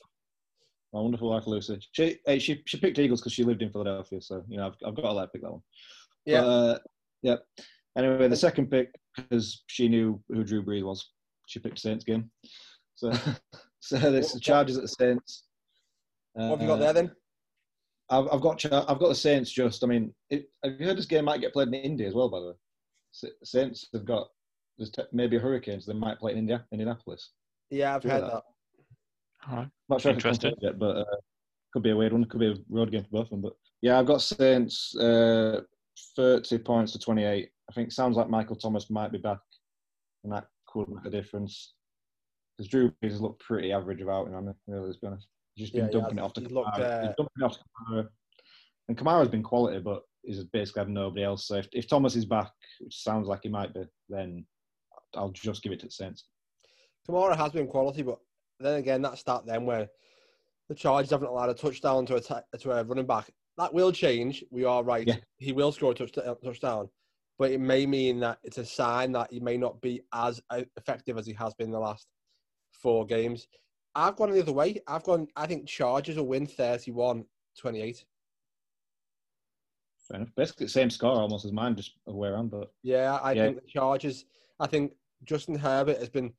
My 0.93 1.01
wonderful 1.01 1.31
wife 1.31 1.47
Lucy. 1.47 1.79
She 1.93 2.19
she 2.39 2.63
she 2.67 2.79
picked 2.79 2.99
Eagles 2.99 3.21
because 3.21 3.33
she 3.33 3.45
lived 3.45 3.63
in 3.63 3.71
Philadelphia, 3.71 4.21
so 4.21 4.45
you 4.49 4.59
know 4.59 4.67
I've, 4.67 4.77
I've 4.87 4.95
got 4.95 5.03
to 5.03 5.13
let 5.13 5.23
her 5.23 5.29
pick 5.29 5.43
that 5.43 5.53
one. 5.53 5.63
Yeah. 6.27 6.41
But, 6.43 6.47
uh, 6.47 6.79
yeah. 7.23 7.37
Anyway, 7.97 8.29
the 8.29 8.37
second 8.37 8.71
pick 8.71 8.95
because 9.17 9.63
she 9.67 9.89
knew 9.89 10.23
who 10.29 10.45
Drew 10.45 10.63
Brees 10.63 10.85
was. 10.85 11.11
She 11.47 11.59
picked 11.61 11.79
Saints 11.79 12.05
game. 12.05 12.31
So 12.95 13.13
so 13.81 13.99
there's 13.99 14.33
the 14.33 14.41
Chargers 14.41 14.77
at 14.77 14.83
the 14.83 14.89
Saints. 14.89 15.45
Uh, 16.39 16.49
What 16.49 16.61
have 16.61 16.63
you 16.63 16.69
got 16.69 16.81
there 16.81 16.93
then? 16.93 17.13
I've, 18.11 18.29
I've 18.33 18.41
got 18.41 18.65
I've 18.65 18.99
got 18.99 19.09
the 19.09 19.15
Saints. 19.15 19.51
Just 19.51 19.83
I 19.85 19.87
mean, 19.87 20.15
it, 20.31 20.51
have 20.63 20.75
you 20.79 20.87
heard 20.87 20.99
this 20.99 21.07
game 21.07 21.25
might 21.25 21.41
get 21.41 21.53
played 21.53 21.69
in 21.69 21.75
India 21.75 22.07
as 22.07 22.15
well? 22.15 22.29
By 22.29 22.41
the 22.41 22.47
way, 22.49 23.31
Saints 23.45 23.89
have 23.93 24.05
got 24.05 24.29
there's 24.79 24.91
te- 24.91 25.03
maybe 25.13 25.39
hurricanes. 25.39 25.87
so 25.87 25.93
they 25.93 25.99
might 25.99 26.19
play 26.19 26.33
in 26.33 26.39
India, 26.39 26.65
Indianapolis. 26.73 27.31
Yeah, 27.71 27.95
I've 27.95 28.03
heard 28.03 28.23
that. 28.23 28.33
that. 28.33 28.43
All 29.51 29.57
right. 29.57 29.69
Not 29.89 30.01
sure 30.01 30.13
if 30.13 30.17
it's 30.19 30.25
Interesting. 30.25 30.51
confirmed 30.53 30.63
yet, 30.63 30.79
but 30.79 30.97
uh, 30.99 31.17
could 31.73 31.83
be 31.83 31.91
a 31.91 31.97
weird 31.97 32.13
one. 32.13 32.25
Could 32.27 32.41
be 32.41 32.49
a 32.53 32.57
road 32.71 32.91
game 32.91 33.03
for 33.05 33.11
both 33.11 33.25
of 33.27 33.31
them. 33.31 33.43
But 33.43 33.55
yeah, 33.81 33.99
I've 33.99 34.07
got 34.07 34.23
Saints 34.23 34.95
uh, 34.97 35.61
30 36.17 36.59
points 36.59 36.93
to 36.93 36.99
28. 36.99 37.49
I 37.71 37.73
think 37.75 37.89
it 37.89 37.93
sounds 37.95 38.17
like 38.17 38.29
Michael 38.31 38.57
Thomas 38.57 38.91
might 38.91 39.13
be 39.13 39.19
back, 39.19 39.39
and 40.25 40.33
that 40.33 40.47
could 40.69 40.89
make 40.89 41.05
a 41.07 41.11
difference. 41.11 41.75
Because 42.57 42.71
Drew 42.71 42.91
Brees 43.03 43.11
has 43.13 43.21
looked 43.21 43.41
pretty 43.43 43.73
average 43.73 44.01
about 44.03 44.27
him, 44.27 44.35
hasn't 44.35 44.57
he? 44.67 44.73
Really, 44.73 44.87
let's 44.87 44.99
be 44.99 45.07
honest. 45.07 45.27
He's 45.55 45.65
just 45.67 45.75
been 45.75 45.87
Yeah, 45.87 45.91
dumping 45.91 46.19
has. 46.19 46.23
it 46.23 46.27
off 46.27 46.33
to 46.35 46.41
He's 46.43 46.51
looked, 46.53 46.77
Kamara. 46.77 46.85
uh, 46.85 47.01
He's 47.07 47.15
dumping 47.17 47.33
it 47.41 47.45
off 47.45 47.53
to 47.55 47.59
Kamara. 47.91 48.09
And 48.89 48.99
Kamara's 48.99 49.29
been 49.29 49.43
quality, 49.43 49.81
but 49.81 50.03
he's 50.23 50.45
basically 50.45 50.81
had 50.81 50.89
nobody 50.91 51.25
else. 51.25 51.47
So 51.47 51.57
if, 51.57 51.69
if 51.73 51.89
Thomas 51.89 52.15
is 52.15 52.27
back, 52.27 52.51
which 52.81 53.03
sounds 53.03 53.27
like 53.27 53.41
he 53.43 53.49
might 53.49 53.73
be, 53.75 53.85
then 54.09 54.45
I'll 55.15 55.31
just 55.31 55.63
give 55.63 55.73
it 55.73 55.81
to 55.81 55.87
the 55.87 55.93
Saints. 55.93 56.25
Kamara 57.09 57.37
has 57.37 57.53
been 57.53 57.67
quality, 57.67 58.03
but 58.03 58.19
then 58.63 58.79
again, 58.79 59.03
that 59.03 59.19
start 59.19 59.47
then 59.47 59.65
where 59.67 59.89
the 60.69 60.75
Chargers 60.75 61.11
haven't 61.11 61.29
allowed 61.29 61.51
a 61.51 61.55
touchdown 61.55 62.07
to 62.07 62.17
a, 62.17 62.59
to 62.59 62.71
a 62.71 62.85
running 62.85 63.07
back. 63.07 63.31
That 63.59 63.75
will 63.75 63.93
change. 63.93 64.43
We 64.51 64.65
are 64.65 64.83
right. 64.83 65.07
Yeah. 65.07 65.17
He 65.39 65.53
will 65.53 65.73
score 65.73 65.93
a 65.93 65.95
touchdown, 65.95 66.37
touchdown, 66.43 66.89
but 67.39 67.51
it 67.51 67.61
may 67.61 67.85
mean 67.87 68.21
that 68.21 68.39
it's 68.43 68.59
a 68.59 68.65
sign 68.65 69.13
that 69.13 69.31
he 69.33 69.41
may 69.41 69.57
not 69.59 69.81
be 69.81 70.03
as 70.15 70.41
effective 70.77 71.19
as 71.19 71.27
he 71.27 71.35
has 71.35 71.53
been 71.55 71.67
in 71.67 71.73
the 71.73 71.79
last 71.79 72.07
four 72.73 73.05
games. 73.05 73.47
I've 73.95 74.17
gone 74.17 74.31
the 74.31 74.41
other 74.41 74.53
way. 74.53 74.81
I've 74.87 75.03
gone, 75.03 75.29
I 75.37 75.47
think 75.47 75.67
Chargers 75.69 76.17
will 76.17 76.27
win 76.27 76.47
31 76.47 77.25
28. 77.59 78.05
Fair 80.09 80.17
enough. 80.17 80.35
Basically, 80.35 80.67
the 80.67 80.71
same 80.71 80.89
score 80.89 81.11
almost 81.11 81.45
as 81.45 81.53
mine, 81.53 81.77
just 81.77 81.93
way 82.07 82.29
around. 82.29 82.51
But 82.51 82.73
Yeah, 82.83 83.17
I 83.23 83.33
Yeah. 83.33 83.45
think 83.47 83.61
the 83.61 83.69
Chargers. 83.69 84.25
I 84.59 84.67
think 84.67 84.95
Justin 85.25 85.55
Herbert 85.57 85.99
has 85.99 86.09
been 86.09 86.33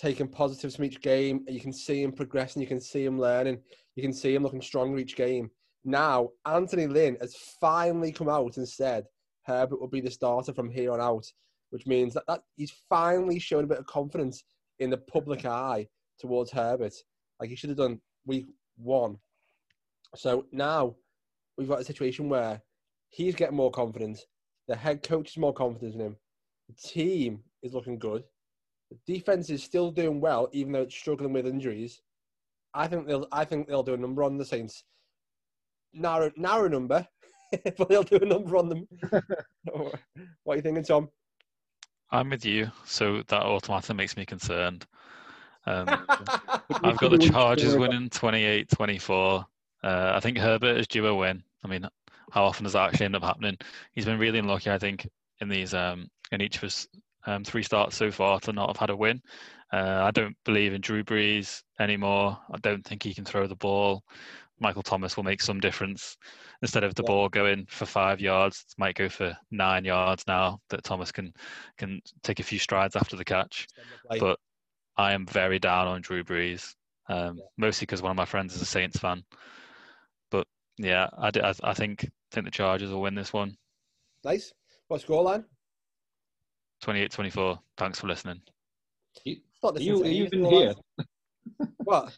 taking 0.00 0.28
positives 0.28 0.76
from 0.76 0.86
each 0.86 1.00
game. 1.02 1.44
You 1.46 1.60
can 1.60 1.72
see 1.72 2.02
him 2.02 2.12
progressing. 2.12 2.62
You 2.62 2.68
can 2.68 2.80
see 2.80 3.04
him 3.04 3.18
learning. 3.18 3.58
You 3.96 4.02
can 4.02 4.12
see 4.12 4.34
him 4.34 4.42
looking 4.42 4.62
stronger 4.62 4.98
each 4.98 5.16
game. 5.16 5.50
Now, 5.84 6.30
Anthony 6.46 6.86
Lynn 6.86 7.16
has 7.20 7.36
finally 7.60 8.12
come 8.12 8.28
out 8.28 8.56
and 8.56 8.68
said 8.68 9.04
Herbert 9.44 9.80
will 9.80 9.88
be 9.88 10.00
the 10.00 10.10
starter 10.10 10.52
from 10.52 10.70
here 10.70 10.92
on 10.92 11.00
out, 11.00 11.26
which 11.70 11.86
means 11.86 12.14
that, 12.14 12.24
that 12.28 12.40
he's 12.56 12.72
finally 12.88 13.38
shown 13.38 13.64
a 13.64 13.66
bit 13.66 13.78
of 13.78 13.86
confidence 13.86 14.44
in 14.78 14.90
the 14.90 14.98
public 14.98 15.44
eye 15.44 15.86
towards 16.18 16.50
Herbert, 16.50 16.94
like 17.38 17.50
he 17.50 17.56
should 17.56 17.70
have 17.70 17.78
done 17.78 18.00
week 18.26 18.46
one. 18.76 19.16
So 20.16 20.46
now 20.52 20.96
we've 21.56 21.68
got 21.68 21.80
a 21.80 21.84
situation 21.84 22.28
where 22.28 22.62
he's 23.08 23.34
getting 23.34 23.56
more 23.56 23.70
confidence. 23.70 24.24
The 24.68 24.76
head 24.76 25.02
coach 25.02 25.30
is 25.30 25.36
more 25.36 25.52
confident 25.52 25.94
in 25.94 26.00
him. 26.00 26.16
The 26.68 26.88
team 26.88 27.40
is 27.62 27.74
looking 27.74 27.98
good. 27.98 28.24
The 28.90 29.14
defense 29.14 29.50
is 29.50 29.62
still 29.62 29.90
doing 29.90 30.20
well, 30.20 30.48
even 30.52 30.72
though 30.72 30.82
it's 30.82 30.94
struggling 30.94 31.32
with 31.32 31.46
injuries. 31.46 32.00
I 32.74 32.86
think 32.86 33.06
they'll. 33.06 33.26
I 33.32 33.44
think 33.44 33.68
they'll 33.68 33.82
do 33.82 33.94
a 33.94 33.98
number 33.98 34.22
on 34.22 34.36
the 34.36 34.44
Saints. 34.44 34.84
Narrow, 35.92 36.30
narrow 36.36 36.68
number, 36.68 37.06
but 37.76 37.88
they'll 37.88 38.02
do 38.02 38.16
a 38.16 38.26
number 38.26 38.56
on 38.56 38.68
them. 38.68 38.86
what 39.72 40.54
are 40.54 40.56
you 40.56 40.62
thinking, 40.62 40.84
Tom? 40.84 41.08
I'm 42.12 42.30
with 42.30 42.44
you, 42.44 42.70
so 42.84 43.22
that 43.28 43.42
automatically 43.42 43.94
makes 43.94 44.16
me 44.16 44.24
concerned. 44.24 44.86
Um, 45.66 45.86
I've 46.08 46.60
I've 46.82 46.96
got 46.98 47.10
the 47.10 47.18
Chargers 47.18 47.76
winning 47.76 48.08
28-24. 48.10 49.44
Uh, 49.82 50.12
I 50.14 50.20
think 50.20 50.38
Herbert 50.38 50.76
is 50.78 50.88
due 50.88 51.06
a 51.06 51.14
win. 51.14 51.42
I 51.64 51.68
mean, 51.68 51.86
how 52.30 52.44
often 52.44 52.64
does 52.64 52.72
that 52.72 52.88
actually 52.88 53.06
end 53.06 53.16
up 53.16 53.22
happening? 53.22 53.58
He's 53.92 54.04
been 54.04 54.18
really 54.18 54.38
unlucky, 54.38 54.70
I 54.70 54.78
think, 54.78 55.08
in 55.40 55.48
these 55.48 55.74
um, 55.74 56.08
in 56.32 56.40
each 56.40 56.56
of 56.56 56.62
his 56.62 56.88
um, 57.26 57.44
three 57.44 57.62
starts 57.62 57.96
so 57.96 58.10
far 58.10 58.40
to 58.40 58.52
not 58.52 58.68
have 58.68 58.76
had 58.76 58.90
a 58.90 58.96
win. 58.96 59.20
Uh, 59.72 60.02
I 60.04 60.10
don't 60.10 60.36
believe 60.44 60.72
in 60.74 60.80
Drew 60.80 61.04
Brees 61.04 61.62
anymore. 61.78 62.38
I 62.52 62.58
don't 62.58 62.84
think 62.84 63.02
he 63.02 63.14
can 63.14 63.24
throw 63.24 63.46
the 63.46 63.56
ball. 63.56 64.02
Michael 64.60 64.82
Thomas 64.82 65.16
will 65.16 65.24
make 65.24 65.40
some 65.42 65.60
difference. 65.60 66.16
Instead 66.62 66.84
of 66.84 66.94
the 66.94 67.02
Yeah. 67.02 67.04
ball 67.04 67.28
going 67.28 67.66
for 67.68 67.86
five 67.86 68.20
yards, 68.20 68.64
it 68.68 68.78
might 68.78 68.96
go 68.96 69.08
for 69.08 69.36
nine 69.50 69.84
yards 69.84 70.24
now 70.26 70.60
that 70.70 70.84
Thomas 70.84 71.12
can 71.12 71.32
can 71.78 72.00
take 72.22 72.40
a 72.40 72.44
few 72.44 72.58
strides 72.58 72.96
after 72.96 73.16
the 73.16 73.24
catch. 73.24 73.66
But 74.18 74.38
I 74.96 75.12
am 75.12 75.26
very 75.26 75.58
down 75.58 75.88
on 75.88 76.02
Drew 76.02 76.24
Brees, 76.24 76.74
um, 77.08 77.36
Yeah. 77.38 77.44
mostly 77.56 77.86
because 77.86 78.02
one 78.02 78.10
of 78.10 78.16
my 78.16 78.26
friends 78.26 78.54
is 78.54 78.62
a 78.62 78.66
Saints 78.66 78.98
fan. 78.98 79.24
But 80.30 80.46
yeah, 80.78 81.08
I 81.18 81.30
I 81.62 81.74
think 81.74 82.10
think 82.32 82.44
the 82.46 82.50
Chargers 82.50 82.90
will 82.90 83.02
win 83.02 83.14
this 83.14 83.32
one, 83.32 83.56
nice. 84.24 84.52
What 84.88 85.00
scoreline? 85.02 85.44
28-24. 86.82 87.58
Thanks 87.76 88.00
for 88.00 88.06
listening. 88.06 88.40
Not 89.62 89.76
Are 89.76 89.82
you, 89.82 89.94
are 89.94 89.98
listening 89.98 90.16
you 90.16 90.24
even 90.24 90.44
here? 90.46 90.74
scorelines. 90.74 91.06
What? 91.84 92.16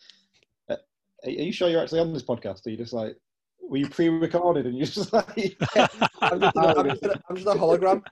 Are 0.68 0.78
are 1.24 1.30
you 1.30 1.52
sure 1.52 1.68
you're 1.68 1.82
actually 1.82 2.00
on 2.00 2.12
this 2.12 2.22
podcast? 2.22 2.66
Are 2.66 2.70
you 2.70 2.76
just 2.76 2.92
like, 2.92 3.16
were 3.60 3.76
you 3.76 3.88
pre-recorded 3.88 4.66
and 4.66 4.76
you're 4.76 4.86
just 4.86 5.12
like, 5.12 5.56
I'm 6.20 6.40
just, 6.40 6.56
a, 6.56 6.74
I'm, 6.76 6.88
just 6.90 7.02
a, 7.04 7.20
I'm 7.28 7.36
just 7.36 7.48
a 7.48 7.50
hologram. 7.52 8.02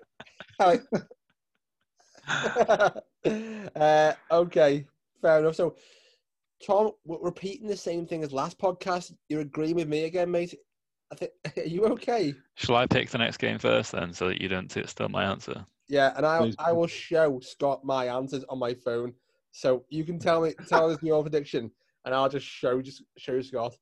Uh, 3.74 4.12
okay, 4.30 4.86
fair 5.20 5.40
enough. 5.40 5.56
So, 5.56 5.76
Tom, 6.64 6.92
repeating 7.04 7.68
the 7.68 7.76
same 7.76 8.06
thing 8.06 8.22
as 8.22 8.32
last 8.32 8.58
podcast. 8.58 9.12
You're 9.28 9.40
agreeing 9.40 9.76
with 9.76 9.88
me 9.88 10.04
again, 10.04 10.30
mate. 10.30 10.54
I 11.12 11.16
think. 11.16 11.32
Are 11.56 11.62
you 11.62 11.84
okay? 11.86 12.34
Shall 12.54 12.76
I 12.76 12.86
pick 12.86 13.10
the 13.10 13.18
next 13.18 13.38
game 13.38 13.58
first 13.58 13.92
then, 13.92 14.12
so 14.12 14.28
that 14.28 14.40
you 14.40 14.48
don't 14.48 14.70
t- 14.70 14.86
steal 14.86 15.08
my 15.08 15.24
answer? 15.24 15.66
Yeah, 15.90 16.12
and 16.16 16.24
I 16.24 16.38
Please. 16.38 16.56
I 16.58 16.70
will 16.72 16.86
show 16.86 17.40
Scott 17.40 17.84
my 17.84 18.06
answers 18.06 18.44
on 18.48 18.60
my 18.60 18.74
phone, 18.74 19.12
so 19.50 19.84
you 19.88 20.04
can 20.04 20.20
tell 20.20 20.40
me 20.42 20.54
tell 20.68 20.88
us 20.88 21.02
your 21.02 21.20
prediction, 21.22 21.68
and 22.04 22.14
I'll 22.14 22.28
just 22.28 22.46
show 22.46 22.80
just 22.80 23.02
show 23.18 23.42
Scott. 23.42 23.76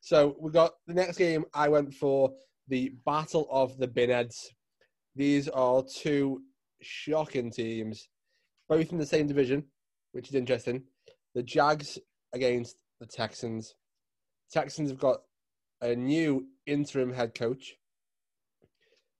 So 0.00 0.36
we 0.38 0.50
got 0.52 0.74
the 0.86 0.92
next 0.92 1.16
game. 1.16 1.46
I 1.54 1.68
went 1.70 1.94
for 1.94 2.30
the 2.68 2.92
Battle 3.06 3.48
of 3.50 3.78
the 3.78 3.88
Binheads. 3.88 4.36
These 5.14 5.48
are 5.48 5.82
two 5.82 6.42
shocking 6.82 7.50
teams, 7.50 8.06
both 8.68 8.92
in 8.92 8.98
the 8.98 9.06
same 9.06 9.26
division, 9.26 9.64
which 10.12 10.28
is 10.28 10.34
interesting. 10.34 10.82
The 11.34 11.42
Jags 11.42 11.98
against 12.34 12.76
the 13.00 13.06
Texans. 13.06 13.74
Texans 14.52 14.90
have 14.90 15.00
got 15.00 15.22
a 15.80 15.96
new 15.96 16.48
interim 16.66 17.14
head 17.14 17.34
coach. 17.34 17.76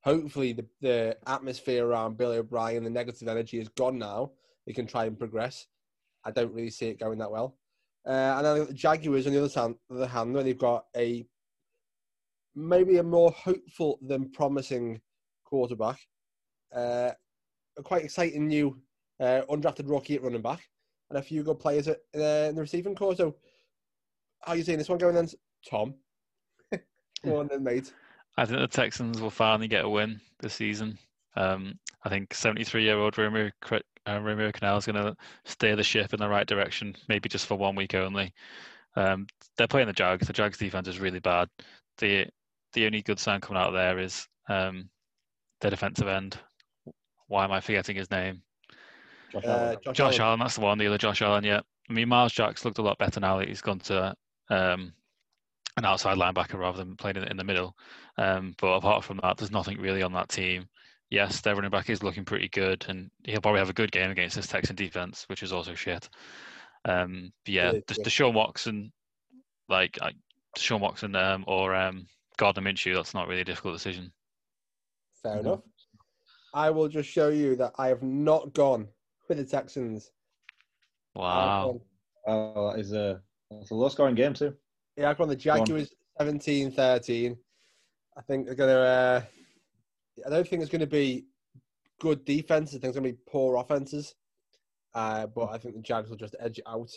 Hopefully, 0.06 0.52
the, 0.52 0.64
the 0.80 1.16
atmosphere 1.26 1.84
around 1.84 2.16
Billy 2.16 2.38
O'Brien, 2.38 2.84
the 2.84 2.90
negative 2.90 3.26
energy 3.26 3.58
is 3.58 3.68
gone 3.70 3.98
now. 3.98 4.30
They 4.64 4.72
can 4.72 4.86
try 4.86 5.06
and 5.06 5.18
progress. 5.18 5.66
I 6.24 6.30
don't 6.30 6.54
really 6.54 6.70
see 6.70 6.86
it 6.86 7.00
going 7.00 7.18
that 7.18 7.30
well. 7.30 7.56
Uh, 8.06 8.34
and 8.36 8.46
then 8.46 8.66
the 8.66 8.72
Jaguars, 8.72 9.26
on 9.26 9.32
the 9.32 9.44
other 9.44 9.60
hand, 9.60 9.74
other 9.90 10.06
hand, 10.06 10.36
they've 10.36 10.56
got 10.56 10.84
a 10.96 11.26
maybe 12.54 12.98
a 12.98 13.02
more 13.02 13.32
hopeful 13.32 13.98
than 14.00 14.30
promising 14.30 15.00
quarterback, 15.44 15.98
uh, 16.72 17.10
a 17.76 17.82
quite 17.82 18.04
exciting 18.04 18.46
new 18.46 18.80
uh, 19.18 19.42
undrafted 19.50 19.90
rookie 19.90 20.14
at 20.14 20.22
running 20.22 20.40
back, 20.40 20.60
and 21.10 21.18
a 21.18 21.22
few 21.22 21.42
good 21.42 21.58
players 21.58 21.88
at, 21.88 21.98
uh, 22.14 22.46
in 22.48 22.54
the 22.54 22.60
receiving 22.60 22.94
core. 22.94 23.16
So, 23.16 23.34
how 24.42 24.52
are 24.52 24.56
you 24.56 24.62
seeing 24.62 24.78
this 24.78 24.88
one 24.88 24.98
going 24.98 25.16
then, 25.16 25.28
Tom? 25.68 25.94
Go 27.24 27.40
on 27.40 27.48
then, 27.48 27.64
mate. 27.64 27.92
I 28.36 28.44
think 28.44 28.60
the 28.60 28.66
Texans 28.66 29.20
will 29.20 29.30
finally 29.30 29.68
get 29.68 29.84
a 29.84 29.88
win 29.88 30.20
this 30.40 30.54
season. 30.54 30.98
Um, 31.36 31.78
I 32.04 32.08
think 32.08 32.30
73-year-old 32.30 33.16
Romeo, 33.18 33.50
uh, 33.70 34.20
Romeo 34.20 34.50
Crennel 34.52 34.78
is 34.78 34.86
going 34.86 35.02
to 35.02 35.16
steer 35.44 35.76
the 35.76 35.82
ship 35.82 36.12
in 36.12 36.20
the 36.20 36.28
right 36.28 36.46
direction, 36.46 36.94
maybe 37.08 37.28
just 37.28 37.46
for 37.46 37.56
one 37.56 37.74
week 37.74 37.94
only. 37.94 38.32
Um, 38.94 39.26
they're 39.56 39.66
playing 39.66 39.88
the 39.88 39.92
Jags. 39.92 40.26
The 40.26 40.32
Jags 40.32 40.58
defense 40.58 40.88
is 40.88 41.00
really 41.00 41.20
bad. 41.20 41.48
The 41.98 42.26
the 42.72 42.86
only 42.86 43.02
good 43.02 43.18
sign 43.18 43.40
coming 43.40 43.60
out 43.60 43.68
of 43.68 43.74
there 43.74 43.98
is 43.98 44.26
um, 44.48 44.88
their 45.60 45.70
defensive 45.70 46.08
end. 46.08 46.38
Why 47.28 47.44
am 47.44 47.52
I 47.52 47.60
forgetting 47.60 47.96
his 47.96 48.10
name? 48.10 48.42
Josh, 49.32 49.44
uh, 49.44 49.76
Josh, 49.84 49.96
Josh 49.96 50.18
Allen. 50.20 50.28
Allen. 50.28 50.40
That's 50.40 50.54
the 50.56 50.60
one. 50.60 50.78
The 50.78 50.86
other 50.86 50.98
Josh 50.98 51.22
Allen. 51.22 51.44
Yeah. 51.44 51.60
I 51.88 51.92
mean, 51.92 52.08
Myles 52.08 52.32
Jack's 52.32 52.64
looked 52.64 52.78
a 52.78 52.82
lot 52.82 52.98
better 52.98 53.20
now 53.20 53.38
that 53.38 53.48
he's 53.48 53.60
gone 53.60 53.78
to 53.80 54.14
um, 54.50 54.92
an 55.76 55.84
outside 55.84 56.18
linebacker 56.18 56.58
rather 56.58 56.78
than 56.78 56.96
playing 56.96 57.16
in 57.16 57.36
the 57.36 57.44
middle. 57.44 57.76
Um, 58.18 58.54
but 58.58 58.74
apart 58.74 59.04
from 59.04 59.20
that, 59.22 59.36
there's 59.36 59.50
nothing 59.50 59.80
really 59.80 60.02
on 60.02 60.12
that 60.14 60.28
team. 60.28 60.68
Yes, 61.10 61.40
their 61.40 61.54
running 61.54 61.70
back 61.70 61.88
is 61.88 62.02
looking 62.02 62.24
pretty 62.24 62.48
good, 62.48 62.84
and 62.88 63.10
he'll 63.24 63.40
probably 63.40 63.60
have 63.60 63.70
a 63.70 63.74
good 63.74 63.92
game 63.92 64.10
against 64.10 64.36
this 64.36 64.46
Texan 64.46 64.74
defense, 64.74 65.24
which 65.28 65.42
is 65.42 65.52
also 65.52 65.74
shit. 65.74 66.08
Um, 66.84 67.32
but 67.44 67.54
yeah, 67.54 67.72
the, 67.72 67.94
Deshaun 67.94 68.32
Watson, 68.32 68.92
like 69.68 69.98
uh, 70.00 70.10
Deshaun 70.56 70.80
Watson 70.80 71.14
um, 71.14 71.44
or 71.46 71.74
um, 71.74 72.06
Gardner 72.38 72.62
Minshew, 72.62 72.94
that's 72.94 73.14
not 73.14 73.28
really 73.28 73.42
a 73.42 73.44
difficult 73.44 73.74
decision. 73.74 74.12
Fair 75.22 75.38
enough. 75.38 75.60
I 76.54 76.70
will 76.70 76.88
just 76.88 77.08
show 77.10 77.28
you 77.28 77.54
that 77.56 77.72
I 77.78 77.88
have 77.88 78.02
not 78.02 78.52
gone 78.54 78.88
with 79.28 79.38
the 79.38 79.44
Texans. 79.44 80.10
Wow. 81.14 81.80
Oh, 82.26 82.70
that 82.70 82.80
is 82.80 82.92
a, 82.92 83.20
that's 83.50 83.70
a 83.70 83.74
low 83.74 83.88
scoring 83.88 84.14
game, 84.14 84.34
too. 84.34 84.54
Yeah, 84.96 85.10
I've 85.10 85.18
gone 85.18 85.28
the 85.28 85.36
Jaguars 85.36 85.90
17 86.18 86.72
13. 86.72 87.36
I 88.16 88.22
think 88.22 88.46
they're 88.46 88.54
going 88.54 88.74
to. 88.74 88.80
Uh, 88.80 89.22
I 90.26 90.30
don't 90.30 90.48
think 90.48 90.62
it's 90.62 90.70
going 90.70 90.80
to 90.80 90.86
be 90.86 91.26
good 92.00 92.24
defense. 92.24 92.70
I 92.70 92.72
think 92.78 92.84
it's 92.84 92.98
going 92.98 93.10
to 93.10 93.12
be 93.12 93.22
poor 93.28 93.56
offenses. 93.56 94.14
Uh, 94.94 95.26
but 95.26 95.50
I 95.52 95.58
think 95.58 95.74
the 95.74 95.82
Jags 95.82 96.08
will 96.08 96.16
just 96.16 96.36
edge 96.40 96.58
it 96.58 96.64
out. 96.66 96.90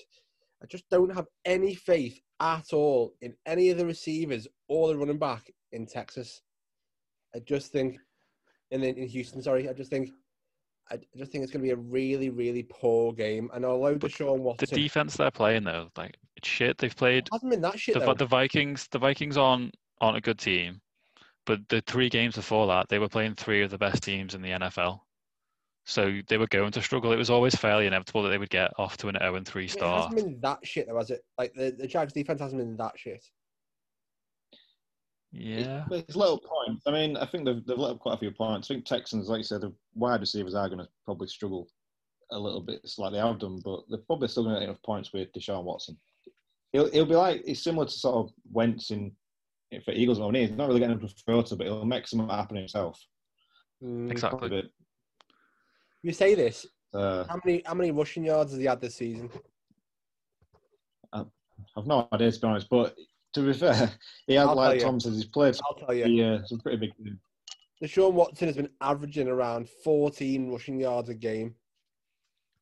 I 0.63 0.65
just 0.67 0.89
don't 0.89 1.13
have 1.13 1.28
any 1.45 1.76
faith 1.76 2.20
at 2.39 2.74
all 2.74 3.13
in 3.22 3.34
any 3.45 3.70
of 3.70 3.78
the 3.78 3.86
receivers 3.86 4.47
or 4.67 4.88
the 4.88 4.97
running 4.97 5.17
back 5.17 5.51
in 5.72 5.86
Texas. 5.86 6.41
I 7.36 7.39
just 7.39 7.72
think, 7.72 7.99
in 8.72 8.84
in 8.84 9.07
Houston, 9.07 9.41
sorry, 9.41 9.70
I 9.70 9.74
just 9.74 9.91
think, 9.91 10.09
I 10.89 10.99
just 11.17 11.32
think 11.32 11.43
it's 11.43 11.51
going 11.51 11.61
to 11.61 11.67
be 11.67 11.72
a 11.72 11.76
really, 11.76 12.30
really 12.30 12.63
poor 12.63 13.13
game. 13.13 13.49
And 13.53 13.65
although 13.65 13.95
but 13.95 14.11
Deshaun 14.11 14.39
Watson, 14.39 14.67
the 14.70 14.82
defense 14.82 15.17
they're 15.17 15.32
playing 15.32 15.65
though, 15.65 15.89
like 15.97 16.17
it's 16.38 16.47
shit. 16.47 16.78
They've 16.78 16.95
played. 16.95 17.28
It 17.28 17.30
hasn't 17.32 17.51
been 17.51 17.61
that 17.61 17.80
shit. 17.80 17.99
The, 17.99 18.13
the 18.13 18.26
Vikings, 18.26 18.88
the 18.91 18.99
Vikings 18.99 19.38
on 19.38 19.72
aren't 20.01 20.17
a 20.17 20.22
good 20.22 20.39
team, 20.39 20.82
but 21.50 21.68
the 21.68 21.82
three 21.82 22.10
games 22.10 22.36
before 22.36 22.68
that, 22.68 22.89
they 22.89 23.00
were 23.00 23.10
playing 23.10 23.34
three 23.34 23.64
of 23.64 23.72
the 23.72 23.78
best 23.80 24.04
teams 24.04 24.36
in 24.36 24.43
the 24.43 24.52
NFL. 24.52 25.00
So 25.84 26.20
they 26.28 26.38
were 26.38 26.45
going 26.45 26.72
to 26.74 26.82
struggle. 26.84 27.12
It 27.12 27.18
was 27.18 27.32
always 27.32 27.56
fairly 27.56 27.88
inevitable 27.88 28.22
that 28.22 28.30
they 28.30 28.38
would 28.38 28.52
get 28.52 28.72
off 28.78 28.97
to 28.97 29.08
an 29.08 29.18
0 29.20 29.41
3 29.43 29.68
start. 29.68 30.14
It 30.14 30.16
hasn't 30.16 30.16
been 30.16 30.41
that 30.41 30.60
shit, 30.64 30.88
though, 30.88 31.00
has 31.00 31.10
it? 31.10 31.22
Like 31.39 31.56
the, 31.56 31.72
the 31.72 31.88
Jags 31.88 32.14
defense 32.14 32.39
hasn't 32.39 32.62
been 32.62 32.78
that 32.78 33.00
shit. 33.00 33.26
Yeah. 35.32 35.86
It's, 35.89 36.10
it's 36.10 36.16
little 36.16 36.38
points. 36.38 36.84
I 36.86 36.91
mean, 36.91 37.18
I 37.18 37.26
think 37.26 37.45
they've, 37.45 37.66
they've 37.66 37.80
let 37.80 37.93
up 37.93 38.00
quite 38.00 38.14
a 38.14 38.20
few 38.20 38.30
points. 38.30 38.70
I 38.70 38.76
think 38.76 38.86
Texans, 38.86 39.28
like 39.28 39.39
you 39.39 39.43
said, 39.43 39.62
the 39.62 39.74
wide 39.95 40.20
receivers 40.20 40.54
are 40.54 40.70
going 40.70 40.86
to 40.86 40.89
probably 41.04 41.30
struggle 41.30 41.68
a 42.30 42.38
little 42.39 42.62
bit, 42.62 42.88
slightly 42.88 43.18
out 43.18 43.39
them, 43.39 43.60
but 43.66 43.80
they're 43.89 43.97
probably 44.06 44.28
still 44.28 44.43
going 44.43 44.54
to 44.54 44.60
get 44.60 44.70
enough 44.70 44.84
points 44.84 45.14
with 45.14 45.34
Deshaun 45.34 45.64
Watson. 45.64 45.97
He'll, 46.74 46.91
he'll 46.91 47.08
be 47.08 47.16
like, 47.16 47.41
it's 47.43 47.64
similar 47.64 47.88
to 47.88 47.91
sort 47.91 48.28
of 48.28 48.34
Wentz 48.52 48.91
in 48.91 49.14
for 49.84 49.91
Eagles. 49.91 50.20
I 50.20 50.30
he's 50.38 50.51
not 50.51 50.67
really 50.67 50.80
getting 50.80 50.97
enough 50.97 51.15
to 51.15 51.24
throw 51.24 51.41
to, 51.41 51.55
but 51.55 51.67
he'll 51.67 51.86
make 51.86 52.07
something 52.07 52.30
happen 52.30 52.57
himself. 52.57 52.99
Mm, 53.84 54.11
exactly. 54.11 54.70
You 56.01 56.11
say 56.11 56.36
this. 56.36 56.65
Uh, 56.93 57.24
how 57.26 57.39
many 57.45 57.61
how 57.65 57.76
many 57.76 57.91
rushing 57.91 58.26
yards 58.26 58.51
has 58.51 58.59
he 58.59 58.65
had 58.65 58.82
this 58.82 58.95
season? 58.95 59.30
I've 61.13 61.88
no 61.88 62.07
idea 62.13 62.32
to 62.32 62.39
be 62.39 62.47
honest, 62.47 62.67
but 62.70 62.95
to 63.34 63.41
be 63.41 63.53
fair, 63.53 63.91
he 64.28 64.36
had 64.36 64.45
like 64.45 64.82
Tom 64.82 64.99
says 64.99 65.15
he's 65.15 65.26
played. 65.26 65.55
I'll 65.65 65.76
tell 65.76 65.93
you. 65.93 66.05
Yeah, 66.05 66.34
uh, 66.36 66.45
some 66.45 66.59
pretty 66.59 66.78
big. 66.78 66.91
Deshaun 67.84 68.13
Watson 68.13 68.47
has 68.47 68.57
been 68.57 68.70
averaging 68.82 69.28
around 69.28 69.70
14 69.84 70.51
rushing 70.51 70.80
yards 70.80 71.09
a 71.09 71.13
game. 71.13 71.55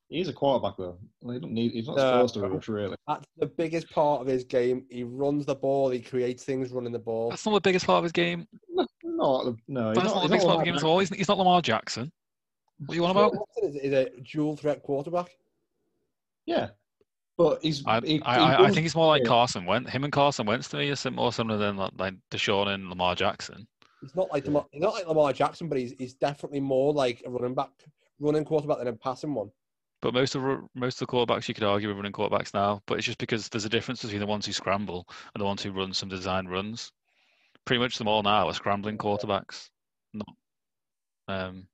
He's 0.09 0.29
a 0.29 0.33
quarterback 0.33 0.77
though. 0.77 0.97
He 1.21 1.39
don't 1.39 1.51
need, 1.51 1.73
he's 1.73 1.87
not 1.87 1.97
supposed 1.97 2.33
to 2.35 2.41
rush 2.41 2.67
really. 2.69 2.95
That's 3.07 3.25
the 3.37 3.47
biggest 3.47 3.89
part 3.89 4.21
of 4.21 4.27
his 4.27 4.45
game. 4.45 4.85
He 4.89 5.03
runs 5.03 5.45
the 5.45 5.55
ball. 5.55 5.89
He 5.89 5.99
creates 5.99 6.43
things 6.43 6.71
running 6.71 6.93
the 6.93 6.99
ball. 6.99 7.29
That's 7.29 7.45
not 7.45 7.53
the 7.55 7.61
biggest 7.61 7.85
part 7.85 7.97
of 7.97 8.03
his 8.03 8.13
game. 8.13 8.47
No, 8.69 8.87
no, 9.03 9.57
no 9.67 9.93
That's 9.93 10.05
not, 10.05 10.15
not 10.15 10.23
the 10.23 10.29
biggest 10.29 10.45
part 10.47 10.59
of 10.59 10.65
the 10.65 10.65
game 10.65 10.75
at 10.75 10.83
all. 10.83 10.99
He's, 10.99 11.09
he's 11.09 11.27
not 11.27 11.37
Lamar 11.37 11.61
Jackson. 11.61 12.11
What 12.79 12.89
do 12.89 12.95
you 12.95 13.01
want 13.01 13.17
about? 13.17 13.33
Is, 13.63 13.75
is 13.75 13.93
a 13.93 14.09
dual 14.21 14.55
threat 14.55 14.81
quarterback. 14.81 15.35
Yeah, 16.45 16.69
but 17.37 17.61
he's. 17.61 17.83
I, 17.85 17.99
he, 17.99 18.21
I, 18.21 18.37
I, 18.37 18.63
I, 18.65 18.67
think 18.67 18.83
he's 18.83 18.95
more 18.95 19.07
like 19.07 19.25
Carson 19.25 19.65
Wentz. 19.65 19.89
Him 19.89 20.03
and 20.03 20.13
Carson 20.13 20.45
Wentz 20.45 20.69
to 20.69 20.77
me 20.77 20.89
is 20.89 21.05
more 21.05 21.33
similar 21.33 21.57
than 21.57 21.75
like, 21.75 21.91
like 21.97 22.13
Deshaun 22.31 22.67
and 22.69 22.89
Lamar 22.89 23.15
Jackson. 23.15 23.67
He's 24.01 24.15
not 24.15 24.31
like 24.31 24.45
Lamar, 24.45 24.65
he's 24.71 24.81
not 24.81 24.93
like 24.93 25.07
Lamar 25.07 25.33
Jackson, 25.33 25.67
but 25.67 25.77
he's 25.77 25.93
he's 25.97 26.13
definitely 26.13 26.61
more 26.61 26.93
like 26.93 27.23
a 27.25 27.29
running 27.29 27.55
back, 27.55 27.71
running 28.19 28.45
quarterback 28.45 28.77
than 28.77 28.87
a 28.87 28.93
passing 28.93 29.33
one. 29.33 29.49
But 30.01 30.13
most 30.13 30.35
of 30.35 30.43
most 30.75 31.01
of 31.01 31.07
the 31.07 31.11
quarterbacks 31.11 31.47
you 31.47 31.53
could 31.53 31.63
argue 31.63 31.89
are 31.89 31.93
running 31.95 32.11
quarterbacks 32.11 32.53
now. 32.53 32.81
But 32.85 32.97
it's 32.97 33.05
just 33.05 33.17
because 33.17 33.49
there's 33.49 33.65
a 33.65 33.69
difference 33.69 34.03
between 34.03 34.19
the 34.19 34.27
ones 34.27 34.45
who 34.45 34.53
scramble 34.53 35.07
and 35.33 35.41
the 35.41 35.45
ones 35.45 35.63
who 35.63 35.71
run 35.71 35.93
some 35.93 36.09
design 36.09 36.47
runs. 36.47 36.91
Pretty 37.65 37.81
much 37.81 37.97
them 37.97 38.07
all 38.07 38.23
now 38.23 38.47
are 38.47 38.53
scrambling 38.53 38.97
quarterbacks, 38.97 39.69
not 40.13 40.35
um, 41.27 41.67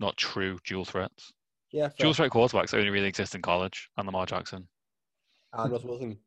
not 0.00 0.16
true 0.16 0.58
dual 0.64 0.84
threats. 0.84 1.32
Yeah, 1.72 1.88
fair. 1.88 1.96
dual 1.98 2.14
threat 2.14 2.30
quarterbacks 2.30 2.72
only 2.72 2.90
really 2.90 3.08
exist 3.08 3.34
in 3.34 3.42
college 3.42 3.90
and 3.96 4.06
Lamar 4.06 4.26
Jackson. 4.26 4.68
And 5.52 5.72
Russell 5.72 5.90
Wilson. 5.90 6.18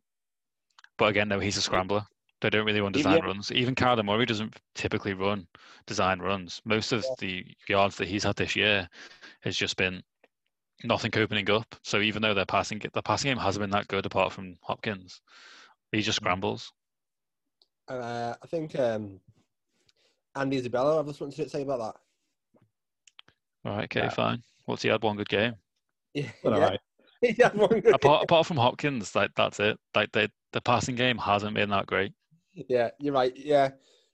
But 0.98 1.10
again, 1.10 1.30
though, 1.30 1.40
he's 1.40 1.58
a 1.58 1.62
scrambler. 1.62 2.06
They 2.42 2.50
don't 2.50 2.66
really 2.66 2.82
run 2.82 2.92
design 2.92 3.18
yeah. 3.18 3.26
runs. 3.26 3.52
Even 3.52 3.76
Kyler 3.76 4.04
Murray 4.04 4.26
doesn't 4.26 4.56
typically 4.76 5.14
run 5.14 5.48
design 5.88 6.20
runs. 6.20 6.62
Most 6.66 6.92
of 6.92 7.04
yeah. 7.04 7.16
the 7.20 7.46
yards 7.68 7.96
that 7.98 8.08
he's 8.08 8.24
had 8.24 8.36
this 8.36 8.56
year 8.56 8.88
has 9.42 9.58
just 9.58 9.78
been 9.78 10.04
nothing 10.84 11.12
opening 11.16 11.50
up. 11.50 11.76
So 11.84 12.00
even 12.00 12.22
though 12.22 12.34
their 12.34 12.46
passing 12.46 12.82
the 12.94 13.02
passing 13.02 13.30
game 13.30 13.38
hasn't 13.38 13.62
been 13.62 13.72
that 13.72 13.88
good 13.88 14.06
apart 14.06 14.32
from 14.32 14.56
Hopkins, 14.62 15.22
he 15.92 16.02
just 16.02 16.20
mm. 16.20 16.24
scrambles. 16.24 16.72
Uh, 17.88 18.36
I 18.42 18.48
think 18.48 18.78
um, 18.78 19.20
Andy 20.36 20.58
Isabella, 20.58 21.00
I've 21.00 21.08
wanted 21.20 21.36
to 21.36 21.50
say 21.50 21.64
about 21.64 21.80
that. 21.80 23.70
All 23.70 23.76
right, 23.78 23.86
okay, 23.86 24.02
yeah. 24.02 24.10
fine. 24.10 24.44
What's 24.66 24.84
he 24.84 24.90
had 24.90 25.04
one 25.04 25.18
good 25.18 25.30
game? 25.30 25.56
Yeah, 26.14 26.30
all 26.44 26.58
yeah. 26.58 26.60
right. 26.60 26.80
he 27.22 27.34
had 27.42 27.56
one 27.56 27.70
good 27.70 27.96
apart, 27.96 28.22
game. 28.22 28.24
apart 28.24 28.46
from 28.46 28.58
Hopkins, 28.58 29.16
like 29.16 29.32
that's 29.36 29.60
it. 29.60 29.78
Like 29.96 30.12
the 30.12 30.32
the 30.54 30.62
passing 30.62 30.96
game 30.96 31.18
hasn't 31.18 31.56
been 31.56 31.70
that 31.72 31.88
great. 31.88 32.14
Yeah, 32.54 32.90
you're 33.00 33.14
right. 33.14 33.34
Yeah, 33.36 33.72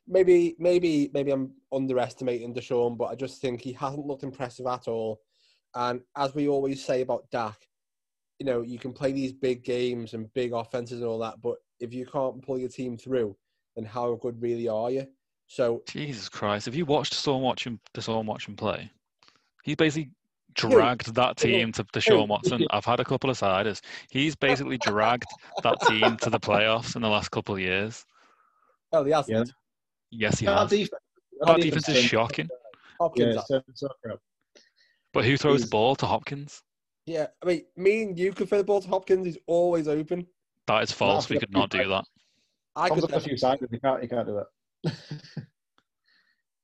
maybe 0.07 0.55
maybe 0.59 1.09
maybe 1.13 1.32
I'm 1.32 1.51
underestimating 1.72 2.53
Deshaun, 2.53 2.97
but 2.97 3.05
I 3.05 3.16
just 3.16 3.41
think 3.41 3.61
he 3.61 3.74
hasn't 3.74 4.05
looked 4.05 4.24
impressive 4.24 4.66
at 4.68 4.88
all. 4.88 5.22
And 5.76 6.01
as 6.15 6.34
we 6.34 6.47
always 6.47 6.84
say 6.84 7.01
about 7.01 7.30
Dak, 7.32 7.67
you 8.39 8.45
know, 8.45 8.61
you 8.61 8.80
can 8.80 8.93
play 8.93 9.11
these 9.11 9.34
big 9.34 9.63
games 9.63 10.13
and 10.13 10.34
big 10.34 10.53
offenses 10.53 10.99
and 10.99 11.07
all 11.07 11.19
that, 11.19 11.41
but 11.41 11.57
if 11.80 11.93
you 11.93 12.05
can't 12.05 12.41
pull 12.41 12.57
your 12.57 12.69
team 12.69 12.97
through, 12.97 13.36
then 13.76 13.86
how 13.86 14.15
good 14.15 14.41
really 14.41 14.67
are 14.67 14.89
you? 14.91 15.07
So 15.47 15.84
Jesus 15.88 16.30
Christ, 16.30 16.65
have 16.65 16.76
you 16.76 16.86
watched 16.86 17.13
Storm 17.13 17.43
watching 17.43 17.80
the 17.93 18.01
Storm 18.01 18.26
watching 18.26 18.55
play? 18.55 18.89
He's 19.63 19.76
basically 19.76 20.11
dragged 20.53 21.13
that 21.15 21.38
team 21.38 21.71
to, 21.73 21.84
Deshaun 21.86 22.28
Watson. 22.28 22.65
I've 22.71 22.86
had 22.86 22.99
a 22.99 23.05
couple 23.05 23.30
of 23.30 23.38
siders. 23.38 23.82
He's 24.09 24.36
basically 24.36 24.78
dragged 24.78 25.28
that 25.63 25.80
team 25.82 26.17
to 26.17 26.30
the 26.30 26.39
playoffs 26.39 26.95
in 26.95 27.01
the 27.01 27.09
last 27.09 27.30
couple 27.32 27.55
of 27.55 27.61
years. 27.61 28.05
Oh, 28.91 29.03
he 29.03 29.11
has. 29.11 29.28
Yeah. 29.28 29.43
Yes, 30.11 30.39
he 30.39 30.45
has. 30.45 30.69
Defense, 30.69 30.89
that 31.41 31.61
defense 31.61 31.89
is 31.89 32.03
shocking. 32.03 32.49
Hopkins. 32.99 33.38
Yeah, 33.49 33.59
but 35.16 35.26
who 35.26 35.38
throws 35.38 35.61
he's, 35.61 35.70
the 35.70 35.72
ball 35.72 35.95
to 35.95 36.05
Hopkins? 36.05 36.61
Yeah, 37.05 37.28
I 37.41 37.45
mean, 37.45 37.61
me 37.78 38.03
and 38.03 38.20
you 38.20 38.34
could 38.34 38.49
throw 38.49 38.57
the 38.57 38.66
ball 38.66 38.82
to 38.82 38.88
Hopkins. 38.88 39.26
He's 39.26 39.38
always 39.47 39.88
open. 39.88 40.28
That 40.68 40.84
is 40.84 40.91
false. 40.91 41.30
We 41.30 41.39
could 41.39 41.53
not 41.53 41.70
do 41.70 41.88
that. 41.88 42.03
I 42.76 42.89
could. 42.89 43.09
a 43.09 43.20
few 43.22 43.38
siders. 43.38 43.70
He 43.72 43.80
can't. 43.80 44.01
He 44.01 44.09
can't 44.09 44.28
do 44.28 44.43
that. 44.84 44.93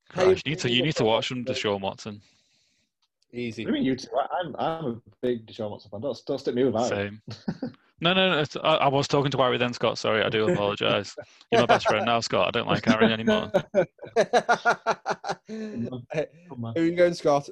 Christ, 0.09 0.45
you 0.45 0.51
need 0.51 0.59
to 0.59 0.69
you 0.69 0.83
need 0.83 0.95
to 0.97 1.05
watch 1.05 1.29
them, 1.29 1.45
Deshaun 1.45 1.79
Watson. 1.79 2.21
Easy. 3.31 3.65
I 3.65 3.71
mean 3.71 3.83
you 3.83 3.95
two? 3.95 4.09
I- 4.13 4.27
I'm 4.41 4.55
I'm 4.59 4.85
a 4.85 5.01
big 5.21 5.47
Deshaun 5.47 5.71
Watson 5.71 5.89
fan. 5.89 6.01
Don't, 6.01 6.21
don't 6.27 6.37
stick 6.37 6.53
me 6.53 6.65
with 6.65 6.73
that. 6.73 6.89
Same. 6.89 7.21
No, 8.01 8.13
no, 8.13 8.31
no. 8.31 8.43
I, 8.63 8.75
I 8.77 8.87
was 8.87 9.07
talking 9.07 9.29
to 9.29 9.37
Harry 9.37 9.59
then, 9.59 9.73
Scott. 9.73 9.97
Sorry, 9.99 10.23
I 10.23 10.29
do 10.29 10.49
apologise. 10.51 11.15
You're 11.51 11.61
my 11.61 11.67
best 11.67 11.87
friend 11.87 12.05
now, 12.05 12.19
Scott. 12.19 12.47
I 12.47 12.51
don't 12.51 12.67
like 12.67 12.83
Harry 12.85 13.13
anymore. 13.13 13.51
Come 15.47 16.65
on. 16.65 16.73
Who 16.75 16.81
are 16.81 16.85
you 16.85 16.95
going, 16.95 17.13
Scott? 17.13 17.47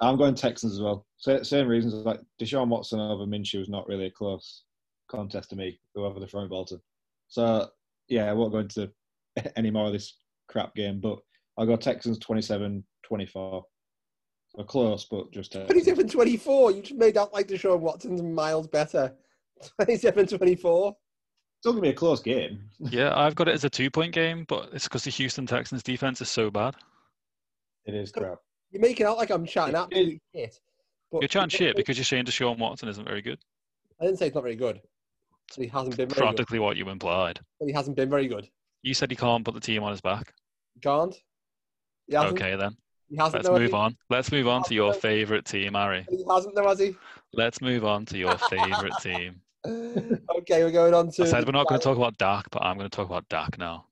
I'm 0.00 0.16
going 0.16 0.34
Texans 0.34 0.74
as 0.74 0.80
well. 0.80 1.06
Same 1.18 1.68
reasons. 1.68 1.94
Like 1.94 2.20
Deshaun 2.40 2.68
Watson 2.68 3.00
over 3.00 3.26
Minshew 3.26 3.60
is 3.60 3.68
not 3.68 3.86
really 3.86 4.06
a 4.06 4.10
close 4.10 4.64
contest 5.10 5.50
to 5.50 5.56
me. 5.56 5.78
Whoever 5.94 6.18
they're 6.18 6.28
throwing 6.28 6.46
the 6.46 6.50
ball 6.50 6.64
to. 6.66 6.80
So 7.28 7.68
yeah, 8.08 8.30
I 8.30 8.32
won't 8.32 8.52
go 8.52 8.58
into 8.58 8.90
any 9.56 9.70
more 9.70 9.86
of 9.86 9.92
this 9.92 10.16
crap 10.48 10.74
game. 10.74 11.00
But 11.00 11.18
I'll 11.58 11.66
go 11.66 11.76
Texans 11.76 12.18
27-24. 12.18 12.82
So 13.32 13.62
close, 14.66 15.06
but 15.10 15.30
just 15.32 15.52
Texans. 15.52 15.70
27 15.84 16.08
24. 16.08 16.70
You 16.72 16.82
just 16.82 16.98
made 16.98 17.16
out 17.16 17.32
like 17.32 17.48
Deshaun 17.48 17.80
Watson's 17.80 18.22
miles 18.22 18.66
better. 18.66 19.14
27 19.82 20.26
24. 20.26 20.96
Still 21.60 21.72
gonna 21.72 21.82
be 21.82 21.90
a 21.90 21.92
close 21.92 22.20
game. 22.20 22.62
Yeah, 22.80 23.12
I've 23.14 23.34
got 23.34 23.48
it 23.48 23.54
as 23.54 23.64
a 23.64 23.70
two-point 23.70 24.14
game, 24.14 24.46
but 24.48 24.70
it's 24.72 24.84
because 24.84 25.04
the 25.04 25.10
Houston 25.10 25.46
Texans 25.46 25.82
defense 25.82 26.22
is 26.22 26.30
so 26.30 26.50
bad. 26.50 26.74
It 27.84 27.94
is 27.94 28.10
crap. 28.10 28.38
You're 28.70 28.82
making 28.82 29.06
out 29.06 29.16
like 29.16 29.30
I'm 29.30 29.46
chatting 29.46 29.74
absolute 29.74 30.20
shit. 30.34 30.60
But 31.10 31.22
You're 31.22 31.28
chatting 31.28 31.48
shit 31.48 31.76
because 31.76 31.98
you're 31.98 32.04
saying 32.04 32.26
Deshaun 32.26 32.58
Watson 32.58 32.88
isn't 32.88 33.04
very 33.04 33.22
good. 33.22 33.38
I 34.00 34.04
didn't 34.04 34.18
say 34.18 34.26
it's 34.26 34.34
not 34.34 34.44
very 34.44 34.56
good. 34.56 34.80
So 35.50 35.60
he 35.60 35.68
hasn't 35.68 35.96
been 35.96 36.08
very 36.08 36.20
good. 36.20 36.24
Practically 36.24 36.60
what 36.60 36.76
you 36.76 36.88
implied. 36.88 37.40
But 37.58 37.66
he 37.66 37.74
hasn't 37.74 37.96
been 37.96 38.08
very 38.08 38.28
good. 38.28 38.48
You 38.82 38.94
said 38.94 39.10
he 39.10 39.16
can't 39.16 39.44
put 39.44 39.54
the 39.54 39.60
team 39.60 39.82
on 39.82 39.90
his 39.90 40.00
back. 40.00 40.32
Can't. 40.80 41.14
Okay, 42.12 42.56
then. 42.56 42.76
He 43.08 43.16
hasn't. 43.16 43.34
Let's 43.34 43.48
though, 43.48 43.58
move 43.58 43.74
on. 43.74 43.96
Let's 44.08 44.30
move 44.30 44.46
on 44.46 44.62
to 44.64 44.74
your 44.74 44.94
favourite 44.94 45.44
team, 45.44 45.74
Harry. 45.74 46.06
He 46.08 46.24
hasn't, 46.28 46.54
though, 46.54 46.68
has 46.68 46.78
he? 46.78 46.94
Let's 47.32 47.60
move 47.60 47.84
on 47.84 48.06
to 48.06 48.18
your 48.18 48.38
favourite 48.38 48.92
team. 49.02 49.40
okay, 49.66 50.64
we're 50.64 50.70
going 50.70 50.94
on 50.94 51.10
to. 51.10 51.22
I 51.22 51.26
said 51.26 51.44
we're 51.44 51.52
not 51.52 51.66
going 51.66 51.80
to 51.80 51.84
talk 51.84 51.96
about 51.96 52.16
Dak, 52.18 52.46
but 52.50 52.62
I'm 52.62 52.78
going 52.78 52.88
to 52.88 52.96
talk 52.96 53.08
about 53.08 53.28
Dak 53.28 53.58
now. 53.58 53.86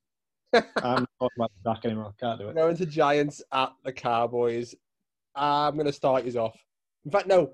I'm 0.53 1.05
not 1.21 1.31
the 1.37 1.49
back 1.63 1.85
anymore. 1.85 2.13
Can't 2.19 2.39
do 2.39 2.49
it. 2.49 2.55
going 2.55 2.77
to 2.77 2.85
Giants 2.85 3.41
at 3.51 3.71
the 3.83 3.91
Cowboys. 3.91 4.75
I'm 5.35 5.75
going 5.75 5.85
to 5.85 5.93
start 5.93 6.25
you 6.25 6.39
off. 6.39 6.57
In 7.05 7.11
fact, 7.11 7.27
no. 7.27 7.51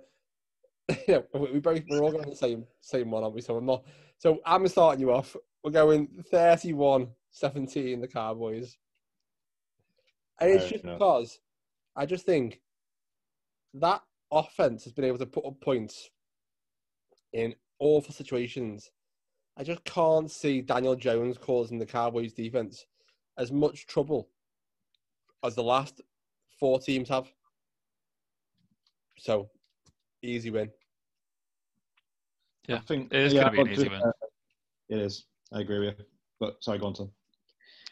yeah, 1.08 1.20
we 1.34 1.60
both 1.60 1.82
we're 1.90 2.02
all 2.02 2.12
going 2.12 2.30
the 2.30 2.36
same 2.36 2.66
same 2.80 3.10
one, 3.10 3.24
aren't 3.24 3.36
we? 3.36 3.42
So 3.42 3.58
I'm 3.58 3.66
not. 3.66 3.84
So 4.18 4.40
I'm 4.46 4.68
starting 4.68 5.02
you 5.02 5.12
off. 5.12 5.36
We're 5.64 5.72
going 5.72 6.08
31-17 6.32 7.10
the 8.02 8.08
Cowboys, 8.08 8.78
and 10.40 10.52
it's 10.52 10.70
just 10.70 10.84
enough. 10.84 11.00
because 11.00 11.40
I 11.96 12.06
just 12.06 12.26
think 12.26 12.62
that 13.74 14.02
offense 14.32 14.84
has 14.84 14.94
been 14.94 15.06
able 15.06 15.18
to 15.18 15.26
put 15.26 15.46
up 15.46 15.60
points 15.60 16.10
in 17.34 17.56
awful 17.80 18.14
situations. 18.14 18.92
I 19.58 19.64
just 19.64 19.84
can't 19.86 20.30
see 20.30 20.62
Daniel 20.62 20.96
Jones 20.96 21.38
causing 21.38 21.80
the 21.80 21.86
Cowboys 21.86 22.34
defense 22.34 22.86
as 23.38 23.52
much 23.52 23.88
trouble 23.88 24.30
as 25.44 25.56
the 25.56 25.64
last 25.64 26.02
four 26.60 26.80
teams 26.80 27.10
have. 27.10 27.32
So, 29.18 29.50
easy 30.22 30.50
win. 30.50 30.70
Yeah, 32.68 32.78
I 32.78 32.80
think 32.80 33.14
it 33.14 33.22
is 33.22 33.34
yeah, 33.34 33.42
gonna 33.42 33.52
be 33.52 33.62
an 33.62 33.70
easy 33.70 33.88
win. 33.88 34.02
uh, 34.02 34.12
It 34.90 35.00
is. 35.00 35.26
I 35.54 35.62
agree 35.62 35.80
with 35.80 36.00
you. 36.00 36.06
But 36.40 36.62
sorry, 36.62 36.80
go 36.80 36.88
on, 36.88 36.94
Tom. 36.94 37.12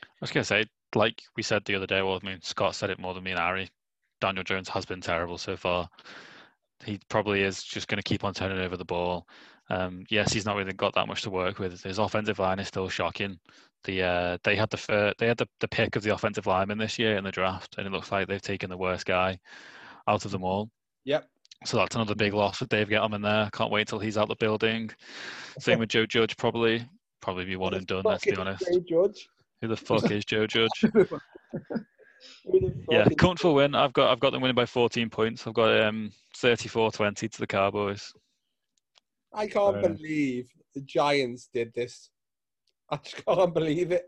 I 0.03 0.05
was 0.21 0.31
going 0.31 0.43
to 0.43 0.47
say, 0.47 0.65
like 0.95 1.21
we 1.35 1.43
said 1.43 1.63
the 1.65 1.75
other 1.75 1.87
day, 1.87 2.01
well, 2.01 2.19
I 2.21 2.25
mean, 2.25 2.39
Scott 2.41 2.75
said 2.75 2.89
it 2.89 2.99
more 2.99 3.13
than 3.13 3.23
me 3.23 3.31
and 3.31 3.39
Ari. 3.39 3.69
Daniel 4.21 4.43
Jones 4.43 4.69
has 4.69 4.85
been 4.85 5.01
terrible 5.01 5.37
so 5.37 5.55
far. 5.55 5.89
He 6.85 6.99
probably 7.09 7.43
is 7.43 7.63
just 7.63 7.87
going 7.87 7.97
to 7.97 8.03
keep 8.03 8.23
on 8.23 8.33
turning 8.33 8.59
over 8.59 8.77
the 8.77 8.85
ball. 8.85 9.27
Um, 9.73 10.05
yes, 10.09 10.31
he's 10.31 10.45
not 10.45 10.55
really 10.55 10.73
got 10.73 10.93
that 10.95 11.07
much 11.07 11.23
to 11.23 11.29
work 11.29 11.59
with. 11.59 11.81
His 11.83 11.97
offensive 11.97 12.39
line 12.39 12.59
is 12.59 12.67
still 12.67 12.89
shocking. 12.89 13.39
The 13.85 14.03
uh, 14.03 14.37
they 14.43 14.55
had 14.55 14.69
the 14.69 14.77
fir- 14.77 15.13
they 15.17 15.27
had 15.27 15.37
the, 15.37 15.47
the 15.59 15.67
pick 15.67 15.95
of 15.95 16.03
the 16.03 16.13
offensive 16.13 16.45
lineman 16.45 16.77
this 16.77 16.99
year 16.99 17.17
in 17.17 17.23
the 17.23 17.31
draft, 17.31 17.75
and 17.77 17.87
it 17.87 17.91
looks 17.91 18.11
like 18.11 18.27
they've 18.27 18.41
taken 18.41 18.69
the 18.69 18.77
worst 18.77 19.05
guy 19.05 19.39
out 20.07 20.25
of 20.25 20.31
them 20.31 20.43
all. 20.43 20.69
Yep. 21.05 21.27
So 21.65 21.77
that's 21.77 21.95
another 21.95 22.15
big 22.15 22.33
loss 22.33 22.57
for 22.57 22.65
Dave 22.65 22.89
Gettleman 22.89 23.23
there. 23.23 23.49
Can't 23.51 23.71
wait 23.71 23.87
till 23.87 23.99
he's 23.99 24.17
out 24.17 24.27
the 24.27 24.35
building. 24.35 24.91
Same 25.59 25.79
with 25.79 25.89
Joe 25.89 26.05
Judge, 26.05 26.35
probably. 26.37 26.85
Probably 27.21 27.45
be 27.45 27.55
one 27.55 27.73
and 27.73 27.87
done, 27.87 28.03
let's 28.03 28.25
be 28.25 28.35
honest. 28.35 28.65
Joe 28.69 29.07
Judge. 29.07 29.29
Who 29.61 29.69
the 29.69 29.77
fuck 29.77 30.11
is 30.11 30.25
Joe 30.25 30.45
Judge? 30.45 30.85
Yeah, 32.89 33.07
comfortable 33.17 33.55
win. 33.55 33.75
I've 33.75 33.93
got 33.93 34.11
I've 34.11 34.19
got 34.19 34.31
them 34.31 34.41
winning 34.41 34.55
by 34.55 34.65
14 34.65 35.09
points. 35.09 35.45
I've 35.45 35.53
got 35.53 35.81
um 35.81 36.11
34-20 36.37 37.31
to 37.31 37.39
the 37.39 37.47
Cowboys. 37.47 38.13
I 39.33 39.47
can't 39.47 39.81
Fair 39.81 39.89
believe 39.93 40.49
the 40.75 40.81
Giants 40.81 41.49
did 41.53 41.73
this. 41.73 42.09
I 42.89 42.97
just 42.97 43.25
can't 43.25 43.53
believe 43.53 43.91
it. 43.91 44.05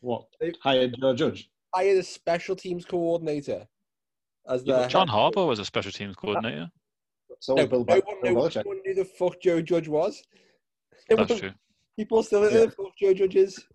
What? 0.00 0.26
They- 0.40 0.52
Hired 0.62 0.96
Joe 1.00 1.14
Judge. 1.14 1.50
Hired 1.74 1.88
had 1.88 1.98
a 1.98 2.02
special 2.02 2.56
teams 2.56 2.84
coordinator 2.84 3.66
as 4.48 4.62
Yeah, 4.64 4.76
the 4.76 4.82
but 4.82 4.88
John 4.90 5.08
head- 5.08 5.12
Harper 5.14 5.44
was 5.46 5.58
a 5.58 5.64
special 5.64 5.92
teams 5.92 6.16
coordinator. 6.16 6.70
So 7.40 7.54
No, 7.54 7.62
was 7.62 7.70
Bill, 7.70 7.84
no, 7.84 7.94
Be- 7.94 8.00
one, 8.00 8.16
Bill 8.22 8.34
no, 8.34 8.40
Belichick. 8.40 8.64
no 8.64 8.68
one 8.68 8.80
knew 8.84 8.94
the 8.94 9.04
fuck 9.04 9.40
Joe 9.40 9.62
Judge 9.62 9.88
was. 9.88 10.22
No 11.10 11.16
That's 11.16 11.30
one- 11.30 11.38
true. 11.38 11.52
People 11.96 12.22
still 12.22 12.42
don't 12.42 12.54
know 12.54 12.66
the 12.66 12.70
fuck 12.72 12.96
Joe 13.00 13.14
Judge 13.14 13.36
is. 13.36 13.64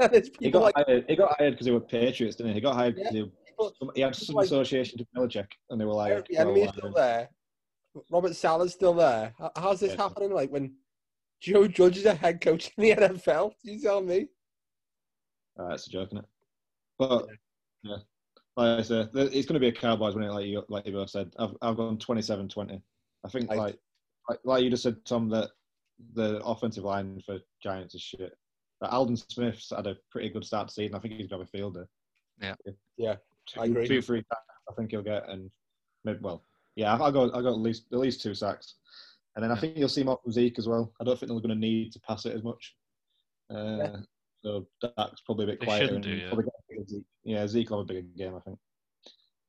And 0.00 0.12
it's 0.12 0.26
He 0.28 0.46
people 0.46 0.60
got 0.60 0.74
like 0.76 0.86
hired. 0.88 1.04
He 1.08 1.14
got 1.14 1.36
hired 1.38 1.52
because 1.52 1.66
they 1.66 1.70
were 1.72 1.78
Patriots, 1.80 2.34
didn't 2.34 2.48
he? 2.50 2.54
He 2.56 2.60
got 2.60 2.74
hired 2.74 2.96
because 2.96 3.12
he, 3.12 3.30
he 3.94 4.00
had 4.00 4.16
some 4.16 4.34
like- 4.34 4.46
association 4.46 4.98
to 4.98 5.06
Belichick, 5.16 5.46
and 5.70 5.80
they 5.80 5.84
were 5.84 5.92
like, 5.94 6.26
the 6.26 6.36
oh, 6.36 6.40
enemy 6.40 6.62
is 6.62 6.70
still 6.70 6.92
there. 6.92 7.30
Robert 8.10 8.34
Saleh's 8.36 8.72
still 8.72 8.94
there. 8.94 9.34
How's 9.56 9.80
this 9.80 9.92
Yeah. 9.94 10.02
happening? 10.02 10.32
Like 10.32 10.50
when 10.50 10.74
Joe 11.40 11.66
Judge 11.68 11.98
is 11.98 12.06
a 12.06 12.14
head 12.14 12.40
coach 12.40 12.70
in 12.76 12.82
the 12.84 12.90
NFL? 12.92 13.54
Do 13.64 13.72
you 13.72 13.80
tell 13.80 14.00
me? 14.00 14.28
Uh, 15.58 15.68
it's 15.68 15.86
a 15.86 15.90
joke, 15.90 16.08
isn't 16.08 16.18
it? 16.18 16.24
But 16.98 17.26
yeah, 17.82 17.96
like 18.56 18.78
I 18.78 18.82
said, 18.82 19.10
it's 19.14 19.46
going 19.46 19.54
to 19.54 19.60
be 19.60 19.68
a 19.68 19.72
Cowboys 19.72 20.14
win. 20.14 20.28
Like 20.28 20.46
you, 20.46 20.64
like 20.68 20.86
you 20.86 20.92
both 20.92 21.10
said, 21.10 21.32
I've 21.38 21.56
I've 21.62 21.76
gone 21.76 21.98
27-20. 21.98 22.80
I 23.24 23.28
think 23.28 23.50
I- 23.50 23.54
like, 23.54 23.78
like 24.28 24.38
like 24.44 24.64
you 24.64 24.70
just 24.70 24.82
said, 24.82 25.04
Tom, 25.04 25.28
that 25.30 25.50
the 26.14 26.42
offensive 26.44 26.84
line 26.84 27.20
for 27.24 27.38
Giants 27.62 27.94
is 27.94 28.02
shit. 28.02 28.36
But 28.80 28.90
Aldon 28.90 29.16
Smith's 29.16 29.70
had 29.70 29.86
a 29.86 29.96
pretty 30.10 30.28
good 30.30 30.44
start 30.44 30.68
to 30.68 30.74
season. 30.74 30.96
I 30.96 30.98
think 30.98 31.14
he's 31.14 31.28
got 31.28 31.40
a 31.40 31.46
fielder. 31.46 31.88
Yeah. 32.42 32.54
Yeah, 32.96 33.16
two, 33.46 33.60
I 33.60 33.66
agree. 33.66 33.86
Two, 33.86 34.02
three 34.02 34.24
I 34.32 34.72
think 34.74 34.90
he'll 34.90 35.02
get, 35.02 35.28
and 35.28 35.50
maybe 36.04 36.18
well, 36.20 36.42
yeah, 36.76 36.94
I 36.94 37.10
got 37.10 37.34
I 37.34 37.42
got 37.42 37.52
at 37.54 37.58
least 37.60 37.84
at 37.92 37.98
least 37.98 38.22
two 38.22 38.34
sacks, 38.34 38.74
and 39.36 39.42
then 39.42 39.50
I 39.52 39.56
think 39.56 39.76
you'll 39.76 39.88
see 39.88 40.02
more 40.04 40.18
from 40.22 40.32
Zeke 40.32 40.58
as 40.58 40.68
well. 40.68 40.92
I 41.00 41.04
don't 41.04 41.18
think 41.18 41.30
they're 41.30 41.40
going 41.40 41.48
to 41.50 41.54
need 41.54 41.92
to 41.92 42.00
pass 42.00 42.26
it 42.26 42.34
as 42.34 42.42
much. 42.42 42.74
Uh, 43.50 43.76
Yeah. 43.78 43.96
So 44.44 44.66
Dak's 44.82 45.22
probably 45.24 45.44
a 45.44 45.48
bit 45.48 45.60
They 45.60 45.66
quieter. 45.66 45.86
shouldn't 45.86 46.04
and 46.06 46.20
do, 46.20 46.26
yeah. 46.38 46.76
get 46.76 46.88
Zeke. 46.90 47.04
Yeah, 47.24 47.46
Zeke 47.46 47.70
will 47.70 47.78
have 47.78 47.84
a 47.84 47.94
bigger 47.94 48.06
game, 48.14 48.34
I 48.36 48.40
think. 48.40 48.58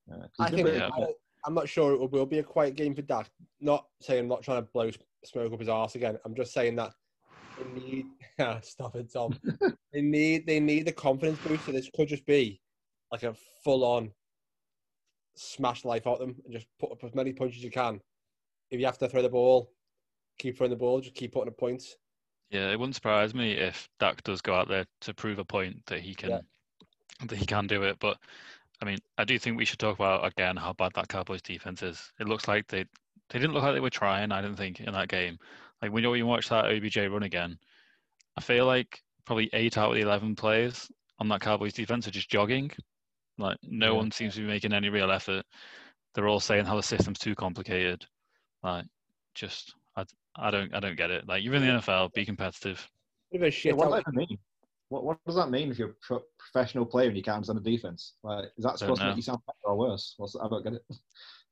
Uh, 0.09 0.15
'cause 0.19 0.29
I 0.39 0.49
think 0.51 0.67
yeah. 0.69 0.89
I, 0.93 1.07
am 1.47 1.53
not 1.53 1.67
sure 1.67 1.91
it 1.91 1.99
will, 1.99 2.07
will 2.07 2.25
be 2.25 2.39
a 2.39 2.43
quiet 2.43 2.75
game 2.75 2.95
for 2.95 3.01
Dak. 3.01 3.29
Not 3.59 3.87
saying 4.01 4.21
I'm 4.21 4.27
not 4.29 4.41
trying 4.43 4.63
to 4.63 4.69
blow 4.71 4.89
smoke 5.25 5.51
up 5.51 5.59
his 5.59 5.67
arse 5.67 5.95
again. 5.95 6.17
I'm 6.23 6.33
just 6.35 6.53
saying 6.53 6.77
that 6.77 6.93
they 7.57 7.81
need. 7.81 8.05
Stop 8.61 8.95
it, 8.95 9.11
Tom. 9.11 9.37
they 9.93 10.01
need 10.01 10.45
they 10.47 10.59
need 10.61 10.85
the 10.85 10.93
confidence 10.93 11.39
boost. 11.39 11.65
So 11.65 11.71
this 11.73 11.89
could 11.93 12.07
just 12.07 12.25
be 12.25 12.61
like 13.11 13.23
a 13.23 13.35
full 13.65 13.83
on 13.83 14.11
smash 15.35 15.81
the 15.83 15.87
life 15.87 16.07
out 16.07 16.13
of 16.13 16.19
them 16.19 16.35
and 16.43 16.53
just 16.53 16.67
put 16.79 16.91
up 16.91 17.03
as 17.03 17.13
many 17.13 17.33
punches 17.33 17.57
as 17.57 17.63
you 17.63 17.71
can. 17.71 17.99
If 18.71 18.79
you 18.79 18.85
have 18.85 18.97
to 18.99 19.09
throw 19.09 19.21
the 19.21 19.29
ball, 19.29 19.71
keep 20.39 20.57
throwing 20.57 20.71
the 20.71 20.75
ball. 20.75 20.99
Just 21.01 21.15
keep 21.15 21.33
putting 21.33 21.49
up 21.49 21.57
points. 21.57 21.95
Yeah, 22.49 22.71
it 22.71 22.79
wouldn't 22.79 22.95
surprise 22.95 23.33
me 23.33 23.53
if 23.53 23.89
Dak 23.99 24.23
does 24.23 24.41
go 24.41 24.53
out 24.53 24.67
there 24.67 24.85
to 25.01 25.13
prove 25.13 25.39
a 25.39 25.45
point 25.45 25.85
that 25.87 25.99
he 25.99 26.13
can 26.15 26.29
Yeah. 26.29 26.39
that 27.27 27.37
he 27.37 27.45
can 27.45 27.67
do 27.67 27.83
it. 27.83 27.97
But 27.99 28.17
I 28.81 28.85
mean, 28.85 28.99
I 29.17 29.23
do 29.23 29.39
think 29.39 29.57
we 29.57 29.65
should 29.65 29.79
talk 29.79 29.97
about 29.97 30.25
again 30.25 30.55
how 30.57 30.73
bad 30.73 30.93
that 30.95 31.07
Cowboys 31.07 31.41
defense 31.41 31.81
is. 31.81 32.11
It 32.19 32.27
looks 32.27 32.47
like 32.47 32.67
they 32.67 32.85
they 33.29 33.39
didn't 33.39 33.53
look 33.53 33.63
like 33.63 33.73
they 33.73 33.79
were 33.79 33.89
trying. 33.89 34.31
I 34.31 34.41
didn't 34.41 34.57
think 34.57 34.79
in 34.79 34.93
that 34.93 35.07
game. 35.09 35.39
Like 35.81 35.91
when 35.91 36.03
you 36.03 36.09
when 36.09 36.19
you 36.19 36.25
watch 36.25 36.49
that 36.49 36.65
OBJ 36.65 36.97
run 36.97 37.23
again, 37.23 37.57
I 38.37 38.41
feel 38.41 38.65
like 38.65 39.01
probably 39.25 39.49
eight 39.53 39.77
out 39.77 39.89
of 39.89 39.95
the 39.95 40.01
eleven 40.01 40.35
players 40.35 40.91
on 41.19 41.27
that 41.29 41.41
Cowboys 41.41 41.73
defense 41.73 42.07
are 42.07 42.11
just 42.11 42.29
jogging. 42.29 42.71
Like 43.37 43.57
no 43.63 43.93
Yeah. 43.93 43.97
one 43.97 44.11
seems 44.11 44.35
to 44.35 44.41
be 44.41 44.47
making 44.47 44.73
any 44.73 44.89
real 44.89 45.11
effort. 45.11 45.45
They're 46.13 46.27
all 46.27 46.39
saying 46.39 46.65
how 46.65 46.75
the 46.75 46.83
system's 46.83 47.19
too 47.19 47.35
complicated. 47.35 48.05
Like 48.63 48.85
just 49.33 49.75
I, 49.95 50.05
I 50.35 50.51
don't 50.51 50.73
I 50.73 50.79
don't 50.79 50.95
get 50.95 51.11
it. 51.11 51.27
Like 51.27 51.43
you're 51.43 51.55
in 51.55 51.61
the 51.61 51.73
NFL, 51.73 52.13
be 52.13 52.25
competitive. 52.25 52.87
Bit 53.31 53.41
of 53.41 53.47
a 53.47 53.67
Yeah, 53.67 53.73
what 53.73 53.91
does 53.91 54.03
that 54.05 54.13
mean? 54.13 54.37
What, 54.89 55.03
what 55.03 55.17
does 55.25 55.35
that 55.35 55.49
mean 55.49 55.71
if 55.71 55.79
you're 55.79 55.89
a 55.89 55.95
pro- 56.01 56.23
professional 56.37 56.85
player 56.85 57.07
and 57.07 57.17
you 57.17 57.23
can't 57.23 57.35
understand 57.35 57.63
the 57.63 57.71
defense? 57.71 58.13
Like, 58.23 58.45
is 58.55 58.63
that 58.63 58.77
supposed 58.77 59.01
to 59.01 59.07
make 59.07 59.15
you 59.15 59.23
sound 59.23 59.39
better 59.47 59.57
or 59.63 59.77
worse? 59.77 60.13
What's, 60.17 60.35
I 60.35 60.47
don't 60.47 60.63
get 60.63 60.73
it. 60.73 60.85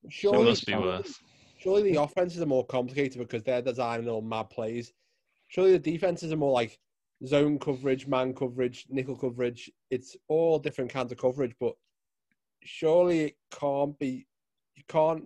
It 0.04 0.44
must 0.44 0.66
be 0.66 0.76
worse. 0.76 1.20
Surely 1.58 1.92
the 1.92 2.02
offenses 2.02 2.42
are 2.42 2.46
more 2.46 2.66
complicated 2.66 3.20
because 3.20 3.42
they're 3.42 3.62
designing 3.62 4.08
all 4.08 4.22
mad 4.22 4.50
plays. 4.50 4.94
Surely 5.48 5.72
the 5.72 5.80
defenses 5.80 6.32
are 6.32 6.38
more 6.38 6.52
like 6.52 6.78
zone 7.26 7.60
coverage, 7.60 8.08
man 8.08 8.34
coverage, 8.34 8.86
nickel 8.90 9.16
coverage. 9.16 9.72
It's 9.90 10.16
all 10.28 10.60
different 10.60 10.92
kinds 10.92 11.12
of 11.12 11.18
coverage, 11.18 11.56
but 11.60 11.74
surely 12.64 13.22
it 13.22 13.36
can't 13.52 13.98
be. 14.00 14.28
You 14.76 14.84
can't 14.88 15.26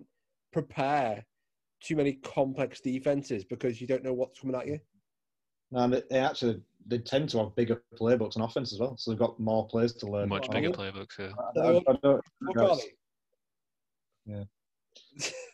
prepare 0.52 1.24
too 1.80 1.96
many 1.96 2.14
complex 2.14 2.80
defenses 2.80 3.44
because 3.44 3.80
you 3.80 3.86
don't 3.86 4.02
know 4.04 4.12
what's 4.12 4.40
coming 4.40 4.56
at 4.56 4.66
you. 4.66 4.78
And 5.72 5.92
they, 5.92 6.02
they 6.10 6.18
actually 6.18 6.60
they 6.86 6.98
tend 6.98 7.28
to 7.30 7.38
have 7.38 7.54
bigger 7.54 7.82
playbooks 7.98 8.36
on 8.36 8.42
offense 8.42 8.72
as 8.72 8.78
well, 8.80 8.96
so 8.96 9.10
they've 9.10 9.18
got 9.18 9.38
more 9.38 9.66
players 9.68 9.92
to 9.94 10.06
learn. 10.06 10.28
Much 10.28 10.50
bigger 10.50 10.70
playbooks, 10.70 11.18
yeah. 11.18 11.32
I, 11.56 11.60
I, 11.60 11.76
I 11.76 11.96
don't, 12.02 12.24
Look 12.40 12.58
I 12.58 12.62
at 12.62 12.66
don't- 12.68 12.80
it. 12.80 12.98
Yeah. 14.26 14.44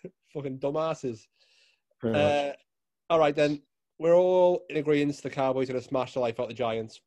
Fucking 0.32 0.59
dumbasses. 0.59 1.20
Uh, 2.03 2.53
all 3.09 3.18
right, 3.18 3.34
then. 3.34 3.62
We're 3.99 4.14
all 4.14 4.64
in 4.68 4.76
agreement 4.76 5.22
the 5.22 5.30
Cowboys 5.30 5.68
are 5.70 5.72
going 5.72 5.82
to 5.82 5.88
smash 5.88 6.14
the 6.14 6.20
life 6.20 6.40
out 6.40 6.45
of 6.45 6.49
the 6.49 6.55
Giants. 6.55 7.01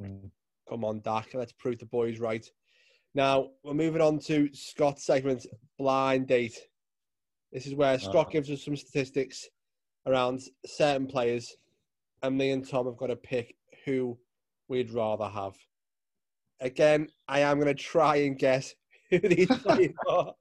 Mm. 0.00 0.30
Come 0.68 0.84
on, 0.84 1.00
Dak. 1.00 1.34
Let's 1.34 1.52
prove 1.52 1.78
the 1.78 1.86
boys 1.86 2.18
right. 2.20 2.46
Now, 3.14 3.50
we're 3.62 3.74
moving 3.74 4.00
on 4.00 4.18
to 4.20 4.48
Scott's 4.52 5.04
segment, 5.04 5.46
Blind 5.78 6.26
Date. 6.28 6.58
This 7.52 7.66
is 7.66 7.74
where 7.74 7.98
Scott 7.98 8.26
Uh. 8.28 8.30
gives 8.30 8.50
us 8.50 8.64
some 8.64 8.76
statistics 8.76 9.48
around 10.06 10.40
certain 10.66 11.06
players, 11.06 11.54
and 12.22 12.36
me 12.36 12.50
and 12.50 12.68
Tom 12.68 12.86
have 12.86 12.96
got 12.96 13.08
to 13.08 13.16
pick 13.16 13.56
who 13.84 14.18
we'd 14.68 14.90
rather 14.90 15.28
have. 15.28 15.54
Again, 16.60 17.08
I 17.28 17.40
am 17.40 17.60
going 17.60 17.74
to 17.74 17.80
try 17.82 18.16
and 18.16 18.38
guess 18.38 18.74
who 19.10 19.18
these 19.18 19.46
players 19.62 19.92
are. 20.08 20.34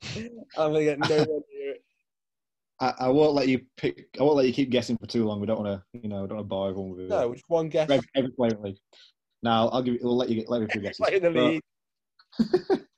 I'm 0.58 0.72
going 0.72 1.00
to 1.02 1.08
get 1.08 1.12
it. 1.12 1.30
I, 2.84 3.06
I 3.06 3.08
won't 3.08 3.34
let 3.34 3.48
you 3.48 3.62
pick. 3.78 4.08
I 4.20 4.24
won't 4.24 4.36
let 4.36 4.46
you 4.46 4.54
keep 4.54 4.70
guessing 4.70 4.98
for 4.98 5.08
too 5.08 5.26
long. 5.26 5.40
We 5.40 5.48
don't 5.48 5.64
want 5.64 5.82
to, 5.94 6.00
you 6.00 6.10
know, 6.10 6.28
don't 6.28 6.38
want 6.38 6.46
to 6.46 6.50
bore 6.50 6.70
everyone 6.70 6.92
with 6.92 7.00
it. 7.06 7.10
No, 7.10 7.34
just 7.34 7.46
one 7.48 7.70
guess. 7.70 7.90
every, 7.90 8.06
every 8.16 8.32
player 8.32 8.52
in 8.52 8.58
the 8.58 8.68
league. 8.68 8.78
Now 9.42 9.70
I'll 9.70 9.82
give 9.82 9.94
you. 9.94 10.00
We'll 10.04 10.18
let 10.18 10.30
you 10.30 10.36
get. 10.36 10.50
Let 10.50 10.62
me 10.62 10.68
three 10.68 10.82
guesses. 10.82 11.06
In 11.12 11.24
the 11.24 11.30
league. 11.30 11.62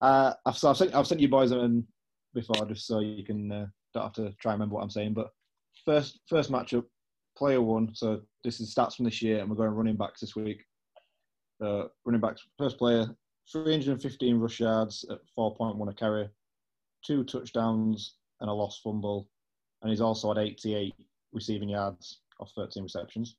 Uh, 0.00 0.34
I've, 0.44 0.58
so 0.58 0.68
I've 0.68 0.76
sent. 0.76 0.92
I've 0.96 1.06
sent 1.06 1.20
you 1.20 1.28
boys 1.28 1.52
in 1.52 1.86
before, 2.34 2.66
just 2.66 2.88
so 2.88 2.98
you 2.98 3.24
can 3.24 3.52
uh, 3.52 3.66
don't 3.94 4.02
have 4.02 4.12
to 4.14 4.32
try 4.40 4.50
and 4.50 4.58
remember 4.58 4.74
what 4.74 4.82
I'm 4.82 4.90
saying. 4.90 5.14
But 5.14 5.28
first, 5.84 6.18
first 6.28 6.50
matchup, 6.50 6.82
player 7.38 7.62
one. 7.62 7.94
So 7.94 8.22
this 8.42 8.58
is 8.58 8.74
stats 8.74 8.96
from 8.96 9.04
this 9.04 9.22
year, 9.22 9.38
and 9.38 9.48
we're 9.48 9.54
going 9.54 9.70
running 9.70 9.94
backs 9.94 10.20
this 10.20 10.34
week. 10.34 10.64
Uh, 11.64 11.84
running 12.04 12.20
backs, 12.20 12.42
first 12.58 12.78
player, 12.78 13.06
315 13.52 14.40
rush 14.40 14.58
yards 14.58 15.04
at 15.08 15.18
4.1 15.38 15.88
a 15.88 15.94
carry, 15.94 16.28
two 17.06 17.22
touchdowns 17.22 18.16
and 18.40 18.50
a 18.50 18.52
lost 18.52 18.80
fumble, 18.82 19.28
and 19.82 19.90
he's 19.90 20.00
also 20.00 20.32
had 20.32 20.38
88 20.38 20.94
receiving 21.32 21.68
yards 21.68 22.20
off 22.40 22.50
13 22.56 22.82
receptions. 22.82 23.36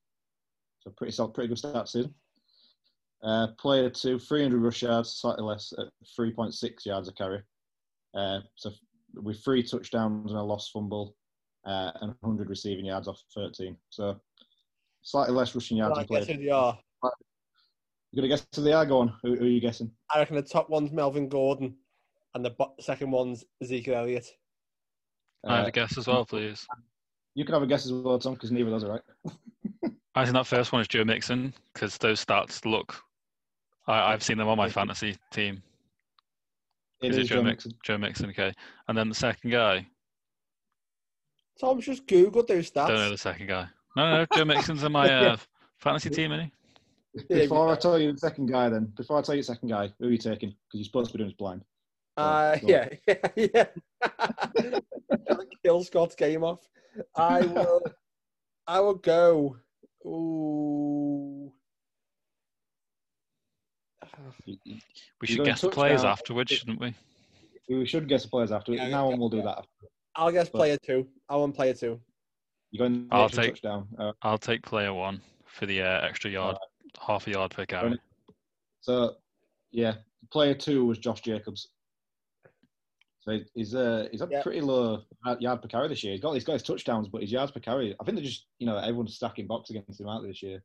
So 0.80 0.92
pretty 0.92 1.12
solid, 1.12 1.34
pretty 1.34 1.48
good 1.48 1.58
stats 1.58 1.90
season. 1.90 2.14
Uh, 3.24 3.48
player 3.58 3.90
two, 3.90 4.20
300 4.20 4.62
rush 4.62 4.84
yards, 4.84 5.12
slightly 5.14 5.44
less 5.44 5.74
at 5.78 5.88
3.6 6.20 6.86
yards 6.86 7.08
a 7.08 7.14
carry. 7.14 7.42
Uh, 8.14 8.40
so 8.56 8.72
with 9.16 9.42
three 9.44 9.64
touchdowns 9.64 10.32
and 10.32 10.40
a 10.40 10.44
lost 10.44 10.72
fumble, 10.74 11.16
uh, 11.66 11.92
and 12.02 12.14
100 12.20 12.50
receiving 12.50 12.86
yards 12.86 13.08
off 13.08 13.22
13. 13.34 13.78
So 13.90 14.20
slightly 15.02 15.34
less 15.34 15.56
rushing 15.56 15.78
yards. 15.78 15.98
Right, 15.98 16.08
than 16.08 16.20
guess 16.20 16.28
who 16.28 16.44
they 16.44 16.50
are. 16.50 16.78
You're 18.12 18.22
gonna 18.22 18.28
guess 18.28 18.46
who 18.54 18.62
they 18.62 18.74
are. 18.74 18.86
Go 18.86 19.00
on. 19.00 19.14
Who, 19.24 19.36
who 19.36 19.46
are 19.46 19.48
you 19.48 19.62
guessing? 19.62 19.90
I 20.14 20.20
reckon 20.20 20.36
the 20.36 20.44
top 20.44 20.70
one's 20.70 20.92
Melvin 20.92 21.30
Gordon, 21.30 21.76
and 22.36 22.46
the 22.46 22.54
second 22.80 23.10
one's 23.10 23.44
Ezekiel 23.62 23.96
Elliott. 23.96 24.28
I 25.46 25.58
have 25.58 25.66
Uh, 25.66 25.68
a 25.68 25.72
guess 25.72 25.98
as 25.98 26.08
well, 26.08 26.26
please. 26.26 26.66
you 27.36 27.44
can 27.46 27.54
have 27.54 27.64
a 27.64 27.68
guess 27.68 27.86
as 27.86 27.92
well, 27.94 28.18
Tom, 28.20 28.34
because 28.36 28.52
neither 28.52 28.74
of 28.74 28.82
those 28.82 28.84
are 28.84 28.92
right. 28.92 29.02
I 30.16 30.24
think 30.26 30.34
that 30.36 30.48
first 30.48 30.72
one 30.72 30.82
is 30.82 30.88
Joe 30.88 31.04
Mixon 31.04 31.54
because 31.74 31.98
those 31.98 32.24
stats 32.24 32.66
look. 32.66 32.96
I, 33.88 34.14
I've 34.14 34.24
seen 34.24 34.38
them 34.38 34.48
on 34.48 34.58
my 34.58 34.70
fantasy 34.70 35.18
team. 35.32 35.62
It 37.02 37.12
Is 37.12 37.18
it 37.18 37.22
is 37.24 37.28
Joe, 37.30 37.36
Joe 37.38 37.44
Mixon? 37.44 37.72
Joe 37.84 37.98
Mixon, 37.98 38.30
okay. 38.30 38.54
And 38.88 38.98
then 38.98 39.10
the 39.10 39.16
second 39.16 39.50
guy, 39.50 39.86
Tom's 41.60 41.86
just 41.86 42.06
googled 42.08 42.48
those 42.48 42.72
stats. 42.72 42.88
don't 42.88 42.96
know 42.98 43.10
the 43.10 43.18
second 43.18 43.48
guy. 43.48 43.68
No, 43.96 44.10
no, 44.12 44.18
no 44.20 44.26
Joe 44.36 44.46
Mixon's 44.46 44.84
in 44.84 44.92
my 44.92 45.10
uh, 45.14 45.38
fantasy 45.80 46.10
team, 46.10 46.32
isn't 46.32 46.52
he? 47.28 47.42
Before 47.42 47.70
I 47.70 47.76
tell 47.76 48.00
you 48.00 48.12
the 48.12 48.18
second 48.18 48.48
guy, 48.52 48.70
then 48.70 48.86
before 48.98 49.18
I 49.20 49.22
tell 49.22 49.36
you 49.36 49.42
the 49.42 49.46
second 49.46 49.70
guy, 49.70 49.92
who 50.00 50.08
are 50.08 50.12
you 50.12 50.18
taking? 50.18 50.50
Because 50.50 50.80
you're 50.80 50.84
supposed 50.86 51.12
to 51.12 51.14
be 51.14 51.20
doing 51.20 51.30
this 51.30 51.38
blind. 51.38 51.64
Uh, 52.18 52.58
yeah, 52.64 52.90
yeah, 53.08 53.28
yeah. 53.36 53.66
Kill 55.64 55.84
Scott's 55.84 56.16
game 56.16 56.44
off. 56.44 56.60
I 57.16 57.42
will. 57.42 57.82
I 58.68 58.80
will 58.80 58.96
go. 58.96 59.58
Ooh. 60.06 61.52
You- 64.46 64.58
you- 64.64 64.78
We 65.22 65.28
should 65.28 65.38
going 65.38 65.50
guess 65.50 65.62
the 65.62 65.70
players 65.70 66.02
touchdown. 66.02 66.12
afterwards, 66.12 66.52
shouldn't 66.52 66.80
we? 66.80 66.94
We 67.70 67.86
should 67.86 68.08
guess 68.08 68.24
the 68.24 68.30
players 68.30 68.52
afterwards. 68.52 68.82
Yeah, 68.84 68.90
now 68.90 69.08
yeah, 69.08 69.14
on, 69.14 69.20
we'll 69.20 69.30
do 69.30 69.38
yeah. 69.38 69.44
that. 69.46 69.58
After. 69.60 69.70
I'll 70.16 70.32
guess 70.32 70.50
But- 70.50 70.58
player 70.60 70.78
two. 70.86 71.08
I 71.30 71.36
want 71.38 71.56
player 71.56 71.74
two. 71.74 72.00
You're 72.72 72.88
going 72.88 73.08
the 73.08 73.16
I'll 73.16 73.30
take- 73.30 73.52
touchdown. 73.54 73.88
Uh, 73.98 74.12
I'll 74.22 74.38
take 74.38 74.62
player 74.64 74.94
one 74.94 75.22
for 75.46 75.66
the 75.66 75.82
uh, 75.82 76.02
extra 76.06 76.30
yard, 76.30 76.58
half 77.00 77.28
a 77.28 77.32
yard 77.32 77.52
per 77.52 77.66
carry. 77.66 77.98
So, 78.82 79.16
yeah, 79.72 79.96
player 80.32 80.54
two 80.54 80.86
was 80.86 80.98
Josh 80.98 81.22
Jacobs. 81.22 81.70
So 83.24 83.40
he's 83.56 83.74
uh, 83.74 84.08
he's 84.12 84.20
had 84.20 84.32
Yeah. 84.32 84.44
pretty 84.44 84.60
low 84.62 85.02
yard 85.40 85.62
per 85.62 85.68
carry 85.70 85.88
this 85.88 86.04
year. 86.04 86.12
He's 86.12 86.22
got 86.22 86.34
he's 86.34 86.44
got 86.44 86.54
his 86.54 86.64
touchdowns, 86.64 87.08
but 87.08 87.22
his 87.22 87.32
yards 87.32 87.52
per 87.54 87.62
carry. 87.62 87.96
I 88.00 88.04
think 88.04 88.18
they're 88.18 88.26
just 88.26 88.48
you 88.60 88.68
know 88.68 88.78
everyone's 88.78 89.16
stacking 89.16 89.48
box 89.48 89.70
against 89.70 90.00
him 90.02 90.10
out 90.10 90.24
this 90.24 90.44
year. 90.44 90.62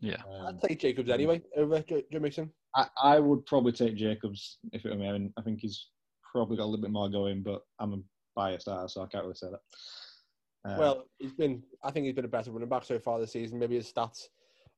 Yeah. 0.00 0.16
Um, 0.28 0.46
I'd 0.48 0.60
take 0.68 0.80
Jacobs 0.80 1.08
anyway 1.10 1.40
over 1.56 1.80
Joe, 1.82 2.02
Joe 2.12 2.18
Mixon. 2.18 2.50
I, 2.74 2.86
I 3.02 3.18
would 3.20 3.46
probably 3.46 3.72
take 3.72 3.96
Jacobs 3.96 4.58
if 4.72 4.84
it 4.84 4.90
were 4.90 4.96
me. 4.96 5.08
I 5.08 5.12
mean, 5.12 5.32
I 5.38 5.42
think 5.42 5.60
he's 5.60 5.88
probably 6.32 6.56
got 6.56 6.64
a 6.64 6.66
little 6.66 6.82
bit 6.82 6.90
more 6.90 7.08
going, 7.08 7.42
but 7.42 7.62
I'm 7.78 7.92
a 7.92 7.98
biased 8.34 8.66
eye, 8.68 8.86
so 8.86 9.02
I 9.02 9.06
can't 9.06 9.24
really 9.24 9.34
say 9.36 9.48
that. 9.50 10.70
Uh, 10.70 10.76
Well, 10.78 11.04
he's 11.18 11.32
been. 11.34 11.62
I 11.84 11.90
think 11.92 12.06
he's 12.06 12.14
been 12.14 12.24
a 12.24 12.28
better 12.28 12.50
running 12.50 12.68
back 12.68 12.84
so 12.84 12.98
far 12.98 13.20
this 13.20 13.32
season. 13.32 13.58
Maybe 13.58 13.76
his 13.76 13.92
stats 13.92 14.26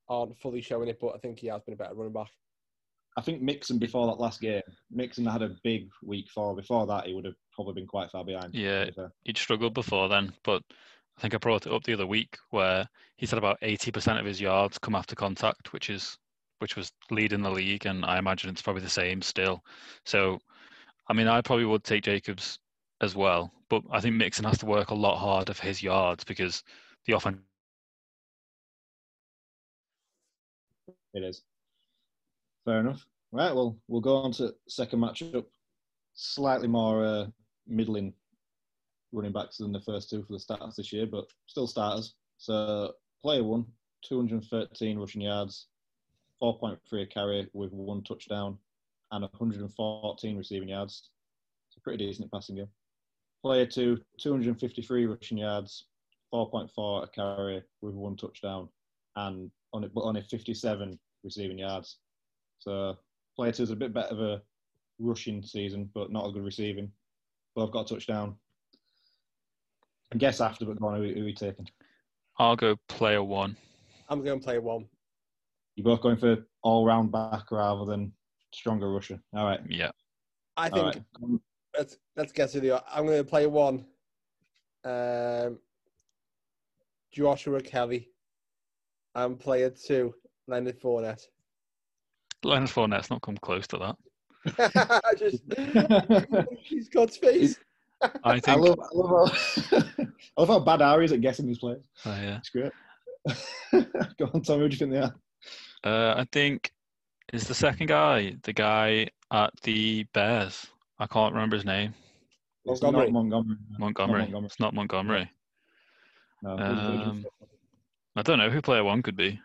aren't 0.08 0.36
fully 0.38 0.60
showing 0.60 0.88
it, 0.88 0.98
but 1.00 1.14
I 1.14 1.18
think 1.18 1.38
he 1.38 1.46
has 1.46 1.62
been 1.62 1.74
a 1.74 1.78
better 1.78 1.94
running 1.94 2.12
back. 2.12 2.28
I 3.16 3.20
think 3.20 3.42
Mixon 3.42 3.78
before 3.78 4.06
that 4.06 4.20
last 4.20 4.40
game, 4.40 4.62
Mixon 4.90 5.26
had 5.26 5.42
a 5.42 5.56
big 5.62 5.88
week 6.02 6.28
four. 6.30 6.54
Before 6.54 6.86
that, 6.86 7.06
he 7.06 7.14
would 7.14 7.26
have 7.26 7.34
probably 7.52 7.74
been 7.74 7.86
quite 7.86 8.10
far 8.10 8.24
behind. 8.24 8.54
Yeah. 8.54 8.86
He'd 9.24 9.36
struggled 9.36 9.74
before 9.74 10.08
then, 10.08 10.32
but 10.44 10.62
I 11.18 11.20
think 11.20 11.34
I 11.34 11.38
brought 11.38 11.66
it 11.66 11.72
up 11.72 11.84
the 11.84 11.92
other 11.92 12.06
week 12.06 12.38
where 12.50 12.88
he 13.16 13.26
said 13.26 13.38
about 13.38 13.60
80% 13.60 14.18
of 14.18 14.24
his 14.24 14.40
yards 14.40 14.78
come 14.78 14.94
after 14.94 15.14
contact, 15.14 15.72
which 15.72 15.90
is 15.90 16.16
which 16.58 16.76
was 16.76 16.92
leading 17.10 17.42
the 17.42 17.50
league, 17.50 17.86
and 17.86 18.04
I 18.04 18.18
imagine 18.18 18.48
it's 18.48 18.62
probably 18.62 18.82
the 18.82 18.88
same 18.88 19.20
still. 19.20 19.64
So, 20.06 20.38
I 21.08 21.12
mean, 21.12 21.26
I 21.26 21.40
probably 21.40 21.64
would 21.64 21.82
take 21.82 22.04
Jacobs 22.04 22.60
as 23.00 23.16
well, 23.16 23.52
but 23.68 23.82
I 23.90 24.00
think 24.00 24.14
Mixon 24.14 24.44
has 24.44 24.58
to 24.58 24.66
work 24.66 24.90
a 24.90 24.94
lot 24.94 25.18
harder 25.18 25.54
for 25.54 25.66
his 25.66 25.82
yards 25.82 26.22
because 26.22 26.62
the 27.06 27.14
offense. 27.14 27.38
It 31.14 31.24
is. 31.24 31.42
Fair 32.64 32.80
enough. 32.80 33.04
Right, 33.32 33.54
well, 33.54 33.78
we'll 33.88 34.00
go 34.00 34.16
on 34.16 34.32
to 34.32 34.54
second 34.68 35.00
matchup. 35.00 35.44
Slightly 36.14 36.68
more 36.68 37.04
uh, 37.04 37.26
middling 37.66 38.12
running 39.12 39.32
backs 39.32 39.58
than 39.58 39.72
the 39.72 39.80
first 39.80 40.10
two 40.10 40.22
for 40.22 40.34
the 40.34 40.38
starters 40.38 40.76
this 40.76 40.92
year, 40.92 41.06
but 41.06 41.26
still 41.46 41.66
starters. 41.66 42.14
So, 42.38 42.92
player 43.22 43.42
one, 43.42 43.66
213 44.02 44.98
rushing 44.98 45.22
yards, 45.22 45.68
4.3 46.42 47.02
a 47.02 47.06
carry 47.06 47.48
with 47.52 47.72
one 47.72 48.02
touchdown, 48.02 48.58
and 49.12 49.22
114 49.22 50.36
receiving 50.36 50.68
yards. 50.68 51.10
It's 51.68 51.76
a 51.76 51.80
pretty 51.80 52.06
decent 52.06 52.30
passing 52.32 52.56
game. 52.56 52.68
Player 53.42 53.66
two, 53.66 54.00
253 54.18 55.06
rushing 55.06 55.38
yards, 55.38 55.86
4.4 56.32 57.04
a 57.04 57.06
carry 57.08 57.62
with 57.80 57.94
one 57.94 58.16
touchdown, 58.16 58.68
and 59.16 59.50
on 59.72 59.84
it, 59.84 59.92
but 59.94 60.02
only 60.02 60.22
57 60.22 60.98
receiving 61.24 61.58
yards. 61.58 61.98
So 62.62 62.96
player 63.36 63.52
two 63.52 63.64
is 63.64 63.70
a 63.70 63.76
bit 63.76 63.92
better 63.92 64.14
of 64.14 64.20
a 64.20 64.42
rushing 64.98 65.42
season, 65.42 65.90
but 65.94 66.12
not 66.12 66.28
a 66.28 66.32
good 66.32 66.44
receiving. 66.44 66.90
Both 67.56 67.72
got 67.72 67.90
a 67.90 67.94
touchdown. 67.94 68.36
I 70.12 70.16
guess 70.16 70.40
after, 70.40 70.64
but 70.64 70.78
go 70.78 70.88
on, 70.88 70.96
who, 70.96 71.12
who 71.12 71.22
are 71.22 71.24
we 71.24 71.34
taking? 71.34 71.68
I'll 72.38 72.56
go 72.56 72.76
player 72.88 73.22
one. 73.22 73.56
I'm 74.08 74.22
going 74.22 74.38
to 74.38 74.44
play 74.44 74.58
one. 74.58 74.86
You're 75.74 75.84
both 75.84 76.02
going 76.02 76.18
for 76.18 76.46
all 76.62 76.86
round 76.86 77.10
back 77.10 77.50
rather 77.50 77.84
than 77.84 78.12
stronger 78.52 78.92
rusher. 78.92 79.18
All 79.34 79.44
right. 79.44 79.60
Yeah. 79.68 79.90
I 80.56 80.68
All 80.68 80.74
think 80.74 81.04
right. 81.20 81.40
let's 81.76 81.96
let's 82.16 82.32
get 82.32 82.50
to 82.50 82.60
the. 82.60 82.84
I'm 82.94 83.06
going 83.06 83.18
to 83.18 83.24
play 83.24 83.46
one. 83.46 83.86
Um, 84.84 85.58
Joshua 87.12 87.60
Kelley. 87.60 88.08
And 89.14 89.38
player 89.38 89.68
two, 89.68 90.14
Leonard 90.48 90.80
Fournette. 90.80 91.26
Leonard 92.44 92.70
Fournette's 92.70 93.10
not 93.10 93.22
come 93.22 93.36
close 93.36 93.66
to 93.68 93.78
that. 93.78 93.96
I 95.04 95.14
just 95.18 95.42
he's 96.64 96.88
God's 96.92 97.16
face. 97.16 97.56
I 98.24 98.40
I 98.46 98.54
love, 98.56 98.80
I 98.80 98.88
love 98.94 99.30
how, 99.30 99.78
I 100.36 100.40
love 100.40 100.48
how 100.48 100.58
bad 100.58 100.82
Ari 100.82 101.04
is 101.04 101.12
at 101.12 101.20
guessing 101.20 101.46
these 101.46 101.58
players. 101.58 101.82
Oh, 102.04 102.10
yeah. 102.20 102.38
It's 102.38 102.50
great. 102.50 102.72
go 104.18 104.30
on, 104.34 104.42
Tommy. 104.42 104.62
What 104.62 104.70
do 104.72 104.74
you 104.74 104.78
think 104.78 104.90
they 104.90 104.98
are? 104.98 105.14
Uh, 105.84 106.14
I 106.20 106.26
think 106.32 106.72
is 107.32 107.46
the 107.46 107.54
second 107.54 107.86
guy 107.86 108.34
the 108.42 108.52
guy 108.52 109.08
at 109.32 109.52
the 109.62 110.04
Bears. 110.12 110.66
I 110.98 111.06
can't 111.06 111.32
remember 111.32 111.56
his 111.56 111.64
name. 111.64 111.94
It's 112.64 112.82
Montgomery. 112.82 113.10
not 113.10 113.12
Montgomery. 113.12 113.56
Montgomery. 113.78 114.20
Montgomery. 114.22 114.46
It's 114.46 114.60
not 114.60 114.74
Montgomery. 114.74 115.30
No, 116.42 116.58
Um, 116.58 117.24
I 118.16 118.22
don't 118.22 118.38
know 118.38 118.50
who 118.50 118.60
player 118.62 118.84
one 118.84 119.02
could 119.02 119.16
be. 119.16 119.40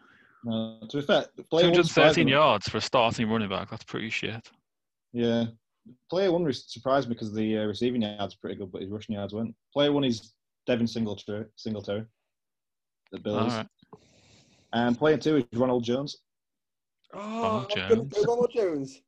No, 0.48 0.80
to 0.90 0.98
be 0.98 1.04
fair, 1.04 1.26
player 1.50 1.64
213 1.72 2.26
me. 2.26 2.32
yards 2.32 2.68
for 2.70 2.78
a 2.78 2.82
starting 2.82 3.30
running 3.30 3.50
back. 3.50 3.70
That's 3.70 3.84
pretty 3.84 4.10
shit. 4.10 4.50
Yeah. 5.14 5.46
Player 6.10 6.32
one 6.32 6.44
re- 6.44 6.54
surprised 6.54 7.08
me 7.08 7.14
because 7.16 7.34
the 7.34 7.58
uh, 7.60 7.66
receiving 7.66 8.02
yards 8.02 8.34
are 8.36 8.38
pretty 8.42 8.56
good, 8.56 8.72
but 8.72 8.82
his 8.82 8.92
rushing 8.92 9.16
yards 9.16 9.34
weren't. 9.34 9.56
Player 9.74 9.92
one 9.92 10.04
is 10.04 10.34
Devin 10.66 10.88
Singletary, 10.88 11.46
Singletary 11.56 12.06
the 13.12 13.20
Bills. 13.20 13.54
All 13.54 13.58
right. 13.60 13.68
And 14.74 14.98
player 14.98 15.18
two 15.18 15.38
is 15.38 15.46
Ronald 15.54 15.84
Jones. 15.84 16.18
Oh, 17.14 17.20
Ronald 17.20 17.44
I 17.54 17.56
was 17.56 17.74
gonna 17.74 17.96
Jones. 17.96 18.14
go 18.14 18.24
Ronald 18.34 18.52
Jones. 18.54 19.02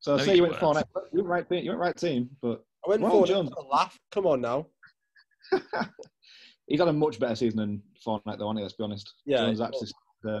So 0.00 0.14
I 0.14 0.16
No, 0.16 0.24
say 0.24 0.30
you 0.30 0.36
you 0.36 0.42
went 0.42 0.62
weren't. 0.62 0.86
You 1.12 1.18
went 1.22 1.28
right 1.28 1.48
team. 1.48 1.64
You 1.64 1.70
went 1.70 1.80
right 1.80 1.96
team, 1.96 2.30
but 2.40 2.64
I 2.86 2.90
went 2.90 3.02
Ronald 3.02 3.26
for 3.28 3.32
Jones. 3.34 3.50
a 3.58 3.62
laugh. 3.62 3.98
Come 4.12 4.26
on 4.26 4.40
now. 4.40 4.66
he's 6.66 6.78
had 6.80 6.88
a 6.88 6.92
much 6.92 7.18
better 7.18 7.34
season 7.36 7.58
than 7.58 7.82
Fournette, 8.06 8.38
though. 8.38 8.46
hasn't 8.46 8.58
he? 8.58 8.62
Let's 8.62 8.74
be 8.74 8.84
honest. 8.84 9.14
Yeah, 9.26 9.38
Jones 9.38 9.60
actually. 9.60 9.88
Uh, 10.28 10.40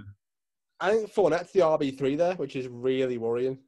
I 0.80 0.92
think 0.92 1.12
Fournette's 1.12 1.52
the 1.52 1.60
RB 1.60 1.96
three 1.98 2.14
there, 2.16 2.34
which 2.34 2.54
is 2.56 2.68
really 2.68 3.18
worrying. 3.18 3.58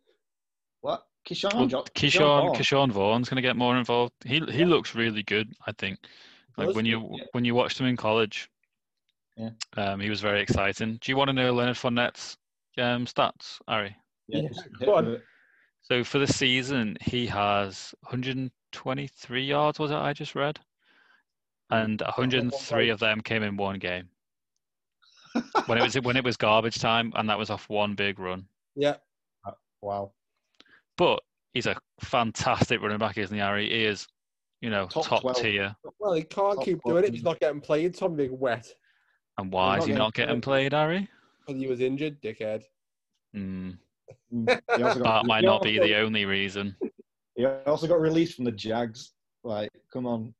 what? 0.81 1.03
Ke'Shawn. 1.29 1.55
Well, 1.55 1.67
Jo- 1.67 1.85
Ke'Shawn, 1.95 2.47
Vaughn. 2.47 2.57
Ke'Shawn 2.57 2.91
Vaughn's 2.93 3.29
going 3.29 3.37
to 3.37 3.43
get 3.47 3.57
more 3.57 3.77
involved. 3.77 4.15
He 4.25 4.41
he 4.51 4.65
looks 4.65 4.95
really 4.95 5.23
good. 5.23 5.53
I 5.67 5.73
think. 5.73 5.99
Like 6.57 6.75
when 6.75 6.87
you 6.87 7.09
Yeah. 7.19 7.25
when 7.33 7.45
you 7.45 7.55
watched 7.55 7.79
him 7.79 7.87
in 7.87 7.97
college, 7.97 8.49
Yeah. 9.37 9.51
um, 9.77 10.01
he 10.01 10.09
was 10.09 10.21
very 10.21 10.41
exciting. 10.41 10.99
Do 11.01 11.13
you 11.13 11.17
want 11.17 11.29
to 11.29 11.35
know 11.35 11.53
Leonard 11.53 11.77
Fournette's 11.77 12.37
um, 12.79 13.05
stats, 13.07 13.61
Ari? 13.69 13.95
Yeah, 14.29 14.43
Yeah, 14.43 14.87
go 14.87 14.95
on. 14.97 15.23
So 15.83 16.05
for 16.05 16.19
the 16.19 16.27
season, 16.27 16.97
he 17.01 17.27
has 17.27 17.95
123 18.03 19.45
yards. 19.45 19.79
Was 19.79 19.91
it 19.91 19.97
I 19.97 20.13
just 20.13 20.35
read? 20.35 20.59
And 21.71 22.01
103 22.01 22.89
of 22.91 22.99
them 22.99 23.21
came 23.21 23.43
in 23.43 23.57
one 23.57 23.79
game. 23.79 24.09
When 25.67 25.79
it 25.79 25.83
was 25.83 25.95
when 26.01 26.17
it 26.17 26.25
was 26.25 26.37
garbage 26.37 26.79
time, 26.79 27.13
and 27.17 27.29
that 27.29 27.39
was 27.39 27.51
off 27.51 27.69
one 27.69 27.95
big 27.95 28.19
run. 28.19 28.47
Yeah, 28.77 28.97
Wow. 29.83 30.13
But 30.97 31.23
he's 31.55 31.67
a 31.67 31.77
fantastic 32.01 32.83
running 32.83 32.99
back, 32.99 33.17
isn't 33.19 33.35
he, 33.35 33.41
Ari? 33.41 33.69
He 33.71 33.85
is, 33.85 34.07
you 34.61 34.69
know, 34.71 34.87
Top 34.87 35.07
top, 35.23 35.37
tier. 35.37 35.75
well, 35.99 36.13
he 36.13 36.23
can't 36.23 36.57
Top 36.57 36.65
keep 36.65 36.79
doing 36.85 37.05
it 37.05 37.15
he's 37.15 37.23
not 37.23 37.41
getting 37.41 37.61
played. 37.61 37.95
Tom 37.95 38.15
being 38.17 38.39
wet 38.39 38.67
And 39.39 39.51
why 39.51 39.77
not 39.77 39.79
is 39.79 39.85
he 39.85 39.89
getting 39.93 39.99
not 39.99 40.15
getting 40.15 40.41
played. 40.41 40.73
played, 40.73 40.75
Ari? 40.75 41.09
because 41.47 41.61
he 41.61 41.67
was 41.67 41.81
injured, 41.81 42.21
dickhead. 42.21 42.63
Hmm. 43.35 43.71
Mm. 44.33 44.61
He 44.77 44.83
also 44.83 45.01
got- 45.01 45.23
That 45.23 45.27
might 45.27 45.45
not 45.45 45.63
be 45.63 45.79
the 45.79 45.97
only 45.97 46.27
reason. 46.27 46.77
He 47.37 47.47
also 47.47 47.87
got 47.87 48.01
released 48.01 48.35
from 48.37 48.45
the 48.45 48.53
Jags. 48.53 49.13
Like, 49.45 49.71
come 49.93 50.07
on. 50.07 50.35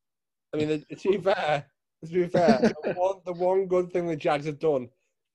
I 0.53 0.57
mean, 0.57 0.67
the- 0.87 0.95
to 0.95 1.09
be 1.11 1.17
fair, 1.17 1.65
to 2.05 2.11
be 2.11 2.27
fair, 2.27 2.59
the, 2.83 2.93
one, 2.93 3.15
the 3.25 3.33
one 3.33 3.65
good 3.65 3.91
thing 3.91 4.05
the 4.05 4.15
Jags 4.15 4.45
have 4.45 4.59
done 4.59 4.87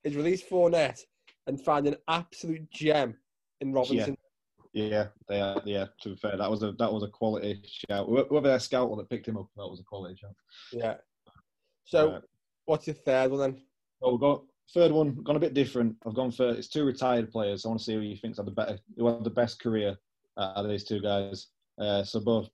is 0.07 0.17
release 0.17 0.43
Fournette 0.43 1.01
and 1.49 1.61
find 1.61 1.87
an 1.87 1.97
absolute 2.09 2.71
gem 2.71 3.17
in 3.61 3.73
Robinson. 3.73 4.17
Yeah, 4.73 5.09
they 5.29 5.41
are. 5.41 5.61
Yeah, 5.65 5.87
to 6.03 6.11
be 6.11 6.17
fair, 6.17 6.37
that 6.37 6.51
was 6.51 6.63
a 6.63 6.73
that 6.73 6.93
was 6.93 7.03
a 7.03 7.09
quality 7.09 7.61
shout. 7.67 8.07
Wh- 8.07 8.29
Whoever 8.29 8.49
their 8.49 8.61
scout 8.61 8.95
that 8.97 9.11
picked 9.11 9.27
him 9.27 9.37
up, 9.39 9.49
that 9.57 9.67
was 9.67 9.81
a 9.81 9.85
quality 9.85 10.17
shout. 10.17 10.35
Yeah. 10.73 10.97
So, 11.85 12.13
Right. 12.13 12.23
what's 12.67 12.87
your 12.87 12.95
third 12.95 13.31
one 13.31 13.41
then? 13.41 13.63
Well, 14.01 14.13
we've 14.13 14.21
got 14.21 14.45
third 14.75 14.93
one, 14.93 15.15
gone 15.23 15.37
a 15.37 15.41
bit 15.41 15.55
different. 15.55 15.97
I've 16.07 16.15
gone 16.15 16.31
for 16.31 16.51
it's 16.51 16.69
two 16.69 16.85
retired 16.85 17.31
players. 17.33 17.65
I 17.65 17.69
want 17.69 17.81
to 17.81 17.85
see 17.85 17.95
who 17.95 18.01
you 18.01 18.17
think's 18.17 18.37
had 18.39 18.47
the 18.47 18.51
better, 18.53 18.79
who 18.97 19.07
had 19.07 19.25
the 19.25 19.31
best 19.31 19.61
career 19.61 19.97
out 20.39 20.57
of 20.57 20.69
these 20.69 20.85
two 20.85 21.01
guys. 21.01 21.47
Uh, 21.79 22.03
so 22.05 22.21
both 22.21 22.51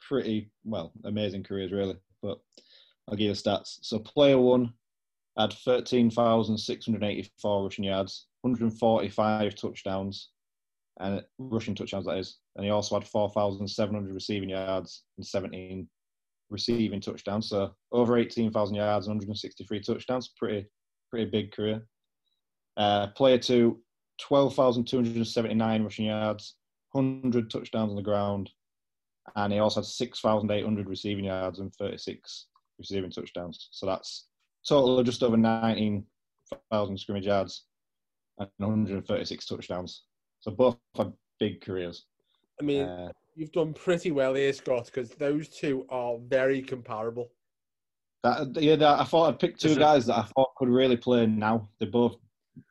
pretty 0.00 0.50
well, 0.64 0.92
amazing 1.04 1.42
careers 1.42 1.72
really. 1.72 1.96
But 2.22 2.38
I'll 3.08 3.16
give 3.16 3.26
you 3.28 3.34
the 3.34 3.38
stats. 3.40 3.78
So 3.82 3.98
player 3.98 4.38
one 4.38 4.72
had 5.38 5.52
thirteen 5.52 6.10
thousand 6.10 6.58
six 6.58 6.86
hundred 6.86 7.04
eighty-four 7.04 7.64
rushing 7.64 7.84
yards, 7.84 8.26
one 8.42 8.54
hundred 8.54 8.72
forty-five 8.78 9.54
touchdowns, 9.54 10.30
and 11.00 11.22
rushing 11.38 11.74
touchdowns 11.74 12.06
that 12.06 12.18
is. 12.18 12.38
And 12.56 12.64
he 12.64 12.70
also 12.70 12.98
had 12.98 13.06
four 13.06 13.30
thousand 13.30 13.68
seven 13.68 13.94
hundred 13.94 14.14
receiving 14.14 14.50
yards 14.50 15.04
and 15.16 15.26
seventeen 15.26 15.88
receiving 16.50 17.00
touchdowns. 17.00 17.48
So 17.48 17.72
over 17.92 18.16
eighteen 18.16 18.50
thousand 18.50 18.76
yards, 18.76 19.06
one 19.08 19.18
hundred 19.18 19.36
sixty-three 19.36 19.80
touchdowns. 19.80 20.32
Pretty 20.36 20.66
pretty 21.10 21.30
big 21.30 21.52
career. 21.52 21.86
Uh, 22.76 23.08
player 23.08 23.38
two, 23.38 23.80
12,279 24.20 25.82
rushing 25.82 26.06
yards, 26.06 26.56
100 26.92 27.50
touchdowns 27.50 27.90
on 27.90 27.96
the 27.96 28.02
ground, 28.02 28.50
and 29.34 29.52
he 29.52 29.58
also 29.58 29.80
had 29.80 29.86
6,800 29.86 30.88
receiving 30.88 31.24
yards 31.24 31.58
and 31.58 31.74
36 31.74 32.46
receiving 32.78 33.10
touchdowns. 33.10 33.68
So 33.72 33.86
that's 33.86 34.26
total 34.68 34.98
of 34.98 35.06
just 35.06 35.22
over 35.22 35.36
19,000 35.36 36.98
scrimmage 36.98 37.26
yards 37.26 37.64
and 38.38 38.48
136 38.58 39.46
touchdowns. 39.46 40.04
So 40.40 40.50
both 40.50 40.76
had 40.96 41.12
big 41.38 41.60
careers. 41.60 42.06
I 42.60 42.64
mean, 42.64 42.82
Uh, 42.82 43.12
you've 43.34 43.52
done 43.52 43.72
pretty 43.74 44.10
well 44.10 44.34
here, 44.34 44.52
Scott, 44.52 44.86
because 44.86 45.10
those 45.10 45.48
two 45.48 45.86
are 45.90 46.16
very 46.26 46.62
comparable. 46.62 47.30
That, 48.22 48.60
yeah, 48.60 48.76
that, 48.76 49.00
I 49.00 49.04
thought 49.04 49.28
I'd 49.28 49.38
pick 49.38 49.56
two 49.56 49.76
guys 49.76 50.06
that 50.06 50.18
I 50.18 50.22
thought 50.22 50.54
could 50.56 50.68
really 50.68 50.96
play 50.96 51.26
now. 51.26 51.68
They're 51.78 51.90
both 51.90 52.16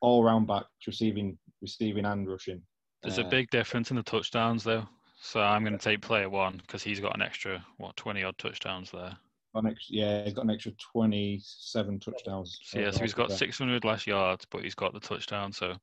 all 0.02 0.22
round 0.24 0.46
backs, 0.46 0.68
receiving, 0.86 1.38
receiving 1.62 2.04
and 2.04 2.28
rushing. 2.28 2.62
There's 3.02 3.18
Uh, 3.18 3.24
a 3.24 3.28
big 3.28 3.48
difference 3.50 3.90
in 3.90 3.96
the 3.96 4.02
touchdowns, 4.02 4.64
though. 4.64 4.86
So 5.18 5.40
I'm 5.40 5.62
going 5.64 5.76
to 5.76 5.82
take 5.82 6.02
player 6.02 6.28
one 6.28 6.58
because 6.58 6.82
he's 6.82 7.00
got 7.00 7.14
an 7.14 7.22
extra 7.22 7.64
what 7.78 7.96
20 7.96 8.22
odd 8.22 8.36
touchdowns 8.38 8.90
there. 8.90 9.16
Got 9.56 9.64
an 9.64 9.70
extra, 9.70 9.96
yeah, 9.96 10.24
he's 10.24 10.34
got 10.34 10.44
an 10.44 10.50
extra 10.50 10.72
27 10.92 11.98
touchdowns. 12.00 12.60
So 12.62 12.78
yeah, 12.78 12.90
so 12.90 13.00
he's 13.00 13.14
got 13.14 13.32
600 13.32 13.84
less 13.84 14.06
yards, 14.06 14.44
but 14.50 14.62
he's 14.62 14.74
got 14.74 14.92
the 14.92 15.00
touchdown. 15.00 15.52
So 15.52 15.70
I'm 15.70 15.78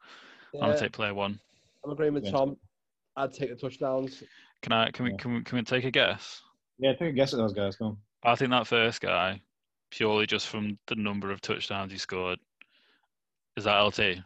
Yeah, 0.53 0.59
going 0.61 0.73
to 0.73 0.79
take 0.79 0.91
player 0.91 1.13
one. 1.13 1.39
I'm 1.83 1.91
agreeing 1.91 2.13
with 2.13 2.25
Yeah. 2.25 2.31
Tom. 2.31 2.57
I'd 3.15 3.33
take 3.33 3.49
the 3.49 3.55
touchdowns. 3.55 4.23
Can 4.61 4.71
I? 4.71 4.89
Can 4.91 5.05
we? 5.05 5.17
Can 5.17 5.33
we? 5.35 5.43
Can 5.43 5.57
we 5.57 5.63
take 5.63 5.83
a 5.83 5.91
guess? 5.91 6.41
Yeah, 6.79 6.93
take 6.93 7.09
a 7.09 7.11
guess 7.11 7.33
at 7.33 7.37
those 7.37 7.53
guys. 7.53 7.75
Come 7.75 7.87
on. 7.87 7.97
I 8.23 8.35
think 8.35 8.51
that 8.51 8.65
first 8.67 9.01
guy, 9.01 9.41
purely 9.91 10.25
just 10.25 10.47
from 10.47 10.77
the 10.87 10.95
number 10.95 11.31
of 11.31 11.41
touchdowns 11.41 11.91
he 11.91 11.97
scored, 11.97 12.39
is 13.57 13.65
that 13.65 13.77
LT. 13.79 13.99
It 13.99 14.23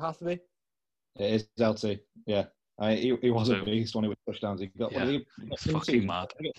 has 0.00 0.16
to 0.18 0.24
be. 0.24 0.40
It 1.18 1.34
is 1.34 1.46
LT. 1.58 2.00
Yeah, 2.26 2.44
I, 2.78 2.94
he, 2.94 3.14
he 3.20 3.30
was 3.30 3.48
So- 3.48 3.56
a 3.60 3.64
beast 3.64 3.94
when 3.94 4.04
he 4.04 4.08
was 4.08 4.16
touchdowns. 4.26 4.60
He 4.60 4.66
got, 4.68 4.90
Yeah, 4.92 5.04
did 5.04 5.08
he, 5.08 5.26
he 5.42 5.48
got 5.50 5.60
fucking 5.60 5.80
season? 5.82 6.06
mad. 6.06 6.32
He 6.40 6.52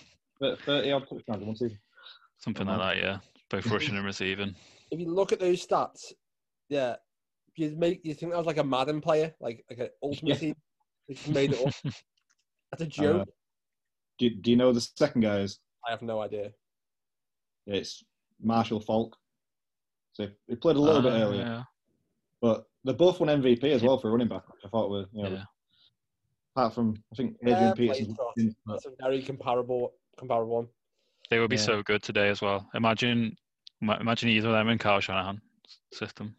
30 0.66 0.92
odd 0.92 1.10
touchdowns 1.10 1.42
in 1.42 1.48
one 1.48 1.56
season. 1.56 1.80
Something 2.46 2.68
like 2.68 2.78
that, 2.78 2.98
yeah. 3.04 3.18
Both 3.50 3.66
rushing 3.72 3.96
and 3.98 4.06
receiving. 4.06 4.54
If 4.91 5.00
you 5.00 5.10
look 5.12 5.32
at 5.32 5.39
those 5.39 5.66
stats, 5.66 6.14
yeah, 6.70 6.96
you 7.56 7.76
make 7.76 8.02
you 8.04 8.14
think 8.14 8.32
that 8.32 8.38
was 8.38 8.46
like 8.46 8.58
a 8.60 8.64
Madden 8.64 9.02
player, 9.02 9.34
like 9.39 9.66
like 9.68 9.80
an 9.80 9.89
ultimate 10.04 10.30
Yeah. 10.34 10.36
team. 10.38 10.56
They 11.08 11.14
just 11.16 11.30
made 11.30 11.54
it 11.54 11.68
up. 11.68 11.74
That's 12.72 12.84
a 12.84 12.86
joke. 12.86 13.22
Uh, 13.24 13.26
do, 14.20 14.30
do 14.30 14.52
you 14.52 14.58
know 14.58 14.72
the 14.72 14.82
second 14.82 15.22
guy 15.22 15.39
is? 15.39 15.60
I 15.88 15.89
have 15.91 16.04
no 16.04 16.22
idea. 16.22 16.52
It's 17.66 18.04
Marshall 18.39 18.80
Faulk. 18.80 19.18
So 20.14 20.28
he 20.48 20.56
played 20.56 20.76
a 20.76 20.80
little 20.80 21.02
bit 21.02 21.14
Ah, 21.14 21.18
earlier, 21.24 21.41
yeah. 21.43 21.64
but 22.41 22.66
they 22.84 22.93
both 22.93 23.20
won 23.20 23.30
MVP 23.41 23.64
as 23.72 23.82
well 23.82 23.98
for 23.98 24.12
running 24.12 24.28
back. 24.28 24.48
Which 24.54 24.62
I 24.66 24.70
thought 24.70 24.91
were, 24.91 25.06
you 25.14 25.24
know, 25.24 25.30
Yeah. 25.30 25.43
apart 26.56 26.76
from 26.76 26.93
I 27.12 27.16
think 27.16 27.38
Adrian 27.41 27.58
Fair 27.60 27.76
play, 27.76 27.88
Peterson. 27.88 28.16
That's 28.68 28.86
a 28.86 28.91
very 29.00 29.24
comparable 29.24 29.93
comparable 30.18 30.56
one. 30.56 30.68
They 31.30 31.39
would 31.39 31.49
be 31.49 31.55
Yeah. 31.55 31.61
so 31.63 31.84
good 31.84 32.03
today 32.03 32.30
as 32.30 32.41
well. 32.41 32.69
Imagine, 32.73 33.36
imagine 33.82 34.30
either 34.30 34.49
of 34.49 34.53
them 34.53 34.69
in 34.69 34.78
Kyle 34.78 34.99
Shanahan 34.99 35.41
system. 35.91 36.36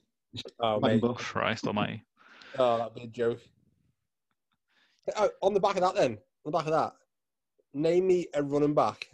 Oh, 0.60 0.76
Imagine 0.76 0.96
mate. 0.96 1.02
both. 1.02 1.18
Christ 1.18 1.66
Almighty. 1.66 2.02
Oh, 2.58 2.78
that'd 2.78 2.94
be 2.94 3.02
a 3.02 3.06
joke. 3.06 3.40
Oh, 5.14 5.28
on 5.42 5.52
the 5.52 5.60
back 5.60 5.74
of 5.76 5.82
that, 5.82 5.94
then, 5.94 6.12
on 6.12 6.18
the 6.46 6.50
back 6.52 6.64
of 6.64 6.72
that, 6.72 6.94
name 7.74 8.06
me 8.06 8.28
a 8.32 8.42
running 8.42 8.72
back 8.72 9.10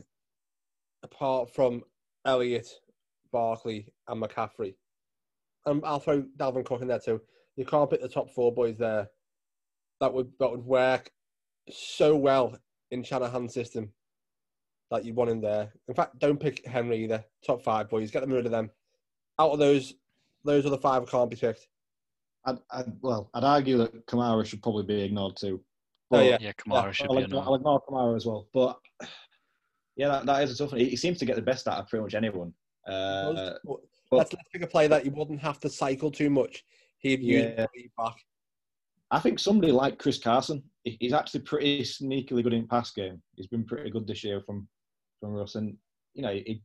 apart 1.03 1.53
from 1.53 1.83
Elliott, 2.25 2.69
Barkley, 3.33 3.93
and 4.07 4.23
McCaffrey. 4.23 4.77
And 5.67 5.85
I'll 5.85 5.99
throw 5.99 6.23
Dalvin 6.37 6.65
Cook 6.65 6.83
in 6.83 6.89
there 6.89 7.01
too. 7.01 7.21
You 7.57 7.65
can't 7.65 7.91
pick 7.91 8.01
the 8.01 8.09
top 8.09 8.31
four 8.31 8.55
boys 8.55 8.79
there. 8.79 9.09
That 10.01 10.13
would 10.15 10.31
that 10.39 10.51
would 10.51 10.65
work 10.65 11.11
so 11.69 12.15
well 12.17 12.57
in 12.93 13.03
Shanahan's 13.03 13.55
system 13.55 13.93
that 14.93 15.05
you 15.05 15.15
want 15.15 15.31
in 15.31 15.41
there. 15.41 15.73
In 15.89 15.95
fact, 15.95 16.19
don't 16.21 16.39
pick 16.39 16.65
Henry 16.67 17.03
either. 17.03 17.25
Top 17.45 17.63
five 17.63 17.89
boys, 17.89 18.11
get 18.11 18.21
them 18.21 18.33
rid 18.33 18.47
of 18.47 18.53
them. 18.53 18.71
Out 19.41 19.51
of 19.51 19.59
those, 19.59 19.95
those 20.45 20.65
other 20.67 20.79
five 20.79 21.09
can't 21.11 21.31
be 21.31 21.37
picked. 21.37 21.67
I'd, 22.45 22.59
I'd, 22.71 22.93
well, 23.01 23.31
I'd 23.35 23.45
argue 23.45 23.79
that 23.79 24.07
Kamara 24.07 24.45
should 24.47 24.63
probably 24.63 24.85
be 24.85 25.03
ignored 25.03 25.37
too. 25.37 25.61
Oh, 26.11 26.21
yeah. 26.21 26.37
Yeah, 26.41 26.53
Kamara 26.53 26.93
should 26.93 27.07
I'll, 27.09 27.17
be 27.17 27.23
a 27.23 27.25
ignore, 27.25 27.43
no. 27.43 27.49
I'll 27.49 27.55
ignore 27.55 27.83
Kamara 27.89 28.17
as 28.17 28.27
well. 28.27 28.49
But 28.53 28.79
yeah, 29.97 30.09
that, 30.09 30.27
that 30.27 30.43
is 30.43 30.53
a 30.53 30.57
tough 30.59 30.73
one. 30.73 30.81
He, 30.81 30.91
he 30.91 30.97
seems 30.97 31.19
to 31.19 31.25
get 31.25 31.37
the 31.37 31.43
best 31.43 31.67
out 31.67 31.79
of 31.79 31.89
pretty 31.89 32.03
much 32.03 32.15
anyone. 32.15 32.53
Uh, 32.87 33.55
let's, 33.65 33.81
let's 34.11 34.35
pick 34.53 34.63
a 34.63 34.67
player 34.67 34.89
that 34.89 35.05
you 35.05 35.11
wouldn't 35.13 35.41
have 35.41 35.59
to 35.61 35.71
cycle 35.71 36.11
too 36.11 36.29
much. 36.29 36.65
he'd 36.99 37.23
use 37.23 37.53
Yeah. 37.57 37.67
back. 37.97 38.17
I 39.11 39.21
think 39.21 39.39
somebody 39.39 39.73
like 39.73 39.99
Chris 39.99 40.19
Carson, 40.19 40.63
he's 40.85 41.13
actually 41.13 41.41
pretty 41.41 41.83
sneakily 41.83 42.43
good 42.43 42.55
in 42.55 42.67
pass 42.67 42.91
game. 42.93 43.23
He's 43.37 43.47
been 43.47 43.65
pretty 43.65 43.91
good 43.91 44.07
this 44.07 44.25
year 44.25 44.41
from 44.41 44.67
from 45.23 45.33
Russ, 45.33 45.55
and 45.55 45.75
you 46.15 46.23
know 46.23 46.33
he 46.33 46.61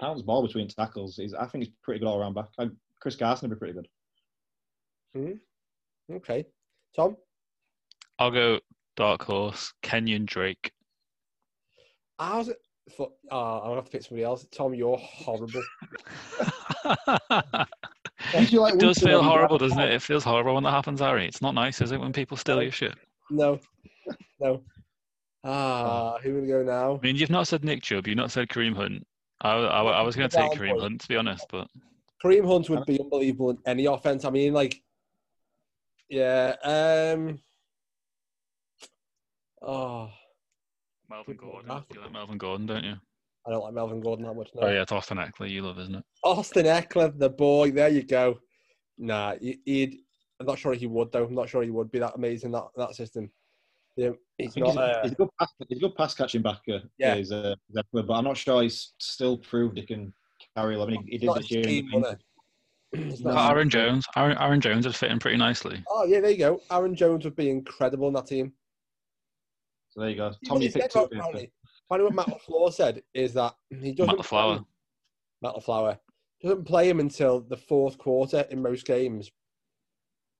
pounds 0.00 0.22
ball 0.22 0.46
between 0.46 0.68
tackles. 0.68 1.16
He's, 1.16 1.34
I 1.34 1.46
think 1.46 1.64
he's 1.64 1.72
pretty 1.82 1.98
good 1.98 2.06
all 2.06 2.20
around 2.20 2.34
back. 2.34 2.46
I, 2.58 2.68
Chris 3.00 3.16
Carson 3.16 3.48
would 3.48 3.56
be 3.56 3.58
pretty 3.58 3.74
good. 3.74 5.40
Okay, 6.12 6.44
Tom. 6.94 7.16
I'll 8.18 8.30
go 8.30 8.60
dark 8.96 9.22
horse. 9.22 9.72
Kenyan 9.82 10.26
Drake. 10.26 10.70
How's 12.18 12.48
it? 12.48 12.58
For, 12.96 13.08
uh, 13.32 13.60
I'm 13.60 13.62
gonna 13.64 13.74
have 13.76 13.86
to 13.86 13.90
pick 13.90 14.02
somebody 14.02 14.24
else. 14.24 14.46
Tom, 14.52 14.74
you're 14.74 14.98
horrible. 14.98 15.62
You 18.50 18.60
like 18.60 18.74
it 18.74 18.80
does 18.80 18.98
feel 18.98 19.22
horrible, 19.22 19.58
doesn't 19.58 19.78
it? 19.78 19.92
It 19.92 20.02
feels 20.02 20.24
horrible 20.24 20.54
when 20.54 20.64
that 20.64 20.70
happens, 20.70 21.00
Harry. 21.00 21.26
It's 21.26 21.42
not 21.42 21.54
nice, 21.54 21.80
is 21.80 21.92
it, 21.92 22.00
when 22.00 22.12
people 22.12 22.36
steal 22.36 22.62
your 22.62 22.72
shit? 22.72 22.94
No, 23.30 23.60
no. 24.40 24.62
Ah, 25.48 26.18
who 26.22 26.34
would 26.34 26.48
go 26.48 26.62
now? 26.64 26.96
I 26.96 27.06
mean, 27.06 27.16
you've 27.16 27.30
not 27.30 27.46
said 27.46 27.64
Nick 27.64 27.82
Chubb, 27.82 28.06
you've 28.08 28.16
not 28.16 28.32
said 28.32 28.48
Kareem 28.48 28.74
Hunt. 28.74 29.06
I, 29.42 29.52
I, 29.52 29.82
I 29.82 30.02
was 30.02 30.16
going 30.16 30.28
to 30.28 30.36
take 30.36 30.50
Kareem. 30.52 30.80
Hunt, 30.80 31.00
to 31.02 31.08
be 31.08 31.16
honest, 31.16 31.46
but 31.50 31.68
Kareem 32.24 32.46
Hunt 32.46 32.68
would 32.68 32.84
be 32.84 32.98
unbelievable 33.00 33.50
in 33.50 33.58
any 33.64 33.86
offense. 33.86 34.24
I 34.24 34.30
mean, 34.30 34.52
like, 34.52 34.82
yeah. 36.08 36.54
Um. 36.64 37.38
Oh, 39.62 40.08
Melvin 41.08 41.34
People 41.34 41.50
Gordon. 41.52 41.70
laugh. 41.70 41.84
You 41.94 42.00
like 42.00 42.12
Melvin 42.12 42.38
Gordon, 42.38 42.66
don't 42.66 42.84
you? 42.84 42.94
I 43.46 43.50
don't 43.50 43.62
like 43.62 43.74
Melvin 43.74 44.00
Gordon 44.00 44.26
that 44.26 44.34
much. 44.34 44.48
No. 44.54 44.62
Oh, 44.66 44.70
yeah, 44.72 44.82
it's 44.82 44.92
Austin 44.92 45.18
Ekeler 45.18 45.48
you 45.48 45.62
love, 45.62 45.78
isn't 45.78 45.94
it? 45.94 46.04
Austin 46.24 46.66
Ekeler, 46.66 47.16
the 47.16 47.30
boy. 47.30 47.70
There 47.70 47.88
you 47.88 48.02
go. 48.02 48.38
Nah, 48.98 49.34
he- 49.40 49.60
he'd. 49.64 49.96
I'm 50.40 50.46
not 50.46 50.58
sure 50.58 50.74
he 50.74 50.86
would 50.86 51.12
though. 51.12 51.24
I'm 51.24 51.34
not 51.34 51.48
sure 51.48 51.62
he 51.62 51.70
would 51.70 51.90
be 51.90 52.00
that 52.00 52.14
amazing 52.16 52.50
that 52.52 52.64
that 52.76 52.94
system. 52.94 53.30
Yeah, 53.96 54.10
he's 54.38 54.56
not. 54.56 54.68
he's, 54.68 54.76
Uh, 54.76 55.00
he's 55.02 55.12
a 55.12 55.14
good 55.14 55.28
pass, 55.38 55.52
he's 55.68 55.78
a 55.78 55.80
good 55.80 55.94
pass 55.96 56.14
catching 56.14 56.42
backer. 56.42 56.82
Yeah. 56.98 57.14
He's, 57.14 57.32
uh, 57.32 57.54
Zeppelin, 57.72 58.06
but 58.06 58.14
I'm 58.14 58.24
not 58.24 58.36
sure 58.36 58.62
he's 58.62 58.92
still 58.98 59.38
proved 59.38 59.78
he 59.78 59.86
can 59.86 60.12
carry 60.54 60.74
11. 60.74 60.94
He, 60.94 61.10
he 61.12 61.18
did 61.18 61.26
not 61.26 61.38
this 61.38 61.50
year. 61.50 61.62
team, 61.62 61.88
wasn't 61.92 62.20
No. 63.24 63.30
Aaron 63.36 63.70
Jones. 63.70 64.04
Aaron, 64.16 64.36
Aaron 64.38 64.60
Jones 64.60 64.86
would 64.86 64.94
fit 64.94 65.10
in 65.10 65.18
pretty 65.18 65.38
nicely. 65.38 65.82
Oh 65.88 66.04
yeah, 66.04 66.20
there 66.20 66.30
you 66.30 66.36
go. 66.38 66.60
Aaron 66.70 66.94
Jones 66.94 67.24
would 67.24 67.36
be 67.36 67.50
incredible 67.50 68.08
in 68.08 68.14
that 68.14 68.26
team. 68.26 68.52
So 69.90 70.00
there 70.00 70.10
you 70.10 70.16
go. 70.16 70.30
See 70.32 70.38
Tom, 70.46 70.54
what 70.56 70.62
you 70.64 70.72
picked 70.72 70.92
two. 70.92 70.98
about 71.00 71.10
Brownie? 71.10 71.50
Funny 71.88 72.04
what 72.04 72.14
Matt 72.14 72.26
LaFleur 72.28 72.72
said 72.72 73.02
is 73.14 73.32
that 73.34 73.54
he 73.70 73.92
doesn't 73.92 74.16
Matt 74.16 74.24
LaFleur. 74.26 74.56
play- 74.56 74.64
Matt 75.42 75.54
LaFleur 75.54 75.98
doesn't 76.42 76.64
play 76.64 76.88
him 76.88 77.00
until 77.00 77.40
the 77.40 77.56
fourth 77.56 77.96
quarter 77.96 78.40
in 78.50 78.60
most 78.60 78.84
games. 78.86 79.30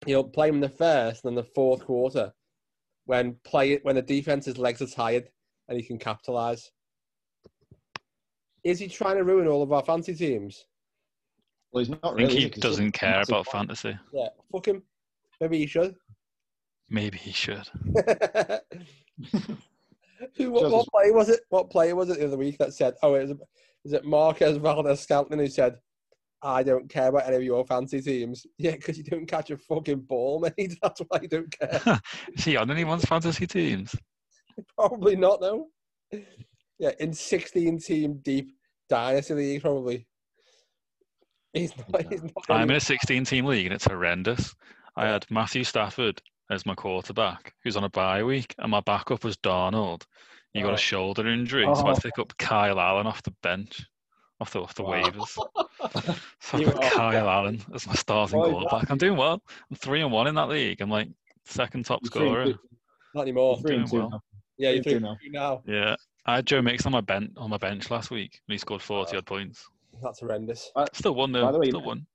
He'll 0.04 0.24
play 0.24 0.48
him 0.50 0.56
in 0.56 0.60
the 0.60 0.68
first 0.68 1.24
and 1.24 1.36
then 1.36 1.42
the 1.42 1.50
fourth 1.54 1.84
quarter 1.86 2.32
when 3.06 3.36
play 3.44 3.78
when 3.82 3.94
the 3.96 4.02
defense's 4.02 4.58
legs 4.58 4.82
are 4.82 4.86
tired 4.86 5.28
and 5.68 5.78
he 5.78 5.84
can 5.86 5.98
capitalize. 5.98 6.70
Is 8.64 8.78
he 8.80 8.88
trying 8.88 9.16
to 9.16 9.24
ruin 9.24 9.46
all 9.48 9.62
of 9.62 9.72
our 9.72 9.82
fancy 9.84 10.14
teams? 10.14 10.66
Well, 11.72 11.80
he's 11.84 11.88
not 11.90 12.00
I 12.04 12.08
think 12.08 12.18
really. 12.18 12.32
he 12.32 12.38
is 12.38 12.42
he? 12.44 12.48
'Cause 12.50 12.54
he's 12.56 12.62
doesn't 12.62 12.92
care 12.92 13.22
about 13.22 13.46
fan. 13.46 13.68
fantasy. 13.68 13.96
Yeah, 14.12 14.28
fuck 14.52 14.66
him. 14.68 14.82
Maybe 15.40 15.58
he 15.58 15.66
should. 15.66 15.94
Maybe 16.88 17.18
he 17.18 17.32
should. 17.32 17.68
Who, 20.36 20.50
what, 20.50 20.62
Just 20.62 20.72
what 20.72 20.80
as- 20.80 20.88
player 20.92 21.12
was 21.12 21.28
it? 21.28 21.40
What 21.50 21.70
player 21.70 21.94
was 21.94 22.08
it 22.10 22.18
the 22.18 22.26
other 22.26 22.36
week 22.38 22.56
that 22.58 22.72
said, 22.72 22.94
"Oh, 23.02 23.14
it 23.14 23.28
was, 23.28 23.38
is 23.84 23.92
it 23.92 24.04
Marquez 24.04 24.56
Valdes-Scantling 24.56 25.38
who 25.38 25.46
said, 25.46 25.76
I 26.42 26.62
don't 26.62 26.88
care 26.88 27.08
about 27.08 27.26
any 27.26 27.36
of 27.36 27.42
your 27.42 27.64
fancy 27.64 28.00
teams. 28.00 28.46
Yeah, 28.58 28.72
because 28.72 28.98
you 28.98 29.04
don't 29.04 29.26
catch 29.26 29.50
a 29.50 29.56
fucking 29.56 30.00
ball, 30.00 30.40
mate. 30.58 30.78
That's 30.82 31.00
why 31.08 31.20
you 31.22 31.28
don't 31.28 31.50
care. 31.58 32.00
Is 32.34 32.44
he 32.44 32.56
on 32.56 32.70
anyone's 32.70 33.04
fantasy 33.04 33.46
teams? 33.46 33.94
probably 34.78 35.16
not, 35.16 35.40
though. 35.40 35.68
Yeah, 36.78 36.92
in 37.00 37.12
16 37.12 37.78
team 37.80 38.18
deep 38.22 38.52
dynasty 38.88 39.34
league, 39.34 39.62
probably. 39.62 40.06
He's 41.52 41.72
not. 41.76 42.12
He's 42.12 42.22
not 42.22 42.32
I'm 42.50 42.70
in 42.70 42.76
a 42.76 42.80
16 42.80 43.24
team 43.24 43.46
league 43.46 43.66
and 43.66 43.74
it's 43.74 43.86
horrendous. 43.86 44.54
I 44.96 45.06
had 45.06 45.24
Matthew 45.30 45.64
Stafford 45.64 46.20
as 46.50 46.66
my 46.66 46.74
quarterback, 46.74 47.54
who's 47.64 47.76
on 47.76 47.84
a 47.84 47.88
bye 47.90 48.22
week, 48.22 48.54
and 48.58 48.70
my 48.70 48.80
backup 48.80 49.24
was 49.24 49.36
Darnold. 49.38 50.02
He 50.52 50.62
got 50.62 50.70
Oh. 50.72 50.74
a 50.74 50.78
shoulder 50.78 51.26
injury, 51.26 51.64
so 51.74 51.86
I 51.86 51.92
Oh. 51.92 51.96
pick 51.96 52.18
up 52.18 52.32
Kyle 52.38 52.78
Allen 52.78 53.06
off 53.06 53.22
the 53.22 53.34
bench, 53.42 53.84
off 54.40 54.52
the 54.52 54.60
off 54.62 54.74
the 54.74 54.82
Wow. 54.82 55.02
waivers. 55.02 55.38
So 56.40 56.58
I 56.58 56.60
You 56.60 56.66
put 56.66 56.84
are- 56.84 56.90
Kyle 56.90 57.28
Allen 57.36 57.62
as 57.74 57.86
my 57.86 57.94
starting 57.94 58.38
Boy, 58.38 58.50
quarterback. 58.50 58.90
I'm 58.90 58.98
doing 58.98 59.16
well. 59.16 59.42
I'm 59.70 59.76
three 59.76 60.02
and 60.02 60.12
one 60.12 60.26
in 60.26 60.34
that 60.34 60.48
league. 60.48 60.80
I'm 60.80 60.90
like 60.90 61.08
second 61.44 61.84
top 61.86 62.00
You're 62.02 62.10
scorer. 62.10 62.44
two- 62.46 62.58
Not 63.14 63.22
anymore. 63.22 63.58
three 63.60 63.76
and 63.76 63.88
doing 63.90 64.02
two 64.02 64.08
well. 64.08 64.22
Yeah, 64.58 64.70
you're 64.70 64.82
three 64.82 64.92
three 64.98 65.06
and 65.08 65.18
two 65.22 65.30
now. 65.30 65.62
Yeah, 65.66 65.96
I 66.24 66.36
had 66.36 66.46
Joe 66.46 66.62
Mixon 66.62 66.88
on 66.88 66.92
my 66.92 67.00
bench 67.00 67.32
on 67.36 67.50
my 67.50 67.56
bench 67.58 67.90
last 67.90 68.10
week, 68.10 68.40
and 68.48 68.52
he 68.54 68.58
scored 68.58 68.82
40 68.82 69.16
odd 69.16 69.26
points. 69.26 69.64
That's 70.02 70.20
horrendous. 70.20 70.70
Uh, 70.76 70.86
still 70.92 71.14
won 71.14 71.32
By 71.32 71.50
the 71.52 71.58
way, 71.58 71.68
Still 71.68 71.82
won. 71.82 72.06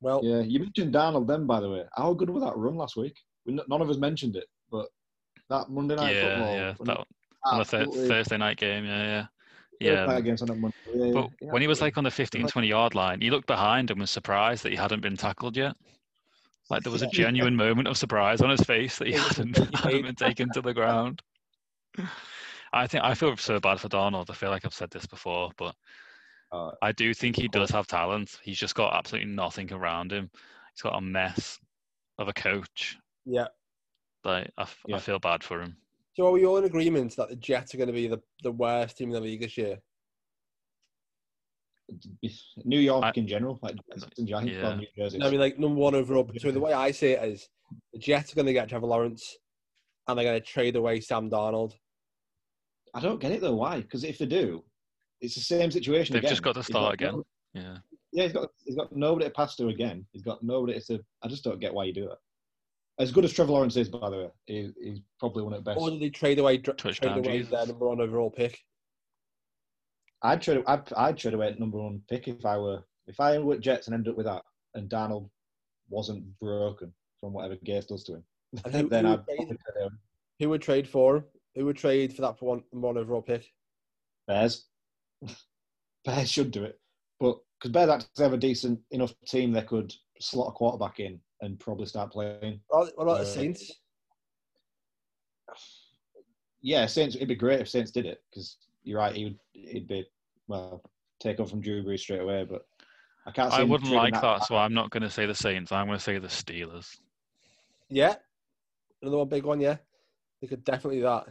Well, 0.00 0.20
Yeah, 0.24 0.40
you 0.40 0.60
mentioned 0.60 0.94
Darnold 0.94 1.26
then, 1.26 1.46
by 1.46 1.60
the 1.60 1.68
way. 1.70 1.84
How 1.94 2.14
good 2.14 2.30
was 2.30 2.42
that 2.42 2.56
run 2.56 2.74
last 2.76 2.96
week? 2.96 3.14
We, 3.44 3.52
none 3.68 3.82
of 3.82 3.90
us 3.90 3.98
mentioned 3.98 4.36
it, 4.36 4.46
but 4.70 4.86
that 5.50 5.68
Monday 5.68 5.96
night 5.96 6.14
Yeah, 6.14 6.22
football. 6.36 6.54
yeah. 6.54 6.74
when 6.78 6.86
That 6.86 7.06
on 7.44 7.58
the 7.58 7.64
thir- 7.64 7.78
absolutely- 7.82 8.08
Thursday 8.08 8.36
night 8.38 8.56
game. 8.56 8.84
Yeah, 8.86 9.02
yeah. 9.02 9.26
Yeah. 9.80 10.10
against 10.16 10.42
on 10.48 10.60
Monday. 10.60 10.76
Yeah, 10.94 11.12
But 11.12 11.30
yeah, 11.40 11.50
when 11.50 11.62
he 11.62 11.68
was 11.68 11.80
like 11.80 11.96
on 11.96 12.04
the 12.04 12.10
15, 12.10 12.46
20 12.46 12.68
yard 12.68 12.94
line, 12.94 13.20
he 13.20 13.30
looked 13.30 13.46
behind 13.46 13.90
and 13.90 14.00
was 14.00 14.10
surprised 14.10 14.62
that 14.64 14.70
he 14.70 14.76
hadn't 14.76 15.00
been 15.00 15.16
tackled 15.16 15.56
yet. 15.56 15.74
Like 16.68 16.82
there 16.82 16.92
was 16.92 17.02
a 17.02 17.06
genuine 17.12 17.56
moment 17.56 17.88
of 17.88 17.96
surprise 17.96 18.40
on 18.42 18.50
his 18.50 18.60
face 18.60 18.98
that 18.98 19.08
he 19.08 19.14
hadn't, 19.14 19.56
hadn't 19.76 20.02
been 20.02 20.14
taken 20.14 20.50
to 20.52 20.60
the 20.60 20.74
ground. 20.74 21.22
I 22.72 22.86
think 22.86 23.02
I 23.02 23.14
feel 23.14 23.36
so 23.36 23.58
bad 23.58 23.80
for 23.80 23.88
Darnold. 23.88 24.30
I 24.30 24.34
feel 24.34 24.50
like 24.50 24.64
I've 24.64 24.74
said 24.74 24.90
this 24.90 25.06
before, 25.06 25.50
but 25.56 25.74
Uh, 26.52 26.72
I 26.82 26.92
do 26.92 27.14
think 27.14 27.36
he 27.36 27.48
does 27.48 27.70
have 27.70 27.86
talent. 27.86 28.38
He's 28.42 28.58
just 28.58 28.74
got 28.74 28.94
absolutely 28.94 29.32
nothing 29.32 29.72
around 29.72 30.12
him. 30.12 30.30
He's 30.74 30.82
got 30.82 30.96
a 30.96 31.00
mess 31.00 31.58
of 32.18 32.28
a 32.28 32.32
coach. 32.32 32.96
yeah. 33.24 33.48
Like 34.24 34.50
I, 34.58 34.62
f- 34.62 34.82
I 34.86 34.90
Yeah. 34.90 34.98
feel 34.98 35.18
bad 35.18 35.42
for 35.42 35.62
him. 35.62 35.76
So 36.14 36.26
are 36.26 36.32
we 36.32 36.44
all 36.44 36.56
in 36.56 36.64
agreement 36.64 37.14
that 37.16 37.28
the 37.28 37.36
Jets 37.36 37.74
are 37.74 37.78
going 37.78 37.86
to 37.86 37.92
be 37.92 38.08
the, 38.08 38.20
the 38.42 38.52
worst 38.52 38.98
team 38.98 39.08
in 39.08 39.14
the 39.14 39.20
league 39.20 39.40
this 39.42 39.56
year? 39.56 39.78
New 42.64 42.78
York 42.78 43.04
I- 43.04 43.12
in 43.14 43.26
general, 43.26 43.58
like 43.62 43.76
Giants, 44.24 44.52
Yeah. 44.52 44.76
New 44.76 44.86
Jersey. 44.96 45.22
I 45.22 45.30
mean, 45.30 45.40
like 45.40 45.58
number 45.58 45.80
one 45.80 45.94
overall. 45.94 46.30
So 46.38 46.50
the 46.50 46.60
way 46.60 46.72
I 46.72 46.90
see 46.90 47.12
it 47.12 47.24
is, 47.24 47.48
the 47.92 47.98
Jets 47.98 48.32
are 48.32 48.36
going 48.36 48.46
to 48.46 48.52
get 48.52 48.68
Trevor 48.68 48.86
Lawrence, 48.86 49.36
and 50.06 50.16
they're 50.18 50.24
going 50.24 50.40
to 50.40 50.46
trade 50.46 50.76
away 50.76 51.00
Sam 51.00 51.30
Darnold. 51.30 51.72
I 52.94 53.00
don't 53.00 53.20
get 53.20 53.32
it 53.32 53.40
though. 53.40 53.54
Why? 53.54 53.80
Because 53.80 54.04
if 54.04 54.18
they 54.18 54.26
do, 54.26 54.64
it's 55.20 55.34
the 55.34 55.40
same 55.40 55.70
situation. 55.70 56.12
They've 56.14 56.20
again. 56.20 56.30
just 56.30 56.42
got 56.42 56.54
to 56.54 56.62
start 56.62 57.00
no- 57.00 57.08
again. 57.08 57.22
Yeah. 57.54 57.76
yeah, 58.12 58.22
he's 58.24 58.32
got 58.32 58.48
he's 58.64 58.76
got 58.76 58.94
nobody 58.94 59.26
to 59.26 59.32
pass 59.32 59.56
to 59.56 59.68
again. 59.68 60.06
He's 60.12 60.22
got 60.22 60.42
nobody 60.42 60.80
to. 60.80 61.00
I 61.22 61.28
just 61.28 61.44
don't 61.44 61.60
get 61.60 61.74
why 61.74 61.84
you 61.84 61.92
do 61.92 62.08
that. 62.08 62.18
As 63.00 63.10
good 63.10 63.24
as 63.24 63.32
Trevor 63.32 63.52
Lawrence 63.52 63.76
is, 63.76 63.88
by 63.88 64.10
the 64.10 64.16
way, 64.16 64.28
he, 64.46 64.70
he's 64.80 65.00
probably 65.18 65.42
one 65.42 65.54
of 65.54 65.64
the 65.64 65.70
best. 65.70 65.80
Or 65.80 65.88
do 65.90 65.98
they 65.98 66.10
trade 66.10 66.38
away 66.38 66.58
dr- 66.58 66.76
trade 66.76 66.98
away 67.02 67.38
Jesus. 67.38 67.50
their 67.50 67.66
number 67.66 67.88
one 67.88 68.00
overall 68.00 68.30
pick? 68.30 68.58
I'd 70.22 70.42
trade. 70.42 70.62
I'd, 70.66 70.92
I'd 70.94 71.16
trade 71.16 71.32
away 71.32 71.56
number 71.58 71.78
one 71.78 72.02
pick 72.10 72.28
if 72.28 72.44
I 72.44 72.58
were 72.58 72.82
if 73.06 73.18
I 73.18 73.38
were 73.38 73.56
Jets 73.56 73.86
and 73.86 73.94
ended 73.94 74.10
up 74.10 74.16
with 74.18 74.26
that, 74.26 74.42
and 74.74 74.90
Darnold 74.90 75.30
wasn't 75.88 76.38
broken 76.40 76.92
from 77.20 77.32
whatever 77.32 77.56
Gase 77.56 77.86
does 77.88 78.04
to 78.04 78.16
him. 78.16 78.24
Who- 78.70 78.88
then 78.90 79.06
who 79.06 79.12
I'd 79.12 79.18
would 79.18 79.26
trade- 79.26 79.38
trade 79.48 79.84
him. 79.84 79.98
Who 80.38 80.48
would 80.50 80.62
trade 80.62 80.88
for 80.88 81.16
him? 81.16 81.24
Who 81.54 81.64
would 81.64 81.76
trade 81.78 82.14
for 82.14 82.20
that 82.22 82.40
one 82.42 82.62
number 82.70 82.88
one 82.88 82.98
overall 82.98 83.22
pick? 83.22 83.46
Bears. 84.28 84.66
Bears 86.04 86.30
should 86.30 86.50
do 86.50 86.64
it, 86.64 86.78
but 87.18 87.38
because 87.58 87.72
Bears 87.72 87.88
actually 87.90 88.24
have 88.24 88.32
a 88.34 88.38
decent 88.38 88.78
enough 88.90 89.14
team, 89.26 89.52
they 89.52 89.62
could 89.62 89.92
slot 90.20 90.48
a 90.48 90.52
quarterback 90.52 91.00
in 91.00 91.20
and 91.40 91.58
probably 91.58 91.86
start 91.86 92.12
playing. 92.12 92.60
What 92.68 92.92
what 92.96 93.04
about 93.04 93.18
the 93.18 93.22
Uh, 93.22 93.26
Saints? 93.26 93.72
Yeah, 96.62 96.86
Saints. 96.86 97.16
It'd 97.16 97.28
be 97.28 97.34
great 97.34 97.60
if 97.60 97.68
Saints 97.68 97.90
did 97.90 98.06
it 98.06 98.22
because 98.30 98.58
you're 98.82 98.98
right. 98.98 99.14
He 99.14 99.24
would. 99.24 99.38
He'd 99.52 99.88
be 99.88 100.06
well 100.48 100.82
take 101.20 101.40
off 101.40 101.50
from 101.50 101.60
Drew 101.60 101.82
Brees 101.82 102.00
straight 102.00 102.20
away, 102.20 102.44
but 102.44 102.66
I 103.26 103.30
can't. 103.30 103.52
See 103.52 103.58
I 103.58 103.62
wouldn't 103.62 103.90
like 103.90 104.20
that, 104.20 104.44
so 104.44 104.56
I'm 104.56 104.74
not 104.74 104.90
going 104.90 105.02
to 105.02 105.10
say 105.10 105.26
the 105.26 105.34
Saints. 105.34 105.72
I'm 105.72 105.86
going 105.86 105.98
to 105.98 106.04
say 106.04 106.18
the 106.18 106.28
Steelers. 106.28 106.98
Yeah, 107.88 108.16
another 109.02 109.18
one 109.18 109.28
big 109.28 109.44
one. 109.44 109.60
Yeah, 109.60 109.76
they 110.40 110.48
could 110.48 110.64
definitely 110.64 110.98
do 110.98 111.04
that. 111.04 111.28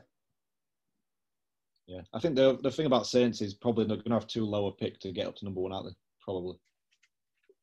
Yeah, 1.88 2.02
I 2.14 2.20
think 2.20 2.36
the 2.36 2.58
the 2.62 2.72
thing 2.72 2.86
about 2.86 3.08
Saints 3.08 3.42
is 3.42 3.54
probably 3.54 3.86
they're 3.86 3.98
going 3.98 4.10
to 4.10 4.16
have 4.16 4.28
too 4.28 4.46
low 4.46 4.68
a 4.68 4.72
pick 4.72 5.00
to 5.02 5.12
get 5.12 5.28
up 5.28 5.36
to 5.38 5.46
number 5.46 5.62
one, 5.62 5.72
aren't 5.72 5.88
they? 5.88 5.96
Probably. 6.24 6.58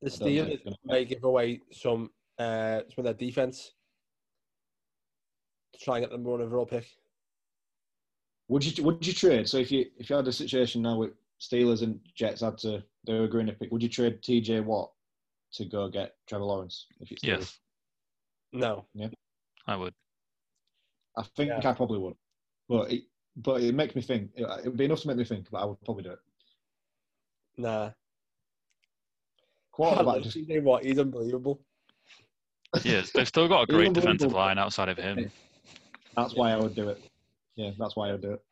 The 0.03 0.13
I 0.13 0.17
don't 0.17 0.49
think 0.49 0.61
Steelers 0.63 0.75
may 0.85 1.05
give 1.05 1.25
away 1.25 1.61
some 1.73 2.11
uh, 2.39 2.81
some 2.89 2.99
of 2.99 3.05
their 3.05 3.15
defense 3.15 3.73
to 5.73 5.85
try 5.85 5.97
and 5.97 6.05
get 6.05 6.11
the 6.11 6.17
number 6.17 6.31
one 6.31 6.41
overall 6.43 6.67
pick. 6.67 6.87
Would 8.49 8.65
you 8.65 8.85
would 8.85 9.07
you 9.07 9.13
trade? 9.13 9.49
So 9.49 9.59
if 9.59 9.73
you 9.73 9.87
if 9.99 10.09
you 10.09 10.17
had 10.17 10.29
a 10.29 10.33
situation 10.33 10.83
now 10.83 10.97
with 10.97 11.13
Steelers 11.41 11.83
and 11.83 12.01
Jets 12.15 12.41
had 12.41 12.59
to 12.59 12.83
they 13.07 13.15
were 13.15 13.25
agreeing 13.25 13.47
to 13.49 13.53
pick, 13.53 13.71
would 13.73 13.83
you 13.83 13.89
trade 13.89 14.23
T.J. 14.23 14.61
Watt 14.61 14.91
to 15.53 15.65
go 15.65 15.89
get 15.89 16.15
Trevor 16.27 16.45
Lawrence 16.45 16.87
if 17.01 17.11
it's 17.11 17.23
Yes, 17.25 17.59
No. 18.53 18.87
Yeah. 18.95 19.09
I 19.67 19.77
would. 19.77 19.95
I 21.17 21.23
think 21.37 21.49
Yeah. 21.49 21.71
I 21.71 21.73
probably 21.75 21.99
would, 21.99 22.15
but 22.69 22.93
it, 22.93 23.05
but 23.37 23.63
it 23.63 23.75
makes 23.75 23.95
me 23.97 24.03
think. 24.03 24.31
It, 24.35 24.43
it 24.65 24.69
would 24.69 24.77
be 24.77 24.85
enough 24.85 25.01
to 25.01 25.09
make 25.09 25.17
me 25.17 25.25
think, 25.25 25.49
but 25.51 25.59
I 25.59 25.65
would 25.65 25.81
probably 25.85 26.05
do 26.05 26.11
it. 26.11 26.19
Nah. 27.57 27.91
Quarterback 29.73 30.23
just 30.23 30.37
TJ 30.37 30.63
Watt, 30.63 30.85
he's 30.85 30.99
unbelievable. 30.99 31.61
Yes, 32.85 33.11
they've 33.11 33.29
still 33.29 33.49
got 33.49 33.63
a 33.63 33.67
great 33.73 33.93
defensive 33.93 34.33
line 34.33 34.59
outside 34.59 34.89
of 34.89 34.97
him. 34.99 35.31
that's 36.17 36.35
why 36.35 36.53
I 36.53 36.57
would 36.57 36.75
do 36.75 36.89
it. 36.89 37.03
Yeah, 37.57 37.71
that's 37.79 37.97
why 37.97 38.09
I 38.09 38.13
would 38.13 38.23
do 38.23 38.33
it. 38.33 38.43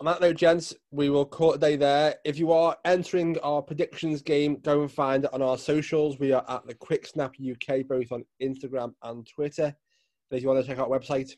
On 0.00 0.06
that 0.06 0.20
note, 0.20 0.36
gents, 0.36 0.74
we 0.92 1.10
will 1.10 1.24
call 1.24 1.52
it 1.52 1.56
a 1.56 1.58
day 1.58 1.74
there. 1.76 2.14
If 2.24 2.38
you 2.38 2.52
are 2.52 2.76
entering 2.84 3.36
our 3.40 3.60
predictions 3.60 4.22
game, 4.22 4.60
go 4.60 4.82
and 4.82 4.92
find 4.92 5.24
it 5.24 5.32
on 5.34 5.42
our 5.42 5.58
socials. 5.58 6.20
We 6.20 6.30
are 6.32 6.44
at 6.48 6.64
the 6.68 6.74
Quick 6.74 7.04
Snap 7.04 7.34
UK, 7.40 7.86
both 7.88 8.12
on 8.12 8.24
Instagram 8.40 8.94
and 9.02 9.26
Twitter. 9.26 9.64
And 9.64 10.36
if 10.36 10.42
you 10.42 10.48
want 10.48 10.60
to 10.60 10.66
check 10.66 10.78
out 10.78 10.88
our 10.88 10.98
website, 10.98 11.30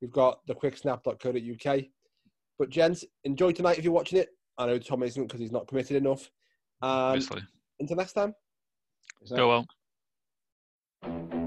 we've 0.00 0.10
got 0.10 0.44
thequicksnap.co.uk. 0.48 1.80
But 2.58 2.70
gents, 2.70 3.04
enjoy 3.22 3.52
tonight 3.52 3.78
if 3.78 3.84
you're 3.84 3.92
watching 3.92 4.18
it. 4.18 4.30
I 4.58 4.66
know 4.66 4.78
Tom 4.78 5.04
isn't 5.04 5.26
because 5.28 5.40
he's 5.40 5.52
not 5.52 5.68
committed 5.68 5.96
enough. 5.96 6.30
Um, 6.82 6.90
Obviously, 6.90 7.42
until 7.78 7.96
next 7.96 8.14
time. 8.14 8.34
Is 9.22 9.30
that- 9.30 9.36
go 9.36 9.48
well. 9.48 11.39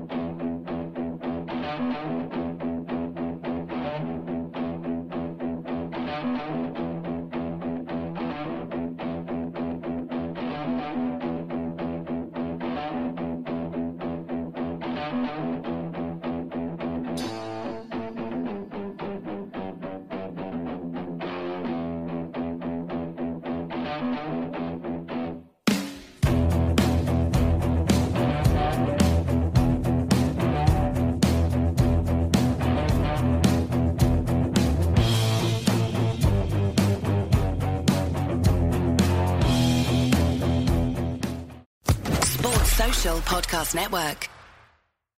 Podcast 43.22 43.76
Network. 43.76 44.33